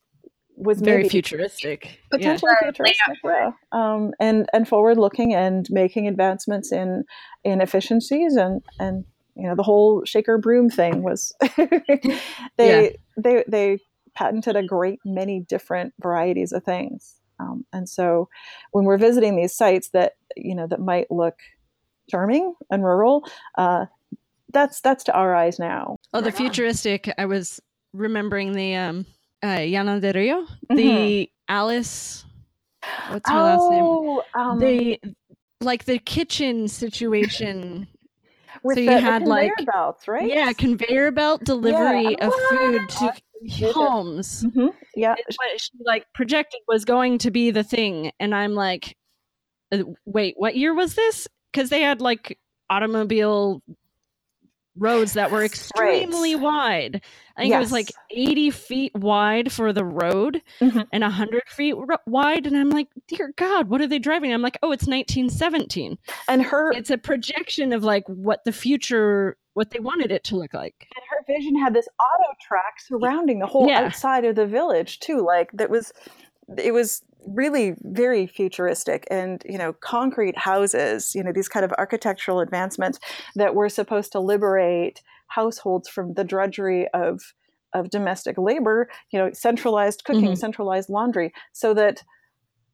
was 0.57 0.81
very 0.81 1.09
futuristic, 1.09 2.01
potentially 2.11 2.53
yeah. 2.61 2.67
futuristic, 2.67 3.17
yeah. 3.25 3.51
Um, 3.73 4.13
and 4.21 4.49
and 4.53 4.69
forward 4.69 4.99
looking 4.99 5.35
and 5.35 5.67
making 5.71 6.09
advancements 6.09 6.73
in 6.73 7.05
in 7.45 7.61
efficiencies 7.61 8.37
and 8.37 8.63
and 8.79 9.05
you 9.35 9.49
know 9.49 9.55
the 9.55 9.63
whole 9.63 10.05
shaker 10.05 10.39
broom 10.39 10.69
thing 10.69 11.03
was 11.03 11.35
they 11.57 12.01
yeah. 12.59 12.89
they 13.17 13.45
they 13.49 13.79
patented 14.15 14.57
a 14.57 14.63
great 14.63 14.99
many 15.05 15.41
different 15.41 15.95
varieties 16.01 16.53
of 16.53 16.65
things, 16.65 17.17
um, 17.41 17.65
and 17.73 17.89
so 17.89 18.29
when 18.73 18.85
we're 18.85 18.99
visiting 18.99 19.37
these 19.37 19.55
sites 19.55 19.89
that 19.91 20.13
you 20.37 20.55
know 20.55 20.67
that 20.67 20.81
might 20.81 21.11
look 21.11 21.39
charming 22.11 22.55
and 22.71 22.85
rural. 22.85 23.27
Uh, 23.57 23.87
that's 24.53 24.81
that's 24.81 25.05
to 25.05 25.13
our 25.15 25.35
eyes 25.35 25.59
now. 25.59 25.97
Oh, 26.13 26.21
the 26.21 26.31
futuristic! 26.31 27.13
I 27.19 27.25
was 27.25 27.61
remembering 27.93 28.53
the 28.53 28.75
um, 28.77 29.07
uh, 29.43 29.57
de 29.57 30.13
Rio, 30.15 30.43
mm-hmm. 30.43 30.77
the 30.77 31.31
Alice. 31.49 32.25
What's 33.09 33.31
her 33.31 33.37
oh, 33.37 33.43
last 33.43 33.71
name? 33.71 33.85
Oh, 33.85 34.23
um, 34.35 34.59
the 34.59 35.01
like 35.61 35.85
the 35.85 35.99
kitchen 35.99 36.69
situation. 36.69 37.89
So 38.65 38.79
you 38.79 38.91
the, 38.91 39.01
had 39.01 39.25
the 39.25 39.29
like 39.29 39.53
belts, 39.73 40.07
right? 40.07 40.29
Yeah, 40.29 40.53
conveyor 40.53 41.11
belt 41.11 41.43
delivery 41.43 42.17
yeah. 42.17 42.27
of 42.29 42.33
food 42.49 42.89
to 42.91 43.73
homes. 43.73 44.45
Mm-hmm. 44.45 44.69
Yeah, 44.95 45.15
what 45.15 45.61
she 45.61 45.71
like 45.85 46.07
projected 46.15 46.61
was 46.69 46.85
going 46.85 47.19
to 47.19 47.33
be 47.33 47.51
the 47.51 47.65
thing, 47.65 48.13
and 48.21 48.33
I'm 48.33 48.55
like, 48.55 48.95
uh, 49.73 49.83
wait, 50.05 50.35
what 50.37 50.55
year 50.55 50.75
was 50.75 50.95
this? 50.95 51.27
Because 51.51 51.71
they 51.71 51.81
had 51.81 52.01
like 52.01 52.39
automobile 52.71 53.63
roads 54.77 55.13
that 55.15 55.31
were 55.31 55.45
extremely 55.45 56.35
right. 56.35 56.43
wide. 56.43 57.03
I 57.37 57.43
think 57.43 57.51
yes. 57.51 57.59
it 57.59 57.61
was 57.61 57.73
like 57.73 57.93
80 58.11 58.51
feet 58.51 58.95
wide 58.95 59.53
for 59.53 59.73
the 59.73 59.85
road 59.85 60.43
mm-hmm. 60.61 60.81
and 60.93 61.03
100 61.03 61.43
feet 61.49 61.75
wide. 62.07 62.47
And 62.47 62.57
I'm 62.57 62.71
like, 62.71 62.89
dear 63.09 63.33
God, 63.37 63.69
what 63.69 63.81
are 63.81 63.87
they 63.87 63.99
driving? 63.99 64.33
I'm 64.33 64.43
like, 64.43 64.59
oh, 64.63 64.73
it's 64.73 64.87
1917. 64.87 65.99
And 66.29 66.43
her. 66.43 66.73
It's 66.73 66.91
a 66.91 66.99
projection 66.99 67.73
of 67.73 67.85
like 67.85 68.05
what 68.07 68.45
the 68.45 68.53
future, 68.53 69.37
what 69.55 69.71
they 69.71 69.79
wanted 69.79 70.11
it 70.11 70.25
to 70.25 70.37
look 70.37 70.55
like. 70.55 70.75
And 70.95 71.05
her 71.11 71.35
vision 71.35 71.59
had 71.59 71.75
this 71.75 71.89
auto 72.01 72.29
track 72.41 72.81
surrounding 72.81 73.39
the 73.39 73.47
whole 73.47 73.69
yeah. 73.69 73.81
outside 73.81 74.25
of 74.25 74.37
the 74.37 74.47
village, 74.47 75.01
too. 75.01 75.25
Like, 75.25 75.51
that 75.53 75.71
was. 75.71 75.93
It 76.59 76.73
was 76.73 77.03
really 77.27 77.75
very 77.81 78.27
futuristic 78.27 79.07
and 79.11 79.43
you 79.49 79.59
know 79.59 79.73
concrete 79.73 80.37
houses 80.37 81.15
you 81.15 81.23
know 81.23 81.33
these 81.33 81.49
kind 81.49 81.65
of 81.65 81.73
architectural 81.79 82.41
advancements 82.41 82.99
that 83.35 83.55
were 83.55 83.69
supposed 83.69 84.13
to 84.13 84.21
liberate 84.21 85.03
households 85.29 85.89
from 85.89 86.15
the 86.15 86.25
drudgery 86.25 86.89
of 86.89 87.21
of 87.75 87.91
domestic 87.91 88.37
labor 88.39 88.89
you 89.11 89.19
know 89.19 89.31
centralized 89.33 90.05
cooking 90.05 90.25
mm-hmm. 90.25 90.35
centralized 90.35 90.89
laundry 90.89 91.33
so 91.53 91.73
that 91.73 92.03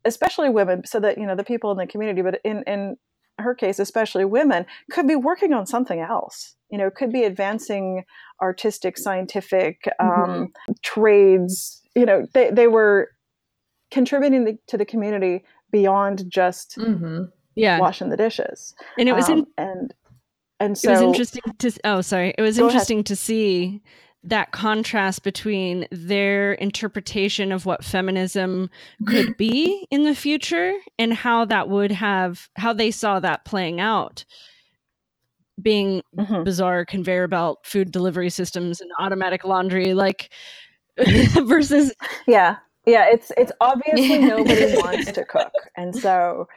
especially 0.05 0.49
women 0.49 0.83
so 0.85 0.99
that 0.99 1.19
you 1.19 1.27
know 1.27 1.37
the 1.37 1.45
people 1.45 1.71
in 1.71 1.77
the 1.77 1.87
community 1.87 2.23
but 2.23 2.41
in 2.45 2.63
in 2.67 2.97
her 3.39 3.55
case 3.55 3.79
especially 3.79 4.25
women 4.25 4.67
could 4.91 5.07
be 5.07 5.15
working 5.15 5.53
on 5.53 5.67
something 5.67 6.01
else 6.01 6.57
you 6.71 6.79
know 6.79 6.91
could 6.91 7.13
be 7.13 7.25
advancing 7.25 8.05
artistic 8.43 8.99
scientific 8.99 9.83
mm-hmm. 10.01 10.31
um, 10.31 10.53
trades 10.83 11.83
you 11.95 12.07
know 12.07 12.27
they, 12.35 12.51
they 12.51 12.67
were 12.67 13.11
contributing 13.91 14.59
to 14.67 14.77
the 14.77 14.85
community 14.85 15.45
beyond 15.71 16.25
just 16.29 16.77
mm-hmm. 16.77 17.25
yeah 17.55 17.79
washing 17.79 18.09
the 18.09 18.17
dishes 18.17 18.75
and 18.99 19.09
it 19.09 19.13
was 19.13 19.29
um, 19.29 19.39
in, 19.39 19.47
and 19.59 19.95
and 20.61 20.79
so 20.79 20.91
it 20.91 20.93
was 20.93 21.03
interesting 21.03 21.43
to 21.59 21.73
oh 21.85 22.01
sorry 22.01 22.35
it 22.37 22.43
was 22.43 22.59
interesting 22.59 22.99
ahead. 22.99 23.07
to 23.07 23.17
see 23.17 23.83
that 24.25 24.51
contrast 24.51 25.23
between 25.23 25.87
their 25.91 26.55
interpretation 26.55 27.53
of 27.53 27.67
what 27.67 27.85
feminism 27.85 28.69
could 29.07 29.37
be 29.37 29.87
in 29.91 30.03
the 30.03 30.15
future 30.15 30.73
and 30.99 31.15
how 31.15 31.45
that 31.45 31.69
would 31.69 31.93
have 31.93 32.49
how 32.57 32.73
they 32.73 32.91
saw 32.91 33.21
that 33.21 33.45
playing 33.45 33.81
out 33.81 34.25
being 35.61 36.03
mm-hmm. 36.17 36.45
bizarre 36.45 36.85
conveyor 36.85 37.29
belt 37.29 37.61
food 37.65 37.91
delivery 37.93 38.31
systems 38.31 38.81
and 38.81 38.91
automatic 38.99 39.45
laundry 39.45 39.95
like 39.95 40.31
versus 41.45 41.93
yeah 42.27 42.57
yeah 42.89 43.07
it's 43.11 43.31
it's 43.37 43.53
obviously 43.61 44.19
nobody 44.35 44.75
wants 44.77 45.13
to 45.13 45.25
cook 45.25 45.53
and 45.77 45.95
so 45.95 46.49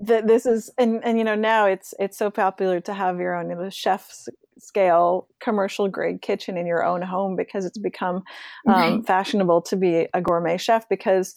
that 0.00 0.26
this 0.26 0.44
is 0.44 0.70
and 0.78 1.02
and 1.04 1.18
you 1.18 1.24
know 1.24 1.34
now 1.34 1.66
it's 1.66 1.94
it's 1.98 2.18
so 2.18 2.30
popular 2.30 2.80
to 2.80 2.92
have 2.92 3.18
your 3.18 3.34
own 3.34 3.48
you 3.48 3.56
know, 3.56 3.70
chef 3.70 4.10
scale 4.58 5.28
commercial 5.40 5.88
grade 5.88 6.20
kitchen 6.22 6.56
in 6.56 6.66
your 6.66 6.84
own 6.84 7.02
home 7.02 7.36
because 7.36 7.64
it's 7.64 7.78
become 7.78 8.22
um, 8.66 9.02
fashionable 9.02 9.60
to 9.62 9.76
be 9.76 10.06
a 10.12 10.20
gourmet 10.20 10.56
chef 10.56 10.88
because 10.88 11.34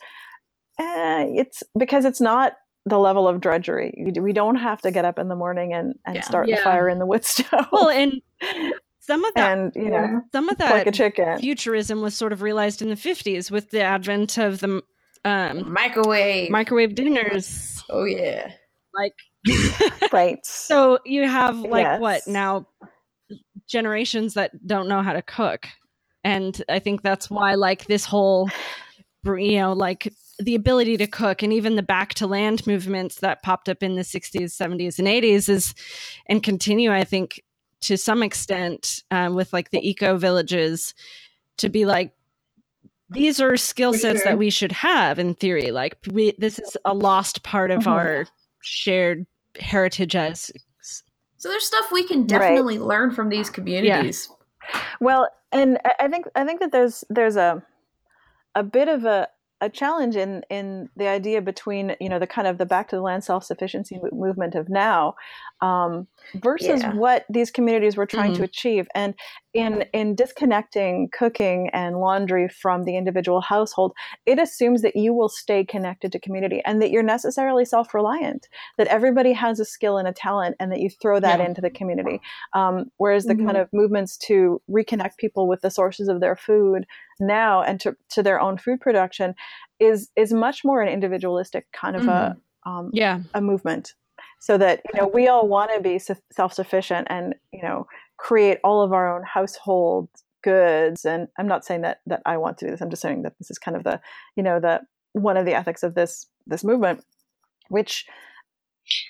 eh, 0.79 1.25
it's 1.29 1.63
because 1.77 2.05
it's 2.05 2.21
not 2.21 2.53
the 2.85 2.97
level 2.97 3.27
of 3.27 3.41
drudgery 3.41 3.93
we 4.19 4.33
don't 4.33 4.55
have 4.55 4.81
to 4.81 4.89
get 4.89 5.05
up 5.05 5.19
in 5.19 5.27
the 5.27 5.35
morning 5.35 5.73
and, 5.73 5.95
and 6.05 6.15
yeah. 6.15 6.21
start 6.21 6.47
yeah. 6.47 6.55
the 6.55 6.61
fire 6.61 6.89
in 6.89 6.97
the 6.97 7.05
wood 7.05 7.23
stove 7.25 7.67
well 7.71 7.89
and 7.89 8.21
some 9.09 9.25
of 9.25 9.33
that 9.33 9.57
and 9.57 9.71
you 9.75 9.89
know 9.89 10.21
some 10.31 10.49
of 10.49 10.57
that 10.59 10.71
like 10.71 10.85
a 10.85 10.91
chicken. 10.91 11.39
futurism 11.39 11.99
was 11.99 12.13
sort 12.13 12.31
of 12.31 12.43
realized 12.43 12.83
in 12.83 12.89
the 12.89 12.95
50s 12.95 13.49
with 13.49 13.71
the 13.71 13.81
advent 13.81 14.37
of 14.37 14.59
the 14.59 14.83
um, 15.25 15.73
microwave. 15.73 16.51
microwave 16.51 16.93
dinners. 16.93 17.83
Oh 17.89 18.03
yeah. 18.03 18.51
Like 18.93 19.13
right. 20.13 20.37
so 20.45 20.99
you 21.05 21.27
have 21.27 21.57
like 21.57 21.83
yes. 21.83 21.99
what 21.99 22.27
now? 22.27 22.67
Generations 23.67 24.35
that 24.35 24.51
don't 24.67 24.87
know 24.87 25.01
how 25.01 25.13
to 25.13 25.21
cook. 25.21 25.67
And 26.23 26.61
i 26.69 26.77
think 26.79 27.01
that's 27.01 27.29
why 27.29 27.55
like 27.55 27.85
this 27.85 28.05
whole 28.05 28.49
you 29.25 29.57
know 29.57 29.73
like 29.73 30.13
the 30.37 30.55
ability 30.55 30.97
to 30.97 31.07
cook 31.07 31.41
and 31.41 31.51
even 31.51 31.75
the 31.75 31.83
back 31.83 32.13
to 32.15 32.27
land 32.27 32.65
movements 32.67 33.15
that 33.21 33.41
popped 33.41 33.67
up 33.67 33.83
in 33.83 33.95
the 33.95 34.03
60s 34.03 34.55
70s 34.55 34.99
and 34.99 35.07
80s 35.07 35.49
is 35.49 35.73
and 36.27 36.43
continue 36.43 36.93
i 36.93 37.03
think 37.03 37.41
to 37.81 37.97
some 37.97 38.23
extent 38.23 39.03
um, 39.11 39.35
with 39.35 39.53
like 39.53 39.71
the 39.71 39.87
eco 39.87 40.17
villages 40.17 40.93
to 41.57 41.69
be 41.69 41.85
like 41.85 42.13
these 43.09 43.41
are 43.41 43.57
skill 43.57 43.93
sets 43.93 44.23
that 44.23 44.37
we 44.37 44.49
should 44.49 44.71
have 44.71 45.17
in 45.19 45.33
theory 45.33 45.71
like 45.71 45.97
we 46.11 46.33
this 46.37 46.59
is 46.59 46.77
a 46.85 46.93
lost 46.93 47.43
part 47.43 47.71
of 47.71 47.81
mm-hmm. 47.81 47.89
our 47.89 48.27
shared 48.61 49.25
heritage 49.59 50.15
as 50.15 50.51
so 51.37 51.49
there's 51.49 51.65
stuff 51.65 51.91
we 51.91 52.05
can 52.05 52.25
definitely 52.27 52.77
right. 52.77 52.87
learn 52.87 53.11
from 53.11 53.29
these 53.29 53.49
communities 53.49 54.29
yeah. 54.73 54.81
well 54.99 55.29
and 55.51 55.79
i 55.99 56.07
think 56.07 56.25
i 56.35 56.45
think 56.45 56.59
that 56.59 56.71
there's 56.71 57.03
there's 57.09 57.35
a 57.35 57.63
a 58.55 58.63
bit 58.63 58.87
of 58.87 59.05
a 59.05 59.27
a 59.61 59.69
challenge 59.69 60.15
in 60.15 60.43
in 60.49 60.89
the 60.95 61.07
idea 61.07 61.41
between 61.41 61.95
you 61.99 62.09
know 62.09 62.19
the 62.19 62.27
kind 62.27 62.47
of 62.47 62.57
the 62.57 62.65
back 62.65 62.87
to 62.89 62.95
the 62.95 63.01
land 63.01 63.23
self 63.23 63.43
sufficiency 63.43 63.99
movement 64.11 64.55
of 64.55 64.69
now 64.69 65.15
um, 65.61 66.07
versus 66.35 66.81
yeah. 66.81 66.93
what 66.93 67.25
these 67.29 67.51
communities 67.51 67.97
were 67.97 68.05
trying 68.05 68.31
mm-hmm. 68.31 68.39
to 68.39 68.43
achieve, 68.43 68.87
and 68.95 69.13
in 69.53 69.85
in 69.93 70.15
disconnecting 70.15 71.09
cooking 71.11 71.69
and 71.73 71.97
laundry 71.97 72.47
from 72.47 72.83
the 72.83 72.95
individual 72.95 73.41
household, 73.41 73.93
it 74.25 74.39
assumes 74.39 74.81
that 74.81 74.95
you 74.95 75.13
will 75.13 75.29
stay 75.29 75.63
connected 75.63 76.11
to 76.11 76.19
community 76.19 76.61
and 76.65 76.81
that 76.81 76.91
you're 76.91 77.03
necessarily 77.03 77.65
self 77.65 77.93
reliant, 77.93 78.47
that 78.77 78.87
everybody 78.87 79.33
has 79.33 79.59
a 79.59 79.65
skill 79.65 79.97
and 79.97 80.07
a 80.07 80.13
talent, 80.13 80.55
and 80.59 80.71
that 80.71 80.79
you 80.79 80.89
throw 80.89 81.19
that 81.19 81.39
yeah. 81.39 81.45
into 81.45 81.61
the 81.61 81.69
community. 81.69 82.21
Um, 82.53 82.91
whereas 82.97 83.25
the 83.25 83.33
mm-hmm. 83.33 83.45
kind 83.45 83.57
of 83.57 83.69
movements 83.73 84.17
to 84.17 84.61
reconnect 84.69 85.17
people 85.17 85.47
with 85.47 85.61
the 85.61 85.71
sources 85.71 86.07
of 86.07 86.19
their 86.19 86.35
food 86.35 86.85
now 87.19 87.61
and 87.61 87.79
to, 87.81 87.95
to 88.09 88.23
their 88.23 88.39
own 88.39 88.57
food 88.57 88.79
production 88.79 89.35
is 89.79 90.09
is 90.15 90.33
much 90.33 90.63
more 90.63 90.81
an 90.81 90.89
individualistic 90.89 91.65
kind 91.71 91.95
of 91.95 92.03
mm-hmm. 92.03 92.69
a 92.69 92.69
um, 92.69 92.89
yeah 92.93 93.19
a 93.33 93.41
movement 93.41 93.93
so 94.39 94.57
that 94.57 94.81
you 94.91 94.99
know 94.99 95.07
we 95.07 95.27
all 95.27 95.47
want 95.47 95.71
to 95.75 95.81
be 95.81 95.99
self-sufficient 95.99 97.07
and 97.09 97.35
you 97.51 97.61
know 97.61 97.85
create 98.17 98.57
all 98.63 98.81
of 98.81 98.93
our 98.93 99.15
own 99.15 99.23
household 99.23 100.09
goods. 100.43 101.05
And 101.05 101.27
i'm 101.37 101.47
not 101.47 101.65
saying 101.65 101.81
that 101.81 101.99
that 102.07 102.21
i 102.25 102.37
want 102.37 102.57
to 102.57 102.65
do 102.65 102.71
this. 102.71 102.81
I'm 102.81 102.89
just 102.89 103.01
saying 103.01 103.23
that 103.23 103.37
this 103.37 103.51
is 103.51 103.59
kind 103.59 103.77
of 103.77 103.83
the 103.83 103.99
you 104.35 104.43
know 104.43 104.59
the 104.59 104.81
one 105.13 105.37
of 105.37 105.45
the 105.45 105.53
ethics 105.53 105.83
of 105.83 105.95
this 105.95 106.25
this 106.47 106.63
movement 106.63 107.03
which 107.69 108.05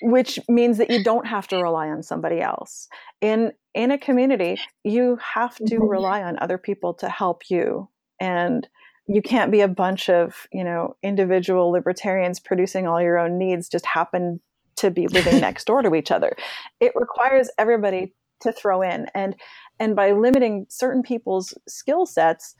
which 0.02 0.38
means 0.48 0.76
that 0.76 0.90
you 0.90 1.02
don't 1.02 1.26
have 1.26 1.48
to 1.48 1.56
rely 1.56 1.88
on 1.88 2.02
somebody 2.02 2.40
else. 2.40 2.88
In 3.20 3.52
in 3.74 3.90
a 3.90 3.98
community 3.98 4.58
you 4.84 5.18
have 5.34 5.56
to 5.56 5.64
mm-hmm. 5.64 5.84
rely 5.84 6.22
on 6.22 6.38
other 6.38 6.58
people 6.58 6.94
to 6.94 7.08
help 7.08 7.48
you. 7.48 7.88
And 8.20 8.68
you 9.06 9.22
can't 9.22 9.50
be 9.50 9.60
a 9.60 9.68
bunch 9.68 10.08
of 10.08 10.46
you 10.52 10.64
know 10.64 10.96
individual 11.02 11.70
libertarians 11.70 12.40
producing 12.40 12.86
all 12.86 13.00
your 13.00 13.18
own 13.18 13.38
needs 13.38 13.68
just 13.68 13.86
happen 13.86 14.40
to 14.80 14.90
be 14.90 15.06
living 15.08 15.40
next 15.40 15.66
door 15.66 15.82
to 15.82 15.94
each 15.94 16.10
other 16.10 16.36
it 16.80 16.92
requires 16.94 17.48
everybody 17.58 18.14
to 18.40 18.52
throw 18.52 18.82
in 18.82 19.06
and 19.14 19.34
and 19.78 19.94
by 19.96 20.12
limiting 20.12 20.66
certain 20.68 21.02
people's 21.02 21.54
skill 21.68 22.06
sets 22.06 22.54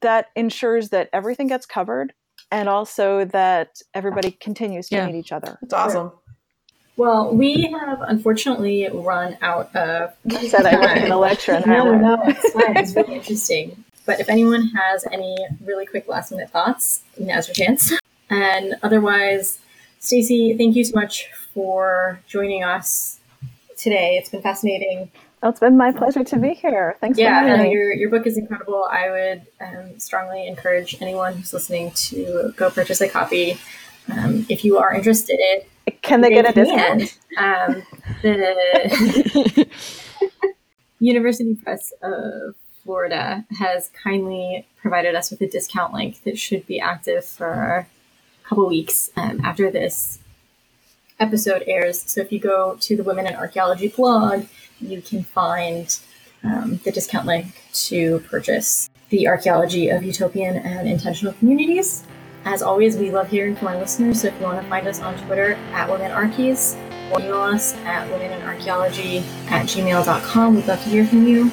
that 0.00 0.26
ensures 0.36 0.90
that 0.90 1.08
everything 1.12 1.46
gets 1.46 1.66
covered 1.66 2.12
and 2.50 2.68
also 2.68 3.24
that 3.24 3.80
everybody 3.94 4.30
continues 4.30 4.88
to 4.88 4.96
yeah. 4.96 5.06
meet 5.06 5.14
each 5.14 5.32
other 5.32 5.58
it's 5.62 5.72
awesome 5.72 6.12
well, 6.96 7.34
we 7.34 7.70
have 7.78 8.00
unfortunately 8.00 8.88
run 8.90 9.36
out 9.42 9.74
of. 9.76 10.14
You 10.24 10.48
said 10.48 10.64
I 10.64 10.78
wasn't 10.78 10.98
going 11.00 11.10
to 11.10 11.18
lecture. 11.18 11.62
no, 11.66 11.94
no, 11.94 12.18
it's 12.24 12.52
fine. 12.52 12.76
It's 12.76 12.96
really 12.96 13.16
interesting. 13.16 13.84
But 14.06 14.20
if 14.20 14.28
anyone 14.30 14.68
has 14.68 15.04
any 15.12 15.36
really 15.64 15.84
quick 15.84 16.08
last 16.08 16.30
minute 16.30 16.50
thoughts, 16.50 17.02
now's 17.18 17.48
your 17.48 17.54
chance. 17.54 17.92
And 18.28 18.74
otherwise, 18.82 19.60
Stacy, 20.06 20.56
thank 20.56 20.76
you 20.76 20.84
so 20.84 20.94
much 20.94 21.28
for 21.52 22.20
joining 22.28 22.62
us 22.62 23.18
today. 23.76 24.16
It's 24.16 24.28
been 24.28 24.40
fascinating. 24.40 25.10
Oh, 25.42 25.48
it's 25.48 25.58
been 25.58 25.76
my 25.76 25.90
pleasure 25.90 26.22
to 26.22 26.38
be 26.38 26.54
here. 26.54 26.96
Thanks 27.00 27.18
yeah, 27.18 27.42
for 27.42 27.48
having 27.48 27.64
me. 27.64 27.72
Your, 27.72 27.92
your 27.92 28.08
book 28.08 28.24
is 28.24 28.38
incredible. 28.38 28.86
I 28.88 29.10
would 29.10 29.46
um, 29.60 29.98
strongly 29.98 30.46
encourage 30.46 31.02
anyone 31.02 31.34
who's 31.34 31.52
listening 31.52 31.90
to 31.90 32.54
go 32.56 32.70
purchase 32.70 33.00
a 33.00 33.08
copy. 33.08 33.58
Um, 34.08 34.46
if 34.48 34.64
you 34.64 34.78
are 34.78 34.94
interested, 34.94 35.64
can 36.02 36.20
they, 36.20 36.28
they 36.28 36.34
get 36.36 36.50
a 36.50 36.52
discount? 36.52 37.18
Um, 37.36 37.82
the 38.22 39.66
University 41.00 41.56
Press 41.56 41.92
of 42.00 42.54
Florida 42.84 43.44
has 43.58 43.90
kindly 44.04 44.68
provided 44.80 45.16
us 45.16 45.32
with 45.32 45.40
a 45.40 45.48
discount 45.48 45.92
link 45.92 46.22
that 46.22 46.38
should 46.38 46.64
be 46.68 46.78
active 46.78 47.24
for 47.24 47.88
couple 48.48 48.66
weeks 48.66 49.10
um, 49.16 49.40
after 49.44 49.70
this 49.70 50.18
episode 51.18 51.64
airs. 51.66 52.02
So 52.02 52.20
if 52.20 52.30
you 52.30 52.38
go 52.38 52.76
to 52.80 52.96
the 52.96 53.02
Women 53.02 53.26
in 53.26 53.34
Archaeology 53.34 53.88
blog, 53.88 54.46
you 54.80 55.00
can 55.02 55.24
find 55.24 55.98
um, 56.44 56.80
the 56.84 56.92
discount 56.92 57.26
link 57.26 57.46
to 57.72 58.20
purchase 58.20 58.88
the 59.08 59.28
archaeology 59.28 59.88
of 59.88 60.02
utopian 60.02 60.56
and 60.56 60.88
intentional 60.88 61.32
communities. 61.34 62.04
As 62.44 62.62
always, 62.62 62.96
we 62.96 63.10
love 63.10 63.28
hearing 63.28 63.56
from 63.56 63.68
our 63.68 63.78
listeners. 63.78 64.20
So 64.20 64.28
if 64.28 64.34
you 64.38 64.46
want 64.46 64.62
to 64.62 64.68
find 64.68 64.86
us 64.86 65.00
on 65.00 65.18
Twitter 65.26 65.54
at 65.72 65.88
Women 65.90 66.12
Archies 66.12 66.76
or 67.12 67.20
email 67.20 67.42
us 67.42 67.74
at 67.78 68.08
womeninarchaeology 68.08 69.22
at 69.50 69.66
gmail.com, 69.66 70.54
we'd 70.54 70.66
love 70.66 70.82
to 70.82 70.88
hear 70.88 71.06
from 71.06 71.26
you. 71.26 71.50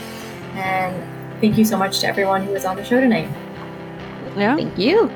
And 0.53 1.41
thank 1.41 1.57
you 1.57 1.65
so 1.65 1.77
much 1.77 1.99
to 2.01 2.07
everyone 2.07 2.43
who 2.43 2.51
was 2.51 2.65
on 2.65 2.75
the 2.75 2.83
show 2.83 2.99
tonight. 2.99 3.29
Yeah. 4.35 4.55
Thank 4.55 4.77
you. 4.77 5.09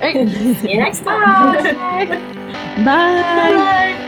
See 0.00 0.70
you 0.72 0.78
next 0.78 1.00
time. 1.00 1.54
Bye. 2.84 2.84
Bye. 2.84 4.04